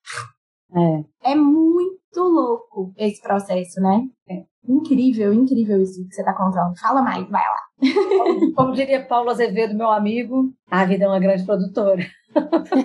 É. 0.74 1.32
É 1.32 1.36
muito 1.36 1.92
louco 2.18 2.94
esse 2.98 3.22
processo, 3.22 3.80
né? 3.82 4.04
É. 4.30 4.44
Incrível, 4.68 5.34
incrível 5.34 5.82
isso 5.82 6.06
que 6.08 6.14
você 6.14 6.24
tá 6.24 6.34
contando. 6.34 6.78
Fala 6.78 7.02
mais, 7.02 7.28
vai 7.30 7.44
lá. 7.44 7.68
Como, 8.56 8.74
diria 8.74 9.06
Paulo 9.06 9.30
Azevedo, 9.30 9.76
meu 9.76 9.90
amigo, 9.90 10.52
a 10.70 10.84
vida 10.86 11.06
é 11.06 11.08
uma 11.08 11.20
grande 11.20 11.46
produtora. 11.46 12.06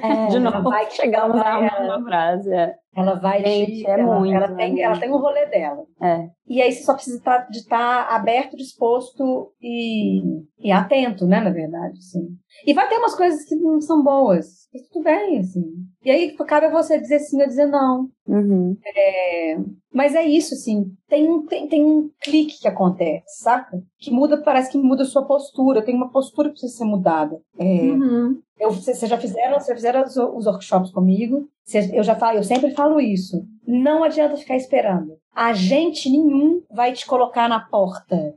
É, 0.03 0.27
de 0.31 0.39
novo, 0.39 0.71
vai 0.71 0.91
chegamos 0.91 1.37
a 1.41 1.59
uma 1.59 2.05
frase. 2.05 2.53
É. 2.53 2.75
Ela 2.95 3.15
vai 3.15 3.43
Gente, 3.43 3.87
é 3.87 3.91
ela, 3.91 4.21
muito, 4.21 4.35
ela, 4.35 4.55
tem, 4.55 4.83
ela 4.83 4.99
tem 4.99 5.11
um 5.11 5.17
rolê 5.17 5.47
dela. 5.47 5.85
É. 6.01 6.29
E 6.47 6.61
aí 6.61 6.71
você 6.71 6.83
só 6.83 6.93
precisa 6.93 7.23
tá, 7.23 7.39
de 7.39 7.59
estar 7.59 8.07
tá 8.07 8.15
aberto, 8.15 8.57
disposto 8.57 9.51
e, 9.63 10.21
e 10.59 10.71
atento, 10.71 11.27
né, 11.27 11.41
na 11.41 11.51
verdade. 11.51 11.99
Assim. 11.99 12.29
E 12.67 12.75
vai 12.75 12.87
ter 12.89 12.99
umas 12.99 13.15
coisas 13.15 13.45
que 13.45 13.57
não 13.57 13.81
são 13.81 14.03
boas. 14.03 14.69
E 14.75 14.83
tudo 14.91 15.05
bem, 15.05 15.39
assim. 15.39 15.65
E 16.05 16.11
aí 16.11 16.37
cabe 16.37 16.67
a 16.67 16.71
você 16.71 16.99
dizer 17.01 17.21
sim 17.21 17.41
ou 17.41 17.47
dizer 17.47 17.67
não. 17.67 18.09
Uhum. 18.27 18.77
É, 18.85 19.57
mas 19.93 20.15
é 20.15 20.25
isso, 20.25 20.55
assim. 20.55 20.85
Tem, 21.09 21.47
tem, 21.47 21.69
tem 21.69 21.85
um 21.85 22.11
clique 22.23 22.61
que 22.61 22.69
acontece, 22.69 23.43
saca? 23.43 23.83
Que 23.99 24.11
muda, 24.11 24.43
parece 24.43 24.71
que 24.71 24.79
muda 24.79 25.03
a 25.03 25.07
sua 25.07 25.25
postura. 25.25 25.83
Tem 25.83 25.95
uma 25.95 26.11
postura 26.11 26.49
que 26.49 26.55
precisa 26.55 26.79
ser 26.79 26.85
mudada. 26.85 27.41
É, 27.59 27.65
uhum. 27.65 28.39
Eu, 28.59 28.71
vocês 28.71 28.99
já 29.01 29.19
fizeram, 29.19 29.55
vocês 29.55 29.67
já 29.67 29.75
fizeram 29.75 30.03
os, 30.03 30.17
os 30.17 30.47
workshops 30.47 30.91
comigo. 30.91 31.49
Eu 31.93 32.03
já 32.03 32.15
falo, 32.15 32.39
eu 32.39 32.45
sempre 32.45 32.73
falo 32.73 33.01
isso. 33.01 33.45
Não 33.67 34.03
adianta 34.03 34.37
ficar 34.37 34.57
esperando. 34.57 35.17
Agente 35.35 36.11
nenhum 36.11 36.63
vai 36.71 36.93
te 36.93 37.07
colocar 37.07 37.49
na 37.49 37.61
porta 37.61 38.35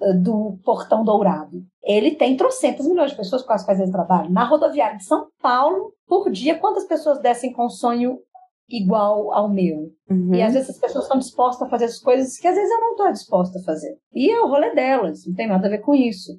eh, 0.00 0.12
do 0.14 0.58
portão 0.64 1.04
dourado. 1.04 1.62
Ele 1.82 2.12
tem 2.12 2.36
trocentas 2.36 2.86
milhões 2.86 3.10
de 3.10 3.16
pessoas 3.16 3.42
com 3.42 3.52
as 3.52 3.64
quais 3.64 3.80
ele 3.80 3.90
trabalha. 3.90 4.28
Na 4.30 4.44
rodoviária 4.44 4.96
de 4.96 5.04
São 5.04 5.28
Paulo, 5.42 5.92
por 6.06 6.30
dia, 6.30 6.58
quantas 6.58 6.84
pessoas 6.84 7.20
descem 7.20 7.52
com 7.52 7.68
sonho 7.68 8.18
igual 8.68 9.32
ao 9.32 9.48
meu? 9.48 9.90
Uhum. 10.08 10.34
E 10.34 10.42
às 10.42 10.54
vezes 10.54 10.70
as 10.70 10.78
pessoas 10.78 11.04
estão 11.04 11.18
dispostas 11.18 11.66
a 11.66 11.70
fazer 11.70 11.86
as 11.86 11.98
coisas 11.98 12.38
que 12.38 12.46
às 12.46 12.54
vezes 12.54 12.70
eu 12.70 12.80
não 12.80 12.92
estou 12.92 13.12
disposta 13.12 13.58
a 13.58 13.62
fazer. 13.62 13.96
E 14.14 14.30
é 14.30 14.40
o 14.40 14.48
rolê 14.48 14.74
delas, 14.74 15.26
não 15.26 15.34
tem 15.34 15.48
nada 15.48 15.66
a 15.66 15.70
ver 15.70 15.80
com 15.80 15.94
isso. 15.94 16.32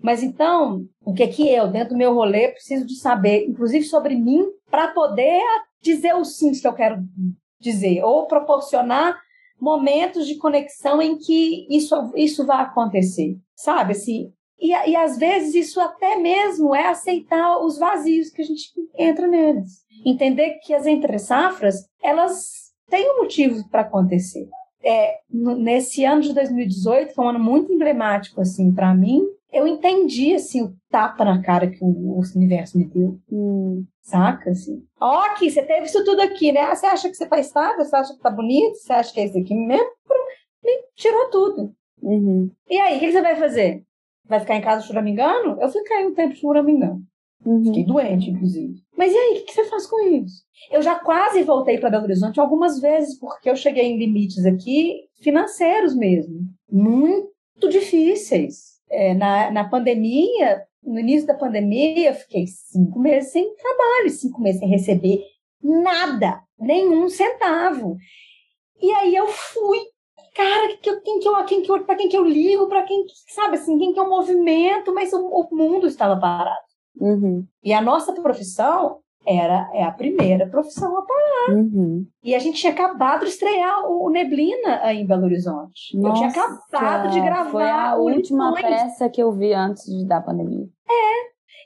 Mas 0.00 0.22
então, 0.22 0.84
o 1.04 1.12
que 1.12 1.22
é 1.22 1.28
que 1.28 1.48
eu, 1.48 1.68
dentro 1.68 1.90
do 1.90 1.98
meu 1.98 2.14
rolê, 2.14 2.48
preciso 2.48 2.86
de 2.86 2.96
saber, 2.96 3.46
inclusive 3.48 3.84
sobre 3.84 4.14
mim, 4.14 4.46
para 4.70 4.88
poder 4.88 5.42
dizer 5.82 6.14
os 6.14 6.36
sims 6.36 6.60
que 6.60 6.66
eu 6.66 6.72
quero 6.72 7.02
dizer, 7.60 8.02
ou 8.02 8.26
proporcionar 8.26 9.16
momentos 9.60 10.26
de 10.26 10.36
conexão 10.36 11.02
em 11.02 11.18
que 11.18 11.66
isso, 11.68 12.12
isso 12.14 12.46
vai 12.46 12.62
acontecer, 12.62 13.36
sabe? 13.56 13.92
Assim, 13.92 14.32
e, 14.60 14.70
e 14.70 14.96
às 14.96 15.18
vezes 15.18 15.54
isso 15.54 15.80
até 15.80 16.16
mesmo 16.16 16.74
é 16.74 16.86
aceitar 16.86 17.58
os 17.58 17.78
vazios 17.78 18.30
que 18.30 18.42
a 18.42 18.44
gente 18.44 18.72
entra 18.96 19.26
neles. 19.26 19.84
Entender 20.06 20.58
que 20.62 20.72
as 20.72 20.86
entre-safras, 20.86 21.88
elas 22.02 22.72
têm 22.88 23.10
um 23.12 23.22
motivo 23.22 23.68
para 23.68 23.82
acontecer. 23.82 24.48
É, 24.84 25.18
nesse 25.28 26.04
ano 26.04 26.22
de 26.22 26.32
2018 26.32 27.12
foi 27.12 27.24
um 27.24 27.28
ano 27.30 27.40
muito 27.40 27.72
emblemático 27.72 28.40
assim 28.40 28.72
para 28.72 28.94
mim 28.94 29.26
eu 29.52 29.66
entendi, 29.66 30.34
assim, 30.34 30.62
o 30.62 30.74
tapa 30.90 31.24
na 31.24 31.40
cara 31.42 31.70
que 31.70 31.78
o, 31.80 32.20
universo 32.36 32.76
me 32.76 32.84
deu. 32.84 33.18
Hum. 33.30 33.84
Saca, 34.08 34.50
assim? 34.50 34.82
Ó, 34.98 35.20
aqui, 35.26 35.50
você 35.50 35.62
teve 35.62 35.84
isso 35.84 36.02
tudo 36.02 36.22
aqui, 36.22 36.50
né? 36.50 36.74
Você 36.74 36.86
acha 36.86 37.10
que 37.10 37.14
você 37.14 37.26
tá 37.26 37.38
estável? 37.38 37.84
Você 37.84 37.94
acha 37.94 38.14
que 38.14 38.20
tá 38.20 38.30
bonito? 38.30 38.76
Você 38.76 38.90
acha 38.90 39.12
que 39.12 39.20
é 39.20 39.26
isso 39.26 39.38
aqui 39.38 39.54
mesmo? 39.54 39.90
Me 40.64 40.72
tirou 40.96 41.28
tudo. 41.28 41.74
Uhum. 42.02 42.50
E 42.70 42.78
aí, 42.78 42.96
o 42.96 43.00
que 43.00 43.12
você 43.12 43.20
vai 43.20 43.36
fazer? 43.36 43.82
Vai 44.26 44.40
ficar 44.40 44.56
em 44.56 44.62
casa 44.62 44.86
choramingando? 44.86 45.60
Eu 45.60 45.68
fiquei 45.68 46.06
um 46.06 46.14
tempo 46.14 46.34
choramingando. 46.36 47.02
Uhum. 47.44 47.64
Fiquei 47.66 47.84
doente, 47.84 48.30
inclusive. 48.30 48.76
Mas 48.96 49.12
e 49.12 49.16
aí, 49.16 49.40
o 49.40 49.44
que 49.44 49.52
você 49.52 49.64
faz 49.64 49.86
com 49.86 50.00
isso? 50.08 50.42
Eu 50.70 50.80
já 50.80 50.98
quase 50.98 51.42
voltei 51.42 51.76
para 51.76 51.90
Belo 51.90 52.04
Horizonte 52.04 52.40
algumas 52.40 52.80
vezes, 52.80 53.18
porque 53.18 53.50
eu 53.50 53.56
cheguei 53.56 53.84
em 53.84 53.98
limites 53.98 54.46
aqui 54.46 55.02
financeiros 55.20 55.94
mesmo. 55.94 56.40
Muito 56.70 57.68
difíceis 57.68 58.80
é, 58.90 59.12
na, 59.12 59.50
na 59.50 59.68
pandemia, 59.68 60.62
no 60.88 60.98
início 60.98 61.26
da 61.26 61.34
pandemia, 61.34 62.10
eu 62.10 62.14
fiquei 62.14 62.46
cinco 62.46 62.98
meses 62.98 63.32
sem 63.32 63.54
trabalho, 63.54 64.10
cinco 64.10 64.40
meses 64.40 64.60
sem 64.60 64.68
receber 64.68 65.22
nada, 65.62 66.42
nenhum 66.58 67.08
centavo. 67.08 67.96
E 68.80 68.90
aí 68.92 69.14
eu 69.14 69.26
fui, 69.28 69.78
cara, 70.34 70.76
que 70.76 70.88
eu, 70.88 71.00
quem 71.02 71.18
que 71.18 71.28
eu, 71.28 71.44
quem 71.44 71.62
que 71.62 71.70
eu, 71.70 71.84
para 71.84 71.96
quem 71.96 72.08
que 72.08 72.16
eu 72.16 72.24
ligo, 72.24 72.68
para 72.68 72.84
quem, 72.84 73.04
sabe 73.28 73.56
assim, 73.56 73.78
quem 73.78 73.92
que 73.92 73.98
é 73.98 74.02
o 74.02 74.08
movimento, 74.08 74.94
mas 74.94 75.12
o, 75.12 75.26
o 75.26 75.48
mundo 75.54 75.86
estava 75.86 76.18
parado. 76.18 76.58
Uhum. 77.00 77.46
E 77.62 77.72
a 77.72 77.80
nossa 77.80 78.12
profissão 78.12 79.00
era 79.28 79.68
é 79.74 79.82
a 79.82 79.90
primeira 79.90 80.48
profissão 80.48 80.96
a 80.98 81.02
parar. 81.02 81.58
Uhum. 81.58 82.06
E 82.24 82.34
a 82.34 82.38
gente 82.38 82.58
tinha 82.58 82.72
acabado 82.72 83.24
de 83.24 83.30
estrear 83.30 83.84
o 83.90 84.08
Neblina 84.08 84.80
aí 84.82 85.00
em 85.00 85.06
Belo 85.06 85.24
Horizonte. 85.24 85.94
eu 85.94 86.12
tinha 86.14 86.28
Nossa, 86.28 86.40
acabado 86.40 87.10
de 87.10 87.20
gravar 87.20 87.50
Foi 87.50 87.68
a 87.68 87.96
o 87.96 88.04
última 88.04 88.50
Lições. 88.50 88.82
peça 88.82 89.10
que 89.10 89.22
eu 89.22 89.30
vi 89.32 89.52
antes 89.52 89.84
de 89.84 90.06
dar 90.06 90.22
pandemia. 90.22 90.66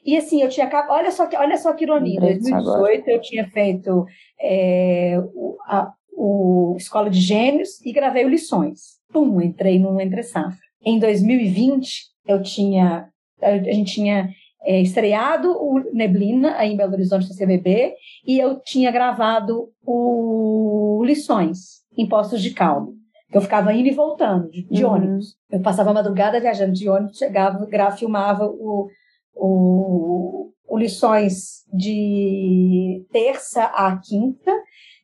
E 0.05 0.17
assim, 0.17 0.43
eu 0.43 0.49
tinha 0.49 0.67
acabado. 0.67 0.91
Olha 0.97 1.11
só 1.11 1.27
que, 1.27 1.37
olha 1.37 1.57
só 1.57 1.73
que 1.73 1.85
ironia. 1.85 2.15
Em 2.17 2.21
Lembrei 2.21 2.39
disso 2.39 2.51
2018 2.51 3.09
eu 3.09 3.21
tinha 3.21 3.49
feito 3.49 4.05
é, 4.41 5.17
o, 5.33 5.57
a, 5.67 5.93
o 6.17 6.75
Escola 6.77 7.09
de 7.09 7.21
Gênios 7.21 7.81
e 7.85 7.93
gravei 7.93 8.25
o 8.25 8.29
Lições. 8.29 8.99
Pum, 9.13 9.41
entrei 9.41 9.79
num 9.79 10.01
Entre 10.01 10.23
Safra. 10.23 10.59
Em 10.85 10.99
2020, 10.99 11.89
eu 12.27 12.43
tinha. 12.43 13.09
A 13.41 13.59
gente 13.59 13.95
tinha 13.95 14.29
é, 14.65 14.81
estreado 14.81 15.51
o 15.53 15.81
Neblina 15.93 16.55
aí 16.57 16.73
em 16.73 16.77
Belo 16.77 16.93
Horizonte 16.93 17.29
no 17.29 17.37
CBB 17.37 17.95
e 18.27 18.39
eu 18.39 18.61
tinha 18.61 18.91
gravado 18.91 19.69
o 19.85 21.03
Lições 21.05 21.83
em 21.97 22.09
Postos 22.09 22.41
de 22.43 22.51
Caldo. 22.51 22.95
Eu 23.33 23.41
ficava 23.41 23.73
indo 23.73 23.89
e 23.89 23.93
voltando 23.93 24.51
de, 24.51 24.63
de 24.65 24.85
Uhum. 24.85 24.93
ônibus. 24.93 25.37
Eu 25.51 25.61
passava 25.61 25.91
a 25.91 25.95
madrugada 25.95 26.39
viajando 26.39 26.73
de 26.73 26.89
ônibus, 26.89 27.17
chegava, 27.17 27.67
filmava 27.97 28.45
o, 28.47 28.89
o, 29.35 30.51
o 30.69 30.79
Lições 30.79 31.65
de 31.73 33.05
terça 33.11 33.65
a 33.65 33.97
quinta. 33.97 34.53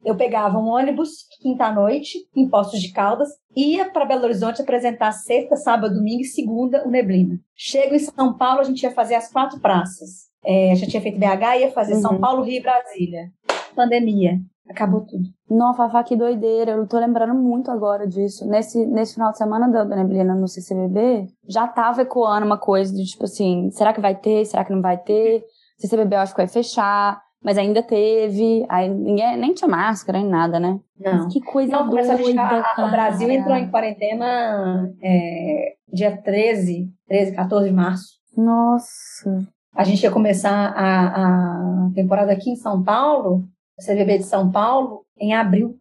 Eu 0.08 0.16
pegava 0.16 0.58
um 0.58 0.68
ônibus 0.68 1.26
quinta 1.38 1.66
à 1.66 1.72
noite, 1.74 2.16
em 2.34 2.48
Postos 2.48 2.80
de 2.80 2.90
Caldas, 2.94 3.28
ia 3.54 3.90
para 3.90 4.06
Belo 4.06 4.24
Horizonte 4.24 4.62
apresentar 4.62 5.12
sexta, 5.12 5.54
sábado, 5.54 5.96
domingo 5.96 6.22
e 6.22 6.24
segunda 6.24 6.82
o 6.86 6.90
Neblina. 6.90 7.38
Chego 7.54 7.94
em 7.94 7.98
São 7.98 8.32
Paulo, 8.32 8.60
a 8.60 8.64
gente 8.64 8.82
ia 8.82 8.90
fazer 8.90 9.16
as 9.16 9.30
quatro 9.30 9.60
praças. 9.60 10.28
É, 10.42 10.74
já 10.76 10.86
tinha 10.86 11.02
feito 11.02 11.18
BH, 11.18 11.60
ia 11.60 11.70
fazer 11.72 11.96
São 11.96 12.12
Uhum. 12.12 12.20
Paulo, 12.20 12.42
Rio 12.42 12.56
e 12.56 12.62
Brasília. 12.62 13.30
Pandemia. 13.76 14.40
Acabou 14.66 15.02
tudo. 15.02 15.24
Nossa, 15.50 15.76
Fafá, 15.76 16.02
que 16.02 16.16
doideira. 16.16 16.70
Eu 16.72 16.86
tô 16.86 16.98
lembrando 16.98 17.34
muito 17.34 17.70
agora 17.70 18.06
disso. 18.06 18.48
Nesse, 18.48 18.86
nesse 18.86 19.12
final 19.12 19.32
de 19.32 19.36
semana 19.36 19.68
da 19.68 19.84
da 19.84 19.94
Neblina 19.94 20.34
no 20.34 20.48
CCBB, 20.48 21.26
já 21.46 21.68
tava 21.68 22.00
ecoando 22.00 22.46
uma 22.46 22.56
coisa 22.56 22.94
de 22.94 23.04
tipo 23.04 23.24
assim: 23.24 23.70
será 23.72 23.92
que 23.92 24.00
vai 24.00 24.14
ter? 24.14 24.46
Será 24.46 24.64
que 24.64 24.72
não 24.72 24.80
vai 24.80 24.96
ter? 24.96 25.44
CCBB 25.78 26.16
eu 26.16 26.20
acho 26.20 26.32
que 26.32 26.40
vai 26.40 26.48
fechar, 26.48 27.22
mas 27.42 27.56
ainda 27.56 27.82
teve. 27.82 28.66
Aí 28.68 28.88
ninguém 28.88 29.36
nem 29.36 29.54
tinha 29.54 29.68
máscara 29.68 30.18
nem 30.18 30.28
nada, 30.28 30.58
né? 30.58 30.78
Não. 30.98 31.28
Que 31.28 31.40
coisa 31.40 31.72
Não, 31.72 31.88
começou 31.88 32.14
a 32.14 32.16
doida. 32.16 32.30
ficar, 32.30 32.74
cara. 32.74 32.88
o 32.88 32.90
Brasil 32.90 33.30
entrou 33.30 33.56
em 33.56 33.70
quarentena 33.70 34.92
é, 35.02 35.74
dia 35.92 36.16
13, 36.16 36.90
13, 37.06 37.34
14 37.34 37.68
de 37.68 37.74
março. 37.74 38.18
Nossa. 38.36 39.46
A 39.74 39.84
gente 39.84 40.02
ia 40.02 40.10
começar 40.10 40.72
a, 40.76 41.86
a 41.86 41.90
temporada 41.94 42.32
aqui 42.32 42.50
em 42.50 42.56
São 42.56 42.82
Paulo, 42.82 43.44
o 43.78 43.84
CBB 43.84 44.18
de 44.18 44.24
São 44.24 44.50
Paulo, 44.50 45.04
em 45.18 45.34
abril. 45.34 45.76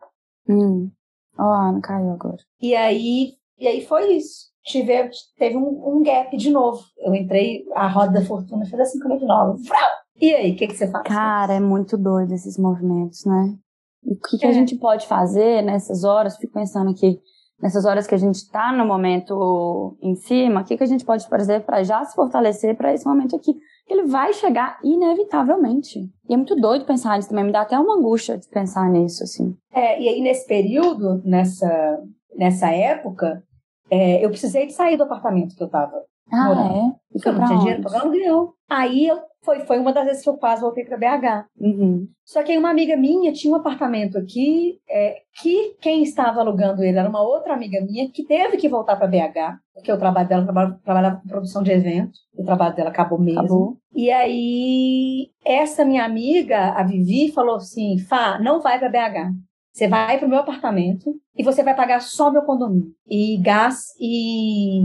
Hum. 0.47 0.91
Ó, 1.37 1.43
a 1.43 1.69
Ana 1.69 1.81
caiu 1.81 2.11
agora. 2.11 2.37
E 2.61 2.75
aí, 2.75 3.33
e 3.59 3.67
aí 3.67 3.85
foi 3.85 4.13
isso. 4.13 4.47
Tive, 4.63 5.09
teve 5.37 5.55
um, 5.57 5.97
um 5.97 6.03
gap 6.03 6.35
de 6.35 6.51
novo. 6.51 6.83
Eu 6.99 7.15
entrei, 7.15 7.63
a 7.73 7.87
roda 7.87 8.19
da 8.19 8.25
fortuna 8.25 8.65
fez 8.65 8.79
assim 8.81 8.99
comigo 8.99 9.21
de 9.21 9.25
novo. 9.25 9.57
Vrau! 9.63 10.06
E 10.19 10.33
aí, 10.33 10.51
o 10.51 10.55
que, 10.55 10.67
que 10.67 10.75
você 10.75 10.89
faz? 10.89 11.03
Cara, 11.05 11.53
é 11.53 11.59
muito 11.59 11.97
doido 11.97 12.33
esses 12.33 12.57
movimentos, 12.57 13.25
né? 13.25 13.55
O 14.03 14.15
que, 14.29 14.37
que 14.37 14.45
É. 14.45 14.49
a 14.49 14.53
gente 14.53 14.75
pode 14.77 15.05
fazer 15.07 15.61
nessas 15.63 16.03
horas? 16.03 16.37
Fico 16.37 16.53
pensando 16.53 16.89
aqui, 16.91 17.19
nessas 17.61 17.85
horas 17.85 18.07
que 18.07 18.15
a 18.15 18.17
gente 18.17 18.49
tá 18.49 18.71
no 18.71 18.85
momento 18.85 19.97
em 20.01 20.15
cima, 20.15 20.61
o 20.61 20.63
que, 20.63 20.77
que 20.77 20.83
a 20.83 20.87
gente 20.87 21.05
pode 21.05 21.27
fazer 21.27 21.65
para 21.65 21.83
já 21.83 22.03
se 22.05 22.15
fortalecer 22.15 22.75
para 22.75 22.93
esse 22.93 23.05
momento 23.05 23.35
aqui? 23.35 23.55
Ele 23.89 24.03
vai 24.05 24.33
chegar 24.33 24.79
inevitavelmente. 24.83 25.99
E 26.29 26.33
é 26.33 26.37
muito 26.37 26.55
doido 26.55 26.85
pensar 26.85 27.15
nisso 27.15 27.29
também, 27.29 27.45
me 27.45 27.51
dá 27.51 27.61
até 27.61 27.77
uma 27.79 27.95
angústia 27.97 28.37
de 28.37 28.47
pensar 28.49 28.89
nisso, 28.89 29.23
assim. 29.23 29.55
É, 29.73 30.01
e 30.01 30.07
aí, 30.09 30.21
nesse 30.21 30.45
período, 30.47 31.21
nessa, 31.25 31.99
nessa 32.35 32.69
época, 32.71 33.43
é, 33.89 34.23
eu 34.23 34.29
precisei 34.29 34.65
de 34.67 34.73
sair 34.73 34.97
do 34.97 35.03
apartamento 35.03 35.55
que 35.55 35.63
eu 35.63 35.69
tava. 35.69 35.93
Ah, 36.31 36.47
Morando. 36.49 36.73
é? 36.73 36.87
E 36.87 37.13
Porque 37.13 37.29
eu 37.29 37.33
não 37.33 37.45
tinha 37.45 37.57
dinheiro 37.59 37.79
onde? 37.79 37.89
pra 37.89 37.91
pagar 37.99 38.05
aluguel. 38.05 38.53
Aí 38.69 39.07
eu, 39.07 39.17
foi, 39.47 39.61
foi 39.61 39.79
uma 39.79 39.93
das 39.93 40.03
vezes 40.03 40.23
que 40.23 40.29
eu 40.29 40.35
quase 40.35 40.61
voltei 40.61 40.83
para 40.83 40.97
BH. 40.97 41.45
Uhum. 41.57 42.05
Só 42.25 42.43
que 42.43 42.51
aí 42.51 42.57
uma 42.57 42.69
amiga 42.69 42.97
minha 42.97 43.31
tinha 43.31 43.53
um 43.53 43.55
apartamento 43.55 44.17
aqui, 44.17 44.77
é, 44.89 45.21
que 45.41 45.77
quem 45.79 46.03
estava 46.03 46.41
alugando 46.41 46.83
ele 46.83 46.99
era 46.99 47.07
uma 47.07 47.21
outra 47.21 47.53
amiga 47.53 47.79
minha 47.79 48.11
que 48.11 48.25
teve 48.25 48.57
que 48.57 48.67
voltar 48.67 48.97
para 48.97 49.07
BH, 49.07 49.57
porque 49.73 49.89
o 49.89 49.97
trabalho 49.97 50.27
dela 50.27 50.43
trabalhava, 50.43 50.79
trabalhava 50.83 51.21
com 51.21 51.29
produção 51.29 51.63
de 51.63 51.71
eventos, 51.71 52.19
o 52.37 52.43
trabalho 52.43 52.75
dela 52.75 52.89
acabou 52.89 53.17
mesmo. 53.17 53.39
Acabou. 53.39 53.77
E 53.95 54.11
aí, 54.11 55.29
essa 55.45 55.85
minha 55.85 56.03
amiga, 56.03 56.73
a 56.73 56.83
Vivi, 56.83 57.31
falou 57.31 57.55
assim: 57.55 57.97
Fá, 57.99 58.37
não 58.39 58.61
vai 58.61 58.77
para 58.77 58.89
BH. 58.89 59.33
Você 59.71 59.87
vai 59.87 60.17
para 60.17 60.25
o 60.25 60.29
meu 60.29 60.39
apartamento 60.39 61.15
e 61.37 61.43
você 61.43 61.63
vai 61.63 61.75
pagar 61.75 62.01
só 62.01 62.31
meu 62.31 62.41
condomínio. 62.41 62.91
E 63.07 63.37
gás 63.37 63.93
e, 63.99 64.81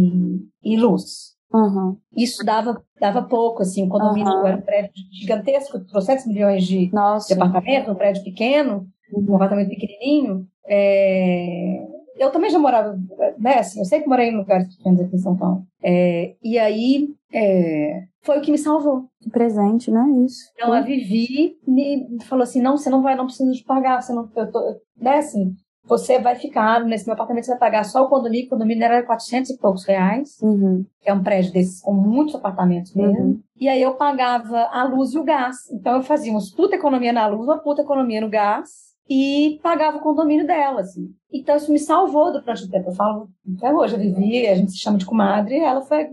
e 0.63 0.77
luz. 0.77 1.32
Uhum. 1.53 1.97
Isso 2.17 2.45
dava, 2.45 2.83
dava 3.01 3.23
pouco, 3.23 3.63
assim. 3.63 3.85
O 3.85 3.89
condomínio 3.89 4.33
Aham. 4.33 4.47
era 4.49 4.57
um 4.57 4.63
prédio 4.63 4.91
gigantesco, 5.13 5.81
300 5.85 6.27
milhões 6.27 6.65
de, 6.65 6.87
de 6.87 6.93
Nossa. 6.95 7.35
apartamento, 7.35 7.91
um 7.91 7.95
prédio 7.95 8.25
pequeno, 8.25 8.87
um 9.13 9.35
apartamento 9.37 9.69
pequenininho. 9.69 10.47
É, 10.67 11.87
Eu 12.19 12.31
também 12.31 12.51
já 12.51 12.59
morava, 12.59 12.97
né? 13.39 13.59
Assim, 13.59 13.79
eu 13.81 13.85
sempre 13.85 14.09
morei 14.09 14.29
em 14.29 14.37
lugares 14.37 14.75
pequenos 14.77 15.01
aqui 15.01 15.17
em 15.17 15.19
São 15.19 15.37
Paulo. 15.37 15.65
É, 15.83 16.35
E 16.43 16.59
aí 16.59 17.09
é, 17.33 18.05
foi 18.23 18.39
o 18.39 18.43
que 18.43 18.51
me 18.53 18.59
salvou. 18.59 19.05
Que 19.21 19.31
presente, 19.31 19.91
né? 19.91 20.05
Isso. 20.25 20.39
Então 20.55 20.73
a 20.73 20.81
Vivi 20.83 21.57
me 21.67 22.07
falou 22.25 22.43
assim: 22.45 22.61
não, 22.61 22.77
você 22.77 22.89
não 22.91 23.03
vai, 23.03 23.17
não 23.17 23.27
precisa 23.27 23.51
de 23.53 23.65
pagar, 23.65 24.01
você 24.03 24.13
não, 24.13 24.29
eu 24.37 24.51
tô, 24.53 24.61
né? 24.97 25.17
Assim, 25.19 25.55
você 25.85 26.19
vai 26.19 26.37
ficar 26.37 26.85
nesse 26.85 27.07
meu 27.07 27.15
apartamento, 27.15 27.45
você 27.45 27.51
vai 27.53 27.59
pagar 27.61 27.85
só 27.85 28.05
o 28.05 28.09
condomínio. 28.09 28.47
O 28.47 28.51
condomínio 28.51 28.85
era 28.85 29.03
400 29.03 29.51
e 29.51 29.59
poucos 29.59 29.85
reais, 29.85 30.39
Uhum. 30.41 30.85
que 31.01 31.11
é 31.11 31.15
um 31.15 31.23
prédio 31.23 31.53
desses 31.53 31.81
com 31.81 31.93
muitos 31.93 32.35
apartamentos 32.35 32.95
mesmo. 32.95 33.19
Uhum. 33.21 33.41
E 33.57 33.69
aí 33.69 33.83
eu 33.83 33.95
pagava 33.95 34.69
a 34.73 34.85
luz 34.85 35.13
e 35.13 35.19
o 35.19 35.25
gás. 35.25 35.57
Então 35.73 35.97
eu 35.97 36.03
fazia 36.03 36.31
uma 36.33 36.41
puta 36.57 36.77
economia 36.77 37.13
na 37.13 37.27
luz, 37.27 37.45
uma 37.47 37.59
puta 37.59 37.83
economia 37.83 38.21
no 38.21 38.31
gás 38.31 38.93
e 39.11 39.59
pagava 39.63 39.99
o 39.99 40.01
condomínio 40.01 40.47
dela, 40.47 40.81
assim. 40.81 41.11
Então 41.33 41.57
isso 41.57 41.73
me 41.73 41.79
salvou 41.79 42.33
durante 42.33 42.65
o 42.65 42.71
tempo. 42.71 42.91
Eu 42.91 42.95
falo, 42.95 43.29
até 43.59 43.73
hoje 43.75 43.95
eu 43.95 44.01
vivi, 44.01 44.47
a 44.47 44.55
gente 44.55 44.71
se 44.73 44.79
chama 44.79 44.99
de 44.99 45.05
comadre, 45.07 45.57
e 45.57 45.61
ela 45.61 45.83
foi. 45.83 46.09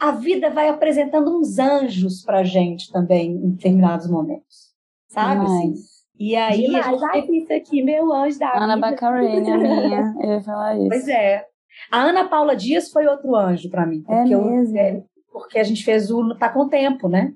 A 0.00 0.10
vida 0.10 0.50
vai 0.50 0.68
apresentando 0.68 1.38
uns 1.38 1.58
anjos 1.58 2.22
pra 2.24 2.42
gente 2.42 2.90
também 2.90 3.30
em 3.32 3.50
determinados 3.50 4.08
momentos. 4.10 4.72
Sabe? 5.08 5.44
assim? 5.44 5.74
E 6.18 6.36
aí. 6.36 6.66
a 6.66 6.80
Demais. 6.80 6.86
gente 7.00 7.04
Ai, 7.04 7.26
isso 7.36 7.52
aqui, 7.52 7.82
meu 7.82 8.12
anjo 8.12 8.38
da 8.38 8.52
Ana 8.56 8.74
vida. 8.76 8.90
Bacarini, 8.90 9.50
a 9.50 9.56
minha. 9.58 10.14
Eu 10.20 10.30
ia 10.34 10.40
falar 10.42 10.76
isso. 10.78 10.88
Pois 10.88 11.08
é. 11.08 11.44
A 11.90 12.02
Ana 12.02 12.28
Paula 12.28 12.54
Dias 12.54 12.90
foi 12.90 13.06
outro 13.06 13.34
anjo 13.34 13.68
pra 13.68 13.84
mim. 13.84 14.04
É 14.08 14.16
Porque, 14.20 14.34
eu- 14.34 14.44
mesmo? 14.44 14.78
é, 14.78 15.02
porque 15.32 15.58
a 15.58 15.64
gente 15.64 15.84
fez 15.84 16.10
o 16.10 16.34
Tá 16.36 16.48
com 16.48 16.60
o 16.60 16.68
Tempo, 16.68 17.08
né? 17.08 17.32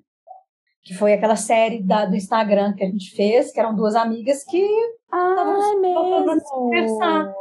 Que 0.84 0.94
foi 0.94 1.12
aquela 1.12 1.34
série 1.36 1.82
da- 1.82 2.06
do 2.06 2.14
Instagram 2.16 2.72
que 2.74 2.84
a 2.84 2.86
gente 2.88 3.14
fez, 3.16 3.52
que 3.52 3.58
eram 3.60 3.74
duas 3.74 3.94
amigas 3.96 4.44
que. 4.44 4.64
Ah, 5.12 5.32
é 5.32 5.34
Tava 5.34 5.80
mesmo. 5.80 6.40
conversar. 6.50 7.32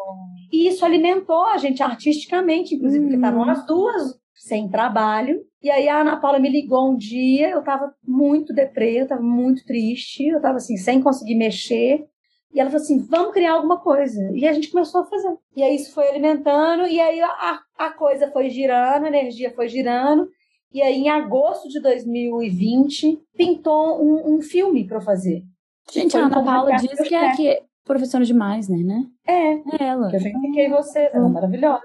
E 0.52 0.68
isso 0.68 0.84
alimentou 0.86 1.46
a 1.46 1.58
gente 1.58 1.84
artisticamente, 1.84 2.74
inclusive, 2.76 3.04
porque 3.04 3.16
Uhum. 3.18 3.22
estavam 3.26 3.50
as 3.50 3.66
duas 3.68 4.17
sem 4.38 4.70
trabalho. 4.70 5.42
E 5.62 5.70
aí 5.70 5.90
a 5.90 6.02
Ana 6.02 6.18
Paula 6.18 6.40
me 6.40 6.50
ligou 6.50 6.92
um 6.92 6.96
dia, 6.96 7.50
eu 7.50 7.64
tava 7.64 7.94
muito 8.06 8.54
deprê, 8.54 9.02
eu 9.02 9.08
tava 9.08 9.22
muito 9.22 9.66
triste, 9.66 10.28
eu 10.28 10.42
tava 10.42 10.58
assim, 10.58 10.78
sem 10.78 11.02
conseguir 11.02 11.36
mexer. 11.36 12.06
E 12.54 12.60
ela 12.60 12.70
falou 12.70 12.84
assim: 12.84 13.00
vamos 13.00 13.34
criar 13.34 13.54
alguma 13.54 13.80
coisa. 13.80 14.22
E 14.34 14.48
a 14.48 14.54
gente 14.54 14.72
começou 14.72 15.02
a 15.02 15.06
fazer. 15.06 15.36
E 15.56 15.64
aí 15.64 15.76
isso 15.76 15.94
foi 15.94 16.08
alimentando, 16.08 16.88
e 16.88 17.00
aí 17.00 17.20
a, 17.22 17.60
a 17.78 17.92
coisa 17.92 18.32
foi 18.32 18.50
girando, 18.50 19.06
a 19.06 19.10
energia 19.10 19.52
foi 19.54 19.68
girando. 19.68 20.30
E 20.74 20.82
aí, 20.82 20.96
em 20.96 21.10
agosto 21.10 21.70
de 21.70 21.80
2020, 21.80 23.20
pintou 23.36 24.04
um, 24.04 24.36
um 24.36 24.42
filme 24.42 24.86
para 24.86 24.98
eu 24.98 25.02
fazer. 25.02 25.44
Gente, 25.92 26.18
a 26.18 26.26
Ana 26.26 26.44
Paula 26.44 26.76
diz 26.76 27.08
que 27.08 27.16
é, 27.16 27.32
que 27.36 27.62
professora 27.88 28.24
demais, 28.26 28.68
né? 28.70 28.78
né? 28.78 29.04
É, 29.28 29.54
É 29.84 29.88
ela. 29.88 30.14
eu 30.14 30.20
já 30.20 30.30
indiquei 30.30 30.70
vocês, 30.70 31.10
ela 31.14 31.26
é 31.28 31.30
maravilhosa. 31.30 31.82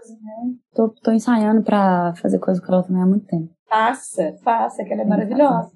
Tô, 0.75 0.89
tô 0.89 1.13
ensaiando 1.13 1.63
pra 1.63 2.15
fazer 2.21 2.39
coisa 2.39 2.61
com 2.61 2.73
ela 2.73 2.83
também 2.83 3.03
há 3.03 3.07
muito 3.07 3.27
tempo. 3.27 3.49
Faça, 3.69 4.35
faça, 4.45 4.85
que 4.85 4.93
ela 4.93 5.03
é 5.03 5.07
maravilhosa. 5.07 5.71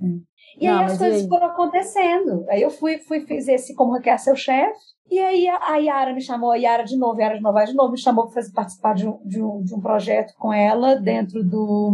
E 0.61 0.67
Não, 0.67 0.79
aí 0.79 0.85
as 0.85 0.99
coisas 0.99 1.23
aí? 1.23 1.29
foram 1.29 1.47
acontecendo. 1.47 2.45
Aí 2.49 2.61
eu 2.63 2.71
fui, 2.71 2.99
fui 2.99 3.21
fiz 3.21 3.49
esse 3.49 3.75
Como 3.75 3.99
Quer 4.01 4.19
Seu 4.19 4.37
Chefe. 4.37 4.79
E 5.11 5.19
aí 5.19 5.49
a, 5.49 5.59
a 5.73 5.77
Yara 5.77 6.13
me 6.13 6.21
chamou, 6.21 6.51
a 6.51 6.57
Yara 6.57 6.83
de 6.85 6.97
novo, 6.99 7.19
a 7.19 7.23
Yara 7.23 7.37
de 7.37 7.43
Novaes 7.43 7.71
de 7.71 7.77
novo, 7.77 7.93
me 7.93 7.99
chamou 7.99 8.25
para 8.25 8.35
fazer, 8.35 8.53
participar 8.53 8.95
de 8.95 9.09
um, 9.09 9.19
de, 9.25 9.41
um, 9.43 9.63
de 9.63 9.75
um 9.75 9.81
projeto 9.81 10.35
com 10.39 10.53
ela 10.53 10.97
dentro 10.97 11.43
do. 11.45 11.93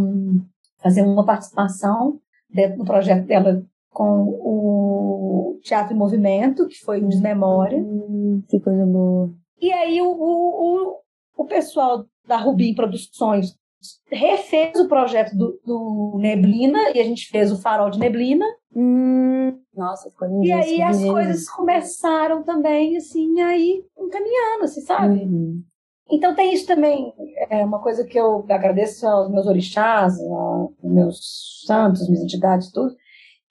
fazer 0.82 1.02
uma 1.02 1.24
participação 1.24 2.18
dentro 2.50 2.78
do 2.78 2.84
projeto 2.84 3.26
dela 3.26 3.62
com 3.92 4.24
o 4.40 5.60
Teatro 5.62 5.94
em 5.94 5.98
Movimento, 5.98 6.66
que 6.66 6.78
foi 6.80 7.00
o 7.00 7.08
Desmemória. 7.08 7.78
Hum, 7.78 8.42
que 8.48 8.58
coisa 8.58 8.84
boa. 8.86 9.30
E 9.60 9.72
aí 9.72 10.00
o, 10.00 10.08
o, 10.08 10.96
o, 11.36 11.44
pessoal 11.44 12.04
da 12.26 12.36
Rubim 12.36 12.74
Produções 12.74 13.54
refez 14.10 14.78
o 14.78 14.88
projeto 14.88 15.36
do, 15.36 15.60
do, 15.64 16.18
Neblina 16.18 16.90
e 16.94 17.00
a 17.00 17.04
gente 17.04 17.28
fez 17.28 17.52
o 17.52 17.60
farol 17.60 17.90
de 17.90 17.98
Neblina. 17.98 18.46
Hum, 18.74 19.58
nossa, 19.74 20.10
ficou 20.10 20.28
lindíssimo. 20.28 20.58
E 20.58 20.82
aí 20.82 20.82
as 20.82 21.04
coisas 21.04 21.48
começaram 21.50 22.42
também, 22.42 22.96
assim, 22.96 23.40
aí 23.40 23.84
encaminhando, 23.98 24.64
assim, 24.64 24.80
sabe? 24.80 25.24
Uhum. 25.24 25.62
Então 26.10 26.34
tem 26.34 26.52
isso 26.52 26.66
também, 26.66 27.12
é 27.48 27.64
uma 27.64 27.80
coisa 27.80 28.04
que 28.04 28.18
eu 28.18 28.44
agradeço 28.50 29.06
aos 29.06 29.30
meus 29.30 29.46
orixás, 29.46 30.18
aos 30.20 30.72
meus 30.82 31.62
santos, 31.64 32.08
minhas 32.08 32.24
entidades, 32.24 32.70
tudo, 32.70 32.94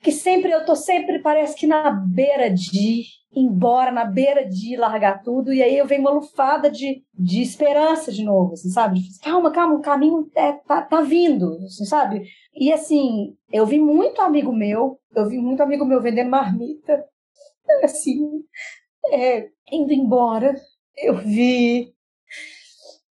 que 0.02 0.12
sempre 0.12 0.50
eu 0.50 0.64
tô 0.64 0.74
sempre, 0.74 1.20
parece 1.20 1.56
que 1.56 1.66
na 1.66 1.90
beira 1.90 2.50
de 2.50 3.04
embora 3.34 3.90
na 3.90 4.04
beira 4.04 4.46
de 4.46 4.76
largar 4.76 5.22
tudo, 5.22 5.52
e 5.52 5.62
aí 5.62 5.76
eu 5.76 5.86
venho 5.86 6.02
uma 6.02 6.10
lufada 6.10 6.70
de, 6.70 7.02
de 7.14 7.40
esperança 7.40 8.12
de 8.12 8.22
novo, 8.22 8.52
assim, 8.52 8.68
sabe? 8.68 9.00
Calma, 9.22 9.50
calma, 9.50 9.74
o 9.74 9.80
caminho 9.80 10.30
é, 10.34 10.52
tá, 10.52 10.82
tá 10.82 11.00
vindo, 11.00 11.56
assim, 11.64 11.84
sabe? 11.84 12.24
E 12.54 12.72
assim, 12.72 13.34
eu 13.50 13.64
vi 13.64 13.78
muito 13.78 14.20
amigo 14.20 14.52
meu, 14.52 14.98
eu 15.14 15.28
vi 15.28 15.38
muito 15.38 15.62
amigo 15.62 15.84
meu 15.84 16.00
vendendo 16.00 16.30
marmita, 16.30 17.04
assim, 17.82 18.42
é, 19.10 19.48
indo 19.70 19.92
embora. 19.92 20.54
Eu 20.96 21.16
vi 21.16 21.94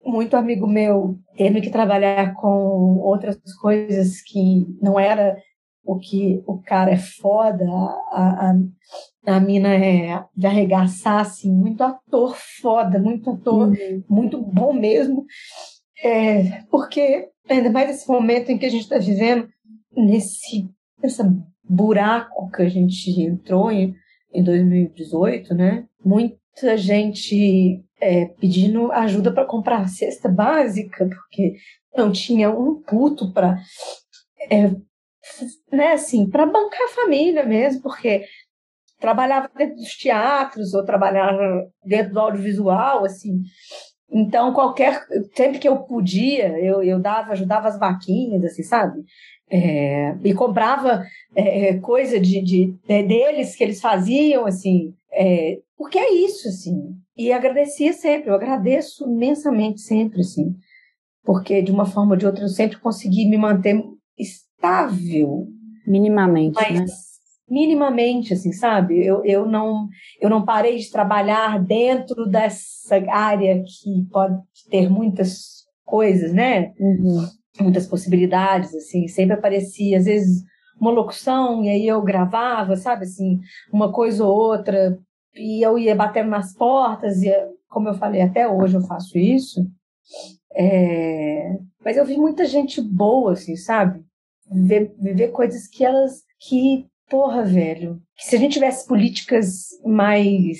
muito 0.05 0.35
amigo 0.37 0.67
meu 0.67 1.17
tendo 1.35 1.59
que 1.61 1.69
trabalhar 1.69 2.35
com 2.35 2.99
outras 2.99 3.37
coisas 3.59 4.21
que 4.21 4.67
não 4.81 4.99
era 4.99 5.35
o 5.83 5.97
que 5.97 6.41
o 6.45 6.61
cara 6.61 6.91
é 6.91 6.97
foda, 6.97 7.65
a, 8.11 8.51
a, 8.51 9.35
a 9.35 9.39
mina 9.39 9.73
é 9.73 10.23
de 10.35 10.47
arregaçar, 10.47 11.21
assim, 11.21 11.51
muito 11.51 11.83
ator 11.83 12.35
foda, 12.61 12.99
muito 12.99 13.31
ator, 13.31 13.69
uhum. 13.69 14.03
muito 14.09 14.41
bom 14.41 14.73
mesmo. 14.73 15.25
É, 16.03 16.63
porque, 16.69 17.29
ainda 17.49 17.69
mais 17.69 17.87
nesse 17.87 18.07
momento 18.07 18.51
em 18.51 18.57
que 18.57 18.65
a 18.65 18.69
gente 18.69 18.83
está 18.83 18.97
vivendo, 18.97 19.47
nesse 19.95 20.69
essa 21.01 21.23
buraco 21.63 22.49
que 22.51 22.61
a 22.61 22.69
gente 22.69 23.09
entrou 23.21 23.71
em, 23.71 23.95
em 24.33 24.43
2018, 24.43 25.53
né? 25.53 25.85
Muita 26.03 26.77
gente 26.77 27.83
é, 27.99 28.25
pedindo 28.25 28.91
ajuda 28.91 29.31
para 29.31 29.45
comprar 29.45 29.87
cesta 29.87 30.27
básica, 30.27 31.07
porque 31.07 31.55
não 31.95 32.11
tinha 32.11 32.49
um 32.49 32.81
puto 32.81 33.31
para 33.31 33.57
é, 34.49 34.71
né, 35.71 35.93
assim, 35.93 36.29
para 36.29 36.45
bancar 36.45 36.81
a 36.83 36.95
família 36.95 37.45
mesmo, 37.45 37.81
porque 37.81 38.25
trabalhava 38.99 39.49
dentro 39.57 39.75
dos 39.75 39.95
teatros 39.95 40.73
ou 40.73 40.85
trabalhava 40.85 41.67
dentro 41.83 42.13
do 42.13 42.19
audiovisual, 42.19 43.03
assim. 43.03 43.41
Então, 44.09 44.53
qualquer 44.53 45.05
sempre 45.35 45.57
que 45.57 45.67
eu 45.67 45.77
podia, 45.77 46.59
eu, 46.59 46.83
eu 46.83 46.99
dava, 46.99 47.31
ajudava 47.31 47.67
as 47.67 47.79
vaquinhas, 47.79 48.43
assim, 48.43 48.63
sabe? 48.63 49.01
É, 49.49 50.15
e 50.23 50.33
comprava 50.33 51.03
é, 51.35 51.69
é 51.69 51.79
coisa 51.79 52.19
de, 52.19 52.41
de, 52.41 52.73
de, 52.87 53.03
deles 53.03 53.55
que 53.55 53.63
eles 53.63 53.81
faziam, 53.81 54.45
assim, 54.45 54.93
é, 55.11 55.59
porque 55.77 55.97
é 55.97 56.13
isso, 56.13 56.47
assim. 56.47 56.95
E 57.17 57.31
agradecia 57.31 57.93
sempre, 57.93 58.29
eu 58.29 58.35
agradeço 58.35 59.05
imensamente 59.09 59.81
sempre, 59.81 60.21
assim, 60.21 60.55
porque 61.23 61.61
de 61.61 61.71
uma 61.71 61.85
forma 61.85 62.11
ou 62.11 62.17
de 62.17 62.25
outra 62.25 62.43
eu 62.43 62.49
sempre 62.49 62.77
consegui 62.77 63.27
me 63.27 63.37
manter 63.37 63.81
estável. 64.61 65.47
Minimamente, 65.87 66.55
mas, 66.55 66.79
né? 66.79 66.85
minimamente, 67.49 68.33
assim, 68.33 68.53
sabe? 68.53 69.03
Eu, 69.03 69.25
eu, 69.25 69.45
não, 69.45 69.89
eu 70.21 70.29
não 70.29 70.45
parei 70.45 70.77
de 70.77 70.91
trabalhar 70.91 71.59
dentro 71.59 72.27
dessa 72.27 72.95
área 73.09 73.61
que 73.63 74.07
pode 74.11 74.39
ter 74.69 74.89
muitas 74.89 75.65
coisas, 75.83 76.31
né? 76.31 76.71
Uhum. 76.79 77.27
Muitas 77.59 77.87
possibilidades, 77.87 78.73
assim. 78.75 79.07
Sempre 79.07 79.33
aparecia, 79.33 79.97
às 79.97 80.05
vezes, 80.05 80.43
uma 80.79 80.91
locução, 80.91 81.63
e 81.63 81.69
aí 81.69 81.87
eu 81.87 82.01
gravava, 82.01 82.75
sabe, 82.77 83.03
assim, 83.03 83.39
uma 83.73 83.91
coisa 83.91 84.23
ou 84.23 84.33
outra, 84.33 84.97
e 85.35 85.65
eu 85.65 85.77
ia 85.77 85.95
batendo 85.95 86.29
nas 86.29 86.53
portas, 86.53 87.21
e 87.21 87.31
como 87.67 87.89
eu 87.89 87.93
falei, 87.95 88.21
até 88.21 88.47
hoje 88.47 88.75
eu 88.75 88.81
faço 88.81 89.17
isso. 89.17 89.65
É... 90.55 91.57
Mas 91.83 91.97
eu 91.97 92.05
vi 92.05 92.17
muita 92.17 92.45
gente 92.45 92.81
boa, 92.81 93.33
assim, 93.33 93.55
sabe? 93.55 94.03
Viver, 94.51 94.93
viver 94.99 95.27
coisas 95.29 95.67
que 95.67 95.85
elas, 95.85 96.23
que 96.39 96.85
porra, 97.09 97.43
velho, 97.43 98.01
que 98.17 98.25
se 98.25 98.35
a 98.35 98.39
gente 98.39 98.53
tivesse 98.53 98.87
políticas 98.87 99.67
mais 99.85 100.59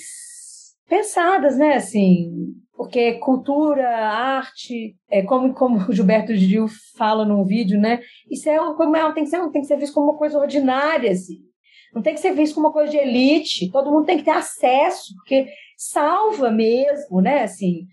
pensadas, 0.86 1.56
né, 1.56 1.74
assim, 1.74 2.54
porque 2.74 3.14
cultura, 3.14 3.88
arte, 3.88 4.94
é 5.10 5.22
como, 5.22 5.54
como 5.54 5.78
o 5.78 5.92
Gilberto 5.92 6.34
Gil 6.34 6.66
fala 6.96 7.24
num 7.24 7.44
vídeo, 7.44 7.80
né, 7.80 8.00
isso 8.30 8.48
é 8.50 8.60
uma, 8.60 9.14
tem 9.14 9.24
que 9.24 9.30
ser, 9.30 9.40
tem 9.50 9.62
que 9.62 9.66
ser 9.66 9.78
visto 9.78 9.94
como 9.94 10.10
uma 10.10 10.18
coisa 10.18 10.38
ordinária, 10.38 11.10
assim, 11.10 11.38
não 11.94 12.02
tem 12.02 12.12
que 12.12 12.20
ser 12.20 12.34
visto 12.34 12.54
como 12.54 12.66
uma 12.66 12.72
coisa 12.72 12.90
de 12.90 12.98
elite, 12.98 13.70
todo 13.70 13.90
mundo 13.90 14.04
tem 14.04 14.18
que 14.18 14.24
ter 14.24 14.32
acesso, 14.32 15.14
porque 15.16 15.48
salva 15.76 16.50
mesmo, 16.50 17.22
né, 17.22 17.44
assim, 17.44 17.86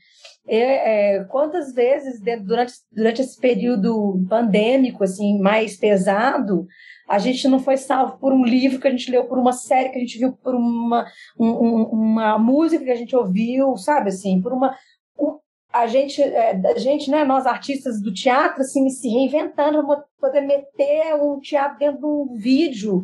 é, 0.49 1.17
é, 1.17 1.23
quantas 1.25 1.73
vezes 1.73 2.19
durante, 2.41 2.73
durante 2.91 3.21
esse 3.21 3.39
período 3.39 4.25
pandêmico, 4.27 5.03
assim, 5.03 5.39
mais 5.39 5.77
pesado, 5.77 6.65
a 7.07 7.19
gente 7.19 7.47
não 7.47 7.59
foi 7.59 7.77
salvo 7.77 8.17
por 8.17 8.33
um 8.33 8.43
livro 8.43 8.79
que 8.79 8.87
a 8.87 8.91
gente 8.91 9.11
leu, 9.11 9.25
por 9.25 9.37
uma 9.37 9.53
série 9.53 9.89
que 9.89 9.97
a 9.97 9.99
gente 10.01 10.17
viu, 10.17 10.33
por 10.33 10.55
uma, 10.55 11.05
um, 11.39 11.83
uma 11.83 12.39
música 12.39 12.83
que 12.83 12.91
a 12.91 12.95
gente 12.95 13.15
ouviu, 13.15 13.77
sabe 13.77 14.09
assim, 14.09 14.41
por 14.41 14.51
uma. 14.51 14.75
Um, 15.19 15.37
a 15.71 15.85
gente, 15.85 16.19
é, 16.19 16.59
a 16.65 16.79
gente, 16.79 17.11
né, 17.11 17.23
nós 17.23 17.45
artistas 17.45 18.01
do 18.01 18.11
teatro, 18.11 18.61
assim, 18.61 18.89
se 18.89 19.07
reinventando 19.07 19.85
para 19.85 20.03
poder 20.19 20.41
meter 20.41 21.13
um 21.21 21.39
teatro 21.39 21.77
dentro 21.77 21.99
de 21.99 22.05
um 22.05 22.33
vídeo, 22.35 23.03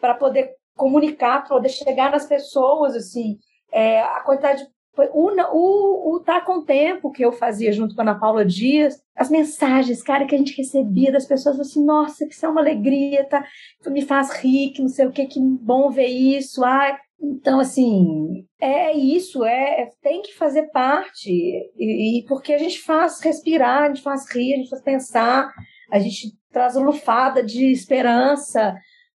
para 0.00 0.14
poder 0.14 0.54
comunicar, 0.74 1.40
para 1.40 1.56
poder 1.56 1.68
chegar 1.68 2.10
nas 2.10 2.24
pessoas, 2.24 2.96
assim. 2.96 3.38
É, 3.70 4.00
a 4.00 4.20
quantidade 4.20 4.66
foi 4.98 5.08
o, 5.12 5.30
o, 5.52 6.16
o 6.16 6.20
Tá 6.20 6.40
Com 6.40 6.64
Tempo 6.64 7.12
que 7.12 7.24
eu 7.24 7.30
fazia 7.30 7.72
junto 7.72 7.94
com 7.94 8.00
a 8.00 8.04
Ana 8.04 8.18
Paula 8.18 8.44
Dias, 8.44 9.00
as 9.14 9.30
mensagens, 9.30 10.02
cara, 10.02 10.26
que 10.26 10.34
a 10.34 10.38
gente 10.38 10.56
recebia 10.56 11.12
das 11.12 11.24
pessoas, 11.24 11.60
assim, 11.60 11.84
nossa, 11.84 12.26
que 12.26 12.34
isso 12.34 12.44
é 12.44 12.48
uma 12.48 12.60
alegria, 12.60 13.24
tá? 13.28 13.44
Me 13.86 14.02
faz 14.02 14.32
rir, 14.32 14.70
que 14.70 14.82
não 14.82 14.88
sei 14.88 15.06
o 15.06 15.12
que, 15.12 15.26
que 15.26 15.38
bom 15.40 15.88
ver 15.88 16.08
isso, 16.08 16.64
ai. 16.64 16.98
Então, 17.20 17.60
assim, 17.60 18.44
é 18.60 18.92
isso, 18.92 19.44
é 19.44 19.88
tem 20.02 20.20
que 20.20 20.34
fazer 20.34 20.64
parte, 20.72 21.30
e, 21.30 22.18
e 22.18 22.24
porque 22.26 22.52
a 22.52 22.58
gente 22.58 22.80
faz 22.80 23.20
respirar, 23.20 23.84
a 23.84 23.86
gente 23.86 24.02
faz 24.02 24.28
rir, 24.28 24.54
a 24.54 24.56
gente 24.56 24.70
faz 24.70 24.82
pensar, 24.82 25.52
a 25.92 26.00
gente 26.00 26.36
traz 26.50 26.74
uma 26.74 26.86
lufada 26.86 27.40
de 27.40 27.70
esperança, 27.70 28.74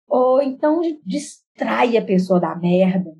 ou 0.09 0.41
então 0.41 0.81
distrai 1.05 1.95
a 1.95 2.03
pessoa 2.03 2.37
da 2.37 2.53
merda, 2.53 3.13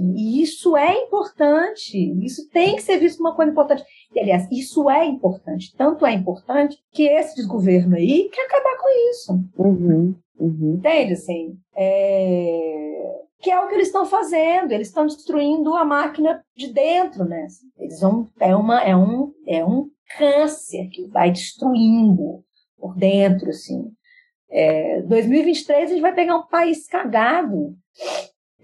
e 0.00 0.42
isso 0.42 0.76
é 0.76 0.94
importante, 1.02 1.96
isso 2.24 2.48
tem 2.50 2.76
que 2.76 2.82
ser 2.82 2.98
visto 2.98 3.18
como 3.18 3.30
uma 3.30 3.36
coisa 3.36 3.52
importante. 3.52 3.84
E, 4.14 4.20
aliás, 4.20 4.48
isso 4.50 4.88
é 4.90 5.04
importante, 5.04 5.74
tanto 5.76 6.04
é 6.04 6.12
importante 6.12 6.76
que 6.92 7.04
esse 7.04 7.36
desgoverno 7.36 7.96
aí 7.96 8.28
quer 8.32 8.46
acabar 8.46 8.76
com 8.78 9.10
isso. 9.10 9.32
Uhum, 9.56 10.14
uhum. 10.38 10.74
Entende? 10.74 11.12
Assim, 11.14 11.56
é... 11.76 13.22
Que 13.38 13.50
é 13.50 13.60
o 13.60 13.68
que 13.68 13.74
eles 13.74 13.88
estão 13.88 14.06
fazendo, 14.06 14.72
eles 14.72 14.88
estão 14.88 15.06
destruindo 15.06 15.74
a 15.74 15.84
máquina 15.84 16.42
de 16.56 16.72
dentro, 16.72 17.24
né? 17.24 17.46
Eles 17.78 18.00
vão. 18.00 18.28
É, 18.40 18.56
uma, 18.56 18.82
é, 18.82 18.96
um, 18.96 19.30
é 19.46 19.64
um 19.64 19.90
câncer 20.16 20.88
que 20.88 21.06
vai 21.08 21.30
destruindo 21.30 22.42
por 22.78 22.96
dentro, 22.96 23.50
assim. 23.50 23.92
É, 24.50 25.02
2023 25.02 25.90
a 25.90 25.92
gente 25.92 26.00
vai 26.00 26.14
pegar 26.14 26.36
um 26.36 26.46
país 26.46 26.86
cagado. 26.86 27.76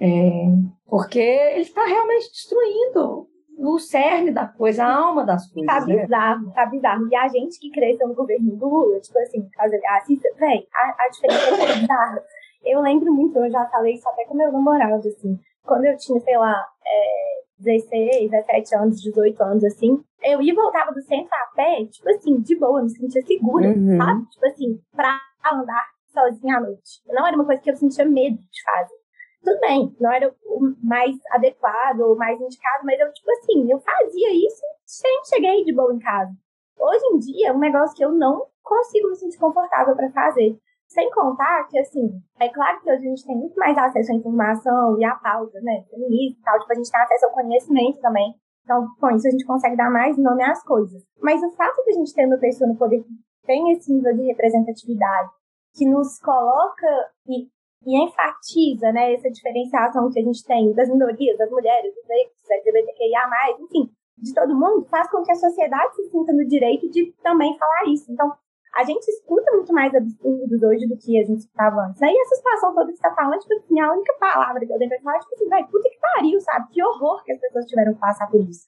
É, 0.03 0.47
porque 0.85 1.21
ele 1.21 1.61
está 1.61 1.85
realmente 1.87 2.29
destruindo 2.31 3.29
o 3.57 3.79
cerne 3.79 4.33
da 4.33 4.49
coisa, 4.49 4.85
a 4.85 4.93
alma 4.93 5.25
das 5.25 5.49
coisas. 5.53 5.73
Tá 5.73 5.87
né? 5.87 6.03
bizarro, 6.03 6.47
né? 6.47 6.53
tá 6.53 6.67
bizarro. 6.67 7.09
E 7.09 7.15
a 7.15 7.29
gente 7.29 7.61
que 7.61 7.71
cresceu 7.71 8.09
no 8.09 8.15
governo 8.15 8.57
do 8.57 8.69
Lula, 8.69 8.99
tipo 8.99 9.17
assim, 9.21 9.49
assista, 9.97 10.29
véi, 10.41 10.67
a, 10.75 11.05
a 11.05 11.09
diferença 11.09 11.55
é 11.55 11.81
bizarra. 11.81 12.23
Eu 12.65 12.81
lembro 12.81 13.13
muito, 13.13 13.39
eu 13.39 13.51
já 13.51 13.65
falei 13.67 13.95
isso 13.95 14.09
até 14.09 14.25
com 14.25 14.35
meu 14.35 14.51
namorado, 14.51 15.07
assim, 15.07 15.39
quando 15.65 15.85
eu 15.85 15.97
tinha, 15.97 16.19
sei 16.21 16.37
lá, 16.37 16.67
é, 16.85 17.43
16, 17.61 18.31
17 18.31 18.77
anos, 18.77 19.01
18 19.01 19.43
anos, 19.43 19.65
assim, 19.65 20.03
eu 20.25 20.43
ia 20.43 20.53
e 20.53 20.57
voltava 20.57 20.93
do 20.93 21.03
centro 21.03 21.31
a 21.33 21.55
pé, 21.55 21.85
tipo 21.87 22.09
assim, 22.11 22.41
de 22.41 22.57
boa, 22.57 22.83
me 22.83 22.91
sentia 22.91 23.23
segura, 23.23 23.69
uhum. 23.69 23.97
sabe? 23.97 24.27
Tipo 24.31 24.47
assim, 24.47 24.81
pra 24.95 25.21
andar 25.53 25.87
sozinha 26.13 26.57
à 26.57 26.61
noite. 26.61 27.01
Não 27.07 27.27
era 27.27 27.37
uma 27.37 27.45
coisa 27.45 27.61
que 27.63 27.71
eu 27.71 27.77
sentia 27.77 28.05
medo 28.05 28.37
de 28.37 28.63
fazer 28.65 29.02
tudo 29.43 29.61
bem, 29.61 29.95
não 30.01 30.13
era 30.13 30.35
o 30.47 30.75
mais 30.83 31.17
adequado 31.31 32.01
ou 32.01 32.17
mais 32.17 32.41
indicado, 32.41 32.85
mas 32.85 32.99
eu, 33.01 33.13
tipo 33.13 33.31
assim, 33.33 33.71
eu 33.71 33.79
fazia 33.81 34.31
isso 34.33 34.63
e 34.65 34.91
sempre 34.91 35.29
cheguei 35.29 35.65
de 35.65 35.75
boa 35.75 35.93
em 35.93 35.99
casa. 35.99 36.33
Hoje 36.79 37.05
em 37.13 37.19
dia, 37.19 37.49
é 37.49 37.53
um 37.53 37.59
negócio 37.59 37.97
que 37.97 38.05
eu 38.05 38.13
não 38.13 38.47
consigo 38.63 39.09
me 39.09 39.17
sentir 39.17 39.39
confortável 39.39 39.95
para 39.95 40.11
fazer. 40.11 40.57
Sem 40.89 41.11
contar 41.11 41.67
que, 41.69 41.79
assim, 41.79 42.11
é 42.39 42.49
claro 42.51 42.81
que 42.81 42.91
hoje 42.91 43.07
a 43.07 43.09
gente 43.09 43.27
tem 43.27 43.37
muito 43.37 43.57
mais 43.57 43.77
acesso 43.79 44.13
à 44.13 44.15
informação 44.15 44.99
e 44.99 45.05
à 45.05 45.15
pauta, 45.15 45.59
né, 45.63 45.85
feminista 45.91 46.39
e 46.39 46.43
tal, 46.43 46.59
tipo, 46.61 46.73
a 46.73 46.77
gente 46.77 46.91
tem 46.91 47.01
acesso 47.01 47.27
ao 47.27 47.33
conhecimento 47.33 48.01
também. 48.01 48.35
Então, 48.63 48.87
com 49.01 49.11
isso, 49.11 49.27
a 49.27 49.31
gente 49.31 49.47
consegue 49.47 49.77
dar 49.77 49.91
mais 49.91 50.17
nome 50.19 50.43
às 50.45 50.63
coisas. 50.63 51.03
Mas 51.21 51.43
o 51.43 51.51
fato 51.53 51.83
de 51.85 51.91
a 51.91 51.95
gente 51.95 52.15
ter 52.15 52.27
uma 52.27 52.39
pessoa 52.39 52.69
no 52.69 52.77
poder 52.77 53.05
tem 53.45 53.73
esse 53.73 53.93
nível 53.93 54.15
de 54.15 54.27
representatividade 54.27 55.31
que 55.75 55.89
nos 55.89 56.19
coloca 56.21 57.11
e, 57.27 57.49
e 57.87 58.05
enfatiza 58.05 58.93
né, 58.93 59.15
essa 59.15 59.31
diferenciação 59.31 60.11
que 60.11 60.21
a 60.21 60.23
gente 60.23 60.45
tem 60.45 60.73
das 60.73 60.89
minorias, 60.89 61.39
das 61.39 61.51
mulheres, 61.51 61.95
dos 61.95 62.07
negros, 62.09 62.51
LGBTQIA, 62.51 63.57
enfim, 63.61 63.91
de 64.19 64.35
todo 64.35 64.55
mundo, 64.55 64.87
faz 64.91 65.11
com 65.11 65.23
que 65.23 65.33
a 65.33 65.37
sociedade 65.37 65.95
se 65.97 66.11
sinta 66.11 66.33
no 66.33 66.47
direito 66.47 66.89
de 66.91 67.13
também 67.23 67.57
falar 67.59 67.85
isso. 67.89 68.11
Então, 68.13 68.33
a 68.75 68.85
gente 68.85 69.07
escuta 69.07 69.53
muito 69.53 69.73
mais 69.73 69.95
absurdos 69.95 70.63
hoje 70.63 70.87
do 70.87 70.97
que 70.97 71.19
a 71.19 71.25
gente 71.25 71.41
escutava 71.41 71.89
antes. 71.89 72.03
Aí 72.03 72.17
essa 72.17 72.37
situação 72.37 72.75
toda 72.75 72.91
que 72.91 72.97
você 72.97 73.03
tá 73.03 73.15
falando, 73.15 73.41
tipo 73.41 73.55
assim, 73.55 73.81
a 73.81 73.93
única 73.93 74.15
palavra 74.19 74.65
que 74.65 74.73
eu 74.73 74.79
pra 74.79 75.01
falar 75.03 75.19
tipo 75.19 75.35
assim, 75.35 75.49
vai, 75.49 75.65
puta 75.67 75.89
que 75.91 75.99
pariu, 76.01 76.41
sabe? 76.41 76.69
Que 76.71 76.83
horror 76.83 77.23
que 77.25 77.33
as 77.33 77.41
pessoas 77.41 77.67
tiveram 77.67 77.93
que 77.93 78.01
passar 78.01 78.31
por 78.31 78.41
isso. 78.41 78.67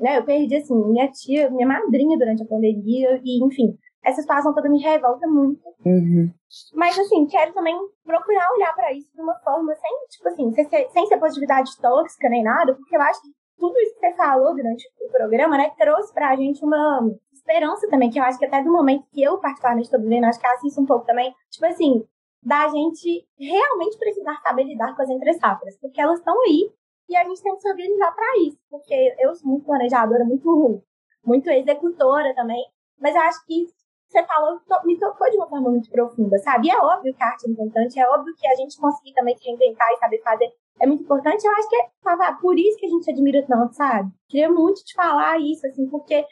Né? 0.00 0.18
Eu 0.18 0.24
perdi, 0.24 0.56
assim, 0.56 0.74
minha 0.74 1.08
tia, 1.08 1.50
minha 1.50 1.68
madrinha 1.68 2.18
durante 2.18 2.42
a 2.42 2.46
pandemia, 2.46 3.20
e 3.22 3.44
enfim, 3.44 3.78
essa 4.04 4.20
situação 4.20 4.52
toda 4.52 4.68
me 4.68 4.82
revolta 4.82 5.26
muito. 5.28 5.62
Uhum. 5.84 6.32
Mas, 6.74 6.98
assim, 6.98 7.26
quero 7.26 7.52
também 7.52 7.76
procurar 8.04 8.52
olhar 8.54 8.74
para 8.74 8.92
isso 8.92 9.12
de 9.14 9.20
uma 9.20 9.34
forma 9.40 9.74
sem, 9.74 10.06
tipo 10.08 10.28
assim, 10.28 10.52
sem 10.52 10.68
ser, 10.68 10.88
sem 10.90 11.06
ser 11.06 11.18
positividade 11.18 11.76
tóxica 11.80 12.28
nem 12.28 12.42
nada, 12.42 12.74
porque 12.74 12.96
eu 12.96 13.02
acho 13.02 13.20
que 13.22 13.28
tudo 13.58 13.78
isso 13.78 13.94
que 13.94 14.00
você 14.00 14.14
falou 14.14 14.54
durante 14.54 14.86
o 15.00 15.10
programa, 15.10 15.56
né, 15.56 15.70
trouxe 15.78 16.12
pra 16.12 16.36
gente 16.36 16.64
uma 16.64 17.10
esperança 17.32 17.88
também, 17.88 18.10
que 18.10 18.18
eu 18.18 18.24
acho 18.24 18.38
que 18.38 18.44
até 18.44 18.62
do 18.62 18.72
momento 18.72 19.06
que 19.12 19.22
eu 19.22 19.38
particularmente 19.38 19.86
estou 19.86 20.00
vivendo, 20.00 20.24
acho 20.24 20.40
que 20.40 20.46
assisto 20.46 20.80
um 20.80 20.86
pouco 20.86 21.06
também, 21.06 21.34
tipo 21.50 21.66
assim, 21.66 22.04
da 22.42 22.68
gente 22.68 23.26
realmente 23.38 23.98
precisar 23.98 24.40
saber 24.42 24.64
lidar 24.64 24.94
com 24.94 25.02
as 25.02 25.10
entre 25.10 25.32
safras, 25.34 25.78
porque 25.80 26.00
elas 26.00 26.18
estão 26.18 26.38
aí 26.42 26.70
e 27.08 27.16
a 27.16 27.24
gente 27.24 27.42
tem 27.42 27.54
que 27.54 27.62
se 27.62 27.68
organizar 27.68 28.12
para 28.12 28.38
isso, 28.46 28.58
porque 28.70 29.14
eu 29.18 29.34
sou 29.34 29.50
muito 29.50 29.64
planejadora, 29.64 30.24
muito 30.24 30.50
ruim, 30.50 30.82
muito 31.24 31.48
executora 31.50 32.34
também, 32.34 32.62
mas 32.98 33.14
eu 33.14 33.20
acho 33.22 33.44
que 33.46 33.66
você 34.14 34.24
falou 34.24 34.60
me 34.84 34.98
tocou 34.98 35.28
de 35.28 35.36
uma 35.36 35.48
forma 35.48 35.70
muito 35.70 35.90
profunda, 35.90 36.38
sabe? 36.38 36.68
E 36.68 36.70
é 36.70 36.78
óbvio 36.78 37.14
que 37.14 37.22
a 37.22 37.26
arte 37.26 37.48
é 37.48 37.50
importante, 37.50 37.98
é 37.98 38.08
óbvio 38.08 38.34
que 38.36 38.46
a 38.46 38.54
gente 38.54 38.78
conseguir 38.78 39.12
também 39.12 39.36
se 39.36 39.44
reinventar 39.44 39.88
e 39.90 39.98
saber 39.98 40.22
fazer 40.22 40.52
é 40.80 40.86
muito 40.86 41.02
importante. 41.04 41.44
Eu 41.44 41.52
acho 41.52 41.68
que 41.68 41.76
é 41.76 42.32
por 42.40 42.58
isso 42.58 42.78
que 42.78 42.86
a 42.86 42.88
gente 42.88 43.10
admira 43.10 43.44
tanto, 43.46 43.74
sabe? 43.74 44.10
Queria 44.28 44.50
muito 44.50 44.84
te 44.84 44.94
falar 44.94 45.38
isso, 45.38 45.66
assim, 45.66 45.88
porque 45.88 46.24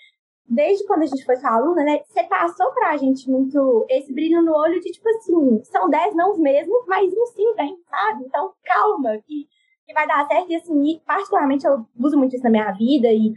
desde 0.47 0.85
quando 0.87 1.03
a 1.03 1.07
gente 1.07 1.25
foi 1.25 1.37
sua 1.37 1.55
aluna, 1.55 1.83
né, 1.83 2.01
você 2.07 2.25
passou 2.25 2.71
pra 2.73 2.97
gente 2.97 3.29
muito 3.31 3.87
esse 3.89 4.13
brilho 4.13 4.43
no 4.43 4.55
olho 4.55 4.81
de, 4.81 4.91
tipo 4.91 5.09
assim, 5.09 5.63
são 5.65 5.89
dez 5.89 6.15
não 6.15 6.33
os 6.33 6.39
mesmos, 6.39 6.85
mas 6.87 7.13
um 7.13 7.27
sim 7.27 7.55
vem, 7.55 7.77
sabe? 7.89 8.25
Então, 8.25 8.53
calma, 8.65 9.19
que, 9.25 9.47
que 9.87 9.95
vai 9.95 10.07
dar 10.07 10.27
certo. 10.27 10.51
E, 10.51 10.57
assim, 10.57 10.83
e, 10.83 11.01
particularmente, 11.01 11.67
eu 11.67 11.87
uso 11.99 12.19
muito 12.19 12.35
isso 12.35 12.45
na 12.45 12.51
minha 12.51 12.71
vida 12.73 13.09
e 13.09 13.33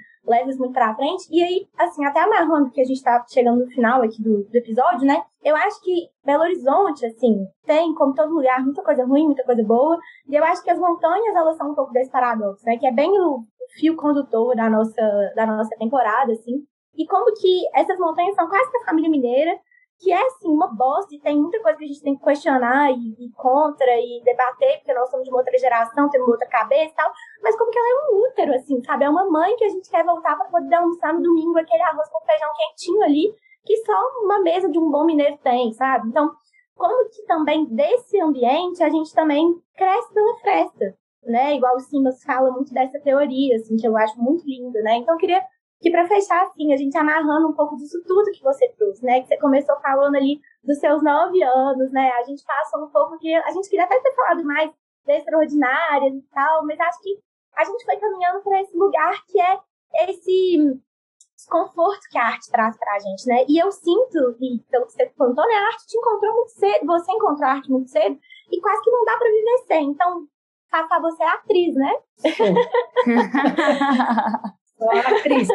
isso 0.47 0.59
muito 0.59 0.73
pra 0.73 0.95
frente. 0.95 1.27
E 1.31 1.43
aí, 1.43 1.67
assim, 1.77 2.05
até 2.05 2.21
amarrando 2.21 2.71
que 2.71 2.81
a 2.81 2.85
gente 2.85 3.01
tá 3.01 3.23
chegando 3.27 3.65
no 3.65 3.71
final 3.71 4.01
aqui 4.01 4.21
do, 4.21 4.43
do 4.43 4.55
episódio, 4.55 5.05
né, 5.05 5.21
eu 5.43 5.55
acho 5.55 5.81
que 5.81 6.09
Belo 6.23 6.43
Horizonte, 6.43 7.05
assim, 7.05 7.45
tem, 7.65 7.93
como 7.93 8.13
todo 8.13 8.33
lugar, 8.33 8.63
muita 8.63 8.83
coisa 8.83 9.05
ruim, 9.05 9.25
muita 9.25 9.43
coisa 9.43 9.63
boa. 9.63 9.97
E 10.27 10.35
eu 10.35 10.43
acho 10.43 10.63
que 10.63 10.71
as 10.71 10.79
montanhas, 10.79 11.35
elas 11.35 11.57
são 11.57 11.71
um 11.71 11.75
pouco 11.75 11.93
desse 11.93 12.11
paradoxo, 12.11 12.65
né, 12.65 12.77
que 12.77 12.87
é 12.87 12.91
bem 12.91 13.11
o 13.11 13.43
fio 13.79 13.95
condutor 13.95 14.55
da 14.55 14.69
nossa, 14.69 15.33
da 15.35 15.45
nossa 15.45 15.75
temporada, 15.77 16.31
assim 16.31 16.65
e 16.97 17.05
como 17.05 17.33
que 17.33 17.63
essas 17.73 17.99
montanhas 17.99 18.35
são 18.35 18.47
quase 18.47 18.71
que 18.71 18.77
a 18.77 18.85
família 18.85 19.09
mineira, 19.09 19.51
que 19.99 20.11
é, 20.11 20.21
assim, 20.27 20.49
uma 20.49 20.67
bosta 20.67 21.15
e 21.15 21.19
tem 21.19 21.39
muita 21.39 21.61
coisa 21.61 21.77
que 21.77 21.85
a 21.85 21.87
gente 21.87 22.01
tem 22.01 22.17
que 22.17 22.23
questionar 22.23 22.91
e, 22.91 23.15
e 23.17 23.31
contra 23.33 23.91
e 23.97 24.21
debater, 24.23 24.77
porque 24.77 24.93
nós 24.93 25.09
somos 25.09 25.25
de 25.25 25.31
uma 25.31 25.39
outra 25.39 25.57
geração, 25.57 26.09
temos 26.09 26.27
outra 26.27 26.47
cabeça 26.47 26.91
e 26.91 26.95
tal, 26.95 27.11
mas 27.41 27.57
como 27.57 27.71
que 27.71 27.79
ela 27.79 27.87
é 27.87 28.11
um 28.11 28.23
útero, 28.27 28.53
assim, 28.53 28.83
sabe? 28.83 29.05
É 29.05 29.09
uma 29.09 29.29
mãe 29.29 29.55
que 29.55 29.63
a 29.63 29.69
gente 29.69 29.89
quer 29.89 30.03
voltar 30.03 30.35
para 30.35 30.49
poder 30.49 30.75
almoçar 30.75 31.13
no 31.13 31.21
domingo 31.21 31.57
aquele 31.57 31.83
arroz 31.83 32.09
com 32.09 32.25
feijão 32.25 32.49
quentinho 32.57 33.03
ali, 33.03 33.33
que 33.63 33.77
só 33.77 33.93
uma 34.23 34.39
mesa 34.41 34.69
de 34.69 34.77
um 34.77 34.91
bom 34.91 35.05
mineiro 35.05 35.37
tem, 35.43 35.71
sabe? 35.73 36.09
Então, 36.09 36.31
como 36.75 37.09
que 37.09 37.23
também 37.25 37.65
desse 37.65 38.19
ambiente 38.19 38.83
a 38.83 38.89
gente 38.89 39.13
também 39.13 39.55
cresce 39.77 40.13
pela 40.13 40.35
fresta, 40.39 40.97
né? 41.23 41.55
Igual 41.55 41.75
o 41.75 41.79
Simas 41.79 42.21
fala 42.23 42.51
muito 42.51 42.73
dessa 42.73 42.99
teoria, 42.99 43.55
assim, 43.55 43.77
que 43.77 43.87
eu 43.87 43.95
acho 43.95 44.21
muito 44.21 44.45
linda, 44.45 44.81
né? 44.81 44.97
Então, 44.97 45.15
eu 45.15 45.19
queria 45.19 45.41
que 45.85 45.91
para 45.91 46.07
fechar, 46.07 46.41
assim, 46.45 46.73
a 46.73 46.77
gente 46.77 46.97
amarrando 46.97 47.47
um 47.47 47.53
pouco 47.53 47.77
disso 47.77 48.01
tudo 48.07 48.31
que 48.31 48.41
você 48.41 48.67
trouxe, 48.69 49.05
né? 49.05 49.21
Que 49.21 49.27
você 49.27 49.37
começou 49.37 49.79
falando 49.81 50.15
ali 50.15 50.41
dos 50.63 50.79
seus 50.79 51.03
nove 51.03 51.43
anos, 51.43 51.91
né? 51.91 52.09
A 52.13 52.23
gente 52.23 52.43
passou 52.43 52.85
um 52.85 52.89
pouco 52.89 53.19
que 53.19 53.31
a 53.31 53.51
gente 53.51 53.69
queria 53.69 53.85
até 53.85 53.99
ter 53.99 54.15
falado 54.15 54.43
mais 54.43 54.71
da 55.05 55.15
extraordinária 55.15 56.07
e 56.09 56.21
tal, 56.33 56.65
mas 56.65 56.79
acho 56.79 56.99
que 57.03 57.19
a 57.55 57.65
gente 57.65 57.85
foi 57.85 57.97
caminhando 57.97 58.41
para 58.41 58.61
esse 58.61 58.75
lugar 58.75 59.13
que 59.27 59.39
é 59.39 59.59
esse 60.09 60.81
desconforto 61.35 62.01
que 62.09 62.17
a 62.17 62.29
arte 62.29 62.49
traz 62.49 62.75
pra 62.79 62.97
gente, 62.97 63.27
né? 63.27 63.45
E 63.47 63.59
eu 63.61 63.71
sinto, 63.71 64.35
e 64.41 64.63
pelo 64.71 64.87
que 64.87 64.93
você 64.93 65.05
contou, 65.09 65.45
né? 65.45 65.53
A 65.53 65.67
arte 65.67 65.85
te 65.85 65.99
encontrou 65.99 66.33
muito 66.33 66.49
cedo, 66.49 66.87
você 66.87 67.11
encontrou 67.11 67.47
a 67.47 67.51
arte 67.51 67.69
muito 67.69 67.91
cedo, 67.91 68.19
e 68.51 68.59
quase 68.59 68.81
que 68.81 68.89
não 68.89 69.05
dá 69.05 69.17
para 69.19 69.29
viver 69.29 69.57
sem. 69.67 69.89
Então, 69.91 70.25
faça 70.71 70.99
você 70.99 71.21
é 71.21 71.29
atriz, 71.29 71.75
né? 71.75 71.93
Sou 74.77 74.89
atriz. 74.91 75.47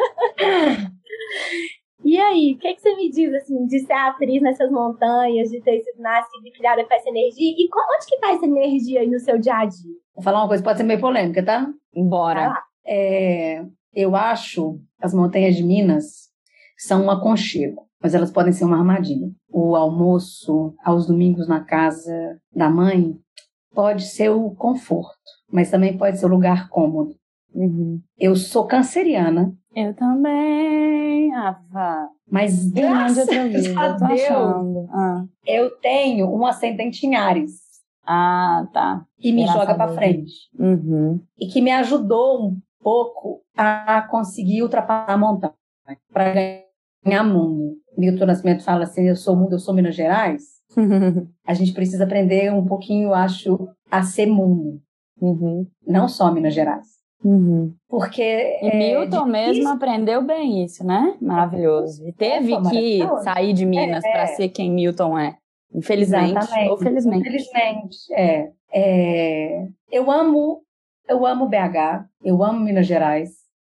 E 2.03 2.19
aí, 2.19 2.55
o 2.55 2.57
que, 2.57 2.73
que 2.73 2.81
você 2.81 2.95
me 2.95 3.11
diz, 3.11 3.31
assim, 3.35 3.65
de 3.67 3.79
ser 3.79 3.93
atriz 3.93 4.41
nessas 4.41 4.71
montanhas, 4.71 5.49
de 5.49 5.61
ter 5.61 5.79
sido 5.81 6.01
nascido 6.01 6.47
e 6.47 6.51
criada 6.51 6.83
com 6.83 6.93
essa 6.93 7.09
energia? 7.09 7.53
E 7.55 7.69
como, 7.69 7.95
onde 7.95 8.05
que 8.07 8.19
tá 8.19 8.31
essa 8.31 8.45
energia 8.45 9.01
aí 9.01 9.07
no 9.07 9.19
seu 9.19 9.37
dia 9.37 9.55
a 9.55 9.65
dia? 9.65 9.93
Vou 10.15 10.23
falar 10.23 10.39
uma 10.41 10.47
coisa, 10.47 10.63
pode 10.63 10.77
ser 10.79 10.83
meio 10.83 10.99
polêmica, 10.99 11.45
tá? 11.45 11.71
Bora. 11.95 12.59
É, 12.85 13.63
eu 13.93 14.15
acho 14.15 14.79
as 14.99 15.13
montanhas 15.13 15.55
de 15.55 15.63
Minas 15.63 16.29
são 16.77 17.05
um 17.05 17.11
aconchego, 17.11 17.87
mas 18.01 18.15
elas 18.15 18.31
podem 18.31 18.51
ser 18.51 18.65
uma 18.65 18.77
armadilha. 18.77 19.29
O 19.47 19.75
almoço 19.75 20.73
aos 20.83 21.05
domingos 21.05 21.47
na 21.47 21.63
casa 21.63 22.39
da 22.51 22.69
mãe 22.69 23.15
pode 23.73 24.07
ser 24.07 24.29
o 24.29 24.49
conforto, 24.55 25.15
mas 25.51 25.69
também 25.69 25.97
pode 25.97 26.19
ser 26.19 26.25
o 26.25 26.29
lugar 26.29 26.67
cômodo. 26.69 27.15
Uhum. 27.53 28.01
Eu 28.17 28.35
sou 28.35 28.65
canceriana. 28.65 29.53
Eu 29.75 29.93
também, 29.93 31.29
Rafa. 31.31 32.09
Mas 32.29 32.69
graças 32.71 33.27
a 33.27 33.47
Deus, 33.47 34.87
ah. 34.93 35.25
eu 35.45 35.71
tenho 35.79 36.29
um 36.33 36.45
ascendente 36.45 37.05
em 37.05 37.15
Ares. 37.15 37.59
Ah, 38.05 38.67
tá. 38.73 39.05
Que 39.19 39.31
me 39.31 39.45
joga 39.47 39.75
para 39.75 39.93
frente. 39.93 40.33
Uhum. 40.57 41.21
E 41.37 41.47
que 41.47 41.61
me 41.61 41.71
ajudou 41.71 42.47
um 42.47 42.57
pouco 42.81 43.41
a 43.55 44.01
conseguir 44.09 44.63
ultrapassar 44.63 45.13
a 45.13 45.17
montanha. 45.17 45.53
Para 46.11 46.33
ganhar 47.05 47.23
mundo. 47.23 47.77
Milton 47.97 48.25
Nascimento 48.25 48.63
fala 48.63 48.83
assim, 48.83 49.07
eu 49.07 49.15
sou 49.15 49.35
mundo, 49.35 49.53
eu 49.53 49.59
sou 49.59 49.73
Minas 49.73 49.95
Gerais. 49.95 50.43
a 51.45 51.53
gente 51.53 51.73
precisa 51.73 52.05
aprender 52.05 52.51
um 52.53 52.65
pouquinho, 52.65 53.13
acho, 53.13 53.67
a 53.89 54.03
ser 54.03 54.25
mundo. 54.25 54.81
Uhum. 55.19 55.67
Não 55.85 56.07
só 56.07 56.31
Minas 56.31 56.53
Gerais. 56.53 57.00
Uhum. 57.23 57.73
Porque. 57.87 58.21
E 58.61 58.67
é, 58.67 58.77
Milton 58.77 59.25
mesmo 59.25 59.69
aprendeu 59.69 60.21
bem 60.23 60.63
isso, 60.63 60.83
né? 60.85 61.15
Maravilhoso. 61.21 62.07
E 62.07 62.11
teve 62.11 62.53
Opa, 62.53 62.69
que 62.69 62.99
sair 63.23 63.53
de 63.53 63.65
Minas 63.65 64.03
é, 64.03 64.11
para 64.11 64.27
ser 64.27 64.49
quem 64.49 64.71
Milton 64.71 65.17
é. 65.17 65.37
Infelizmente. 65.73 66.37
Exatamente. 66.37 66.69
Ou 66.69 66.77
felizmente. 66.77 67.19
Infelizmente, 67.21 67.97
é. 68.13 68.51
é. 68.73 69.67
Eu 69.91 70.11
amo. 70.11 70.61
Eu 71.07 71.25
amo 71.25 71.49
BH, 71.49 72.05
eu 72.23 72.41
amo 72.41 72.61
Minas 72.61 72.87
Gerais, 72.87 73.31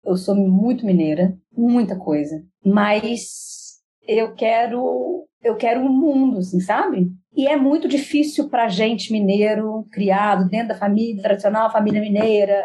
eu 0.04 0.18
sou 0.18 0.36
muito 0.36 0.86
mineira, 0.86 1.34
muita 1.56 1.96
coisa. 1.96 2.44
Mas 2.66 3.80
eu 4.08 4.34
quero. 4.34 5.26
Eu 5.42 5.56
quero 5.56 5.80
um 5.80 5.89
mundo, 5.89 6.39
assim, 6.39 6.60
sabe? 6.60 7.10
E 7.36 7.48
é 7.48 7.56
muito 7.56 7.88
difícil 7.88 8.50
para 8.50 8.68
gente 8.68 9.12
mineiro, 9.12 9.86
criado 9.92 10.48
dentro 10.50 10.70
da 10.70 10.76
família 10.76 11.22
tradicional, 11.22 11.72
família 11.72 12.02
mineira, 12.02 12.64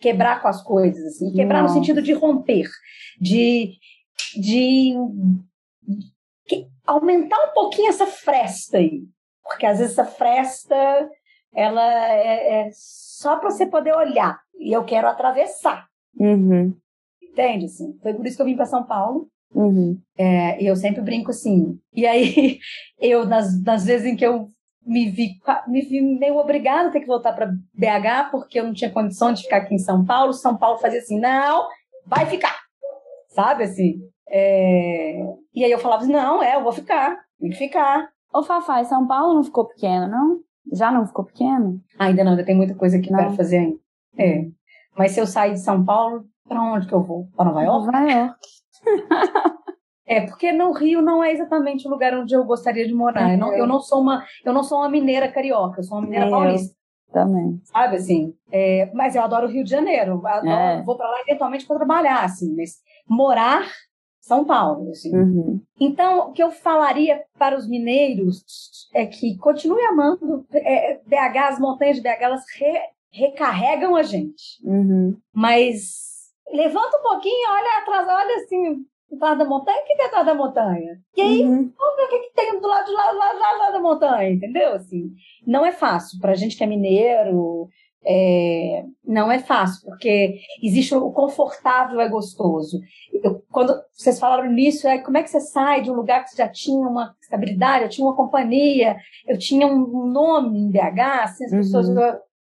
quebrar 0.00 0.40
com 0.40 0.48
as 0.48 0.62
coisas, 0.62 1.04
assim, 1.04 1.32
quebrar 1.32 1.62
Nossa. 1.62 1.74
no 1.74 1.80
sentido 1.80 2.02
de 2.02 2.12
romper, 2.12 2.68
de, 3.20 3.74
de, 4.34 4.94
de 6.46 6.66
aumentar 6.86 7.38
um 7.48 7.52
pouquinho 7.52 7.88
essa 7.88 8.06
fresta 8.06 8.78
aí, 8.78 9.02
porque 9.42 9.66
às 9.66 9.78
vezes 9.78 9.98
essa 9.98 10.10
fresta 10.10 10.76
ela 11.54 12.12
é, 12.12 12.60
é 12.60 12.70
só 12.72 13.36
para 13.36 13.50
você 13.50 13.66
poder 13.66 13.94
olhar 13.94 14.40
e 14.58 14.72
eu 14.72 14.84
quero 14.84 15.06
atravessar, 15.06 15.86
uhum. 16.18 16.74
entende? 17.22 17.66
Assim, 17.66 17.98
foi 18.02 18.14
por 18.14 18.26
isso 18.26 18.36
que 18.36 18.42
eu 18.42 18.46
vim 18.46 18.56
para 18.56 18.66
São 18.66 18.84
Paulo. 18.84 19.28
Uhum. 19.52 20.00
É, 20.16 20.62
e 20.62 20.66
eu 20.66 20.76
sempre 20.76 21.00
brinco 21.02 21.30
assim. 21.32 21.78
E 21.92 22.06
aí, 22.06 22.60
eu, 23.00 23.26
nas, 23.26 23.60
nas 23.62 23.84
vezes 23.84 24.06
em 24.06 24.16
que 24.16 24.24
eu 24.24 24.48
me 24.90 25.08
vi, 25.08 25.40
me 25.68 25.82
vi 25.82 26.02
meio 26.02 26.36
obrigada 26.36 26.88
a 26.88 26.90
ter 26.90 27.00
que 27.00 27.06
voltar 27.06 27.32
para 27.32 27.46
BH, 27.46 28.30
porque 28.32 28.58
eu 28.58 28.64
não 28.64 28.72
tinha 28.72 28.90
condição 28.90 29.32
de 29.32 29.42
ficar 29.42 29.58
aqui 29.58 29.72
em 29.72 29.78
São 29.78 30.04
Paulo. 30.04 30.32
São 30.32 30.56
Paulo 30.56 30.78
fazia 30.78 30.98
assim, 30.98 31.20
não, 31.20 31.68
vai 32.04 32.26
ficar. 32.26 32.58
Sabe 33.28 33.62
assim? 33.62 34.00
É... 34.28 35.22
E 35.54 35.64
aí 35.64 35.70
eu 35.70 35.78
falava 35.78 36.02
assim, 36.02 36.12
não, 36.12 36.42
é, 36.42 36.56
eu 36.56 36.64
vou 36.64 36.72
ficar, 36.72 37.16
tem 37.38 37.50
que 37.50 37.56
ficar. 37.56 38.08
Ô, 38.34 38.42
Fafá, 38.42 38.82
São 38.82 39.06
Paulo 39.06 39.34
não 39.34 39.44
ficou 39.44 39.68
pequeno, 39.68 40.08
não? 40.08 40.40
Já 40.72 40.90
não 40.90 41.06
ficou 41.06 41.24
pequeno? 41.24 41.80
Ainda 41.96 42.24
não, 42.24 42.32
ainda 42.32 42.44
tem 42.44 42.56
muita 42.56 42.74
coisa 42.74 42.98
que 42.98 43.12
eu 43.12 43.16
quero 43.16 43.34
fazer 43.34 43.58
ainda. 43.58 43.78
É. 44.18 44.44
Mas 44.98 45.12
se 45.12 45.20
eu 45.20 45.26
sair 45.26 45.52
de 45.52 45.60
São 45.60 45.84
Paulo, 45.84 46.24
para 46.48 46.60
onde 46.60 46.88
que 46.88 46.94
eu 46.94 47.02
vou? 47.02 47.28
Para 47.36 47.44
Nova 47.44 47.62
York? 47.62 47.86
Nova 47.86 48.10
York. 48.10 48.34
É, 50.10 50.20
porque 50.26 50.50
no 50.52 50.72
Rio 50.72 51.00
não 51.00 51.22
é 51.22 51.30
exatamente 51.32 51.86
o 51.86 51.90
lugar 51.90 52.12
onde 52.14 52.34
eu 52.34 52.44
gostaria 52.44 52.86
de 52.86 52.92
morar. 52.92 53.32
Eu, 53.32 53.38
não, 53.38 53.52
eu 53.54 53.66
não 53.66 53.78
sou 53.80 54.00
uma, 54.00 54.24
eu 54.44 54.52
não 54.52 54.64
sou 54.64 54.78
uma 54.78 54.88
mineira 54.88 55.30
carioca, 55.30 55.78
eu 55.80 55.84
sou 55.84 55.98
uma 55.98 56.02
mineira 56.04 56.26
É, 56.26 56.30
paulista. 56.30 56.74
Também. 57.12 57.60
Sabe 57.64 57.96
assim? 57.96 58.34
É, 58.52 58.90
mas 58.94 59.14
eu 59.16 59.22
adoro 59.22 59.46
o 59.46 59.50
Rio 59.50 59.64
de 59.64 59.70
Janeiro. 59.70 60.24
Adoro, 60.26 60.48
É. 60.50 60.82
Vou 60.82 60.96
para 60.96 61.08
lá 61.10 61.20
eventualmente 61.26 61.66
para 61.66 61.76
trabalhar, 61.76 62.24
assim, 62.24 62.54
mas 62.56 62.76
morar 63.08 63.68
São 64.20 64.44
Paulo, 64.44 64.90
assim. 64.90 65.14
Uhum. 65.16 65.60
Então, 65.80 66.28
o 66.28 66.32
que 66.32 66.42
eu 66.42 66.50
falaria 66.50 67.22
para 67.38 67.56
os 67.56 67.68
mineiros 67.68 68.44
é 68.94 69.06
que 69.06 69.36
continue 69.38 69.82
amando 69.86 70.44
é, 70.52 71.00
BH, 71.06 71.36
as 71.50 71.58
montanhas 71.58 71.96
de 71.96 72.02
BH, 72.02 72.20
elas 72.20 72.44
re- 72.58 72.82
recarregam 73.12 73.96
a 73.96 74.02
gente. 74.02 74.60
Uhum. 74.64 75.16
Mas 75.34 76.30
levanta 76.52 76.96
um 76.98 77.02
pouquinho, 77.02 77.50
olha 77.50 77.78
atrás, 77.82 78.08
olha 78.08 78.36
assim, 78.36 78.84
atrás 79.16 79.38
da 79.38 79.44
montanha, 79.44 79.80
o 79.80 79.84
que 79.84 80.02
é 80.02 80.06
atrás 80.06 80.26
da 80.26 80.34
montanha? 80.34 80.98
E 81.16 81.20
aí, 81.20 81.42
Uhum. 81.44 81.72
vamos 81.78 81.96
ver 81.96 82.02
o 82.04 82.08
que, 82.08 82.18
que 82.20 82.34
tem 82.34 82.60
do 82.60 82.66
lado 82.68 82.86
de 82.86 82.92
lá, 82.92 83.10
lá, 83.12 83.32
lá, 83.32 83.52
lá 83.58 83.70
da 83.70 83.80
montanha, 83.80 84.30
entendeu? 84.30 84.72
Assim, 84.74 85.10
não 85.46 85.64
é 85.64 85.72
fácil 85.72 86.18
para 86.20 86.34
gente 86.34 86.56
que 86.56 86.64
é 86.64 86.66
mineiro. 86.66 87.68
é, 88.02 88.82
não 89.04 89.30
é 89.30 89.38
fácil, 89.40 89.84
porque 89.86 90.38
existe 90.62 90.94
o 90.94 91.12
confortável 91.12 92.00
é 92.00 92.08
gostoso. 92.08 92.78
Eu- 93.22 93.42
quando 93.52 93.74
vocês 93.92 94.18
falaram 94.18 94.50
nisso, 94.50 94.88
é 94.88 94.96
como 94.98 95.18
é 95.18 95.22
que 95.22 95.28
você 95.28 95.38
sai 95.38 95.82
de 95.82 95.90
um 95.90 95.94
lugar 95.94 96.24
que 96.24 96.30
você 96.30 96.38
já 96.38 96.48
tinha 96.48 96.88
uma 96.88 97.14
estabilidade, 97.20 97.84
eu 97.84 97.90
tinha 97.90 98.06
uma 98.06 98.16
companhia, 98.16 98.96
eu 99.28 99.36
tinha 99.38 99.66
um 99.66 100.06
nome 100.06 100.60
em 100.60 100.70
BH, 100.70 101.24
assim, 101.24 101.44
as 101.44 101.52
Uhum. 101.52 101.58
pessoas. 101.58 101.88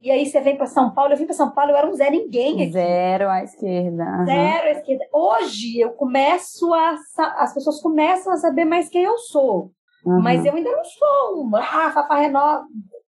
E 0.01 0.09
aí 0.09 0.25
você 0.25 0.41
vem 0.41 0.57
para 0.57 0.65
São 0.65 0.91
Paulo, 0.93 1.13
eu 1.13 1.17
vim 1.17 1.25
para 1.25 1.35
São 1.35 1.51
Paulo, 1.51 1.71
eu 1.71 1.75
era 1.77 1.87
um 1.87 1.93
Zé 1.93 2.09
Ninguém 2.09 2.53
aqui. 2.63 2.71
Zero 2.71 3.29
à 3.29 3.43
esquerda. 3.43 4.03
aham. 4.03 4.25
Zero 4.25 4.67
à 4.67 4.71
esquerda. 4.71 5.05
Hoje 5.13 5.79
eu 5.79 5.91
começo 5.91 6.73
a. 6.73 6.95
As 7.37 7.53
pessoas 7.53 7.79
começam 7.81 8.33
a 8.33 8.37
saber 8.37 8.65
mais 8.65 8.89
quem 8.89 9.03
eu 9.03 9.17
sou. 9.19 9.71
Aham. 10.05 10.21
Mas 10.21 10.43
eu 10.45 10.53
ainda 10.55 10.71
não 10.71 10.83
sou 10.83 11.41
uma. 11.43 11.59
Ah, 11.59 11.91
Fafá 11.91 12.15
Renova. 12.19 12.65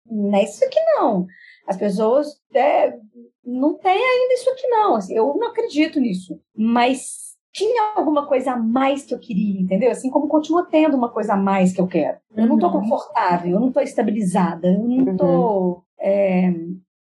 Não 0.05 0.37
é 0.37 0.43
isso 0.43 0.63
aqui, 0.65 0.79
não. 0.97 1.25
As 1.65 1.77
pessoas 1.77 2.27
é, 2.53 2.93
não 3.45 3.75
têm 3.77 3.93
ainda 3.93 4.33
isso 4.33 4.49
aqui, 4.49 4.67
não. 4.67 4.95
Assim, 4.95 5.15
eu 5.15 5.33
não 5.39 5.47
acredito 5.47 5.97
nisso. 6.01 6.37
Mas 6.53 7.31
tinha 7.53 7.93
alguma 7.95 8.25
coisa 8.27 8.51
a 8.51 8.57
mais 8.57 9.05
que 9.05 9.13
eu 9.13 9.19
queria, 9.19 9.61
entendeu? 9.61 9.91
Assim 9.91 10.09
como 10.09 10.27
continua 10.27 10.65
tendo 10.69 10.97
uma 10.97 11.09
coisa 11.09 11.33
a 11.33 11.37
mais 11.37 11.71
que 11.73 11.79
eu 11.79 11.87
quero. 11.87 12.17
Eu 12.35 12.47
não 12.47 12.55
estou 12.55 12.71
Uhum. 12.73 12.81
confortável, 12.81 13.51
eu 13.53 13.59
não 13.59 13.67
estou 13.69 13.83
estabilizada, 13.83 14.67
eu 14.67 14.79
não 14.79 15.11
estou. 15.13 15.83
É, 16.01 16.51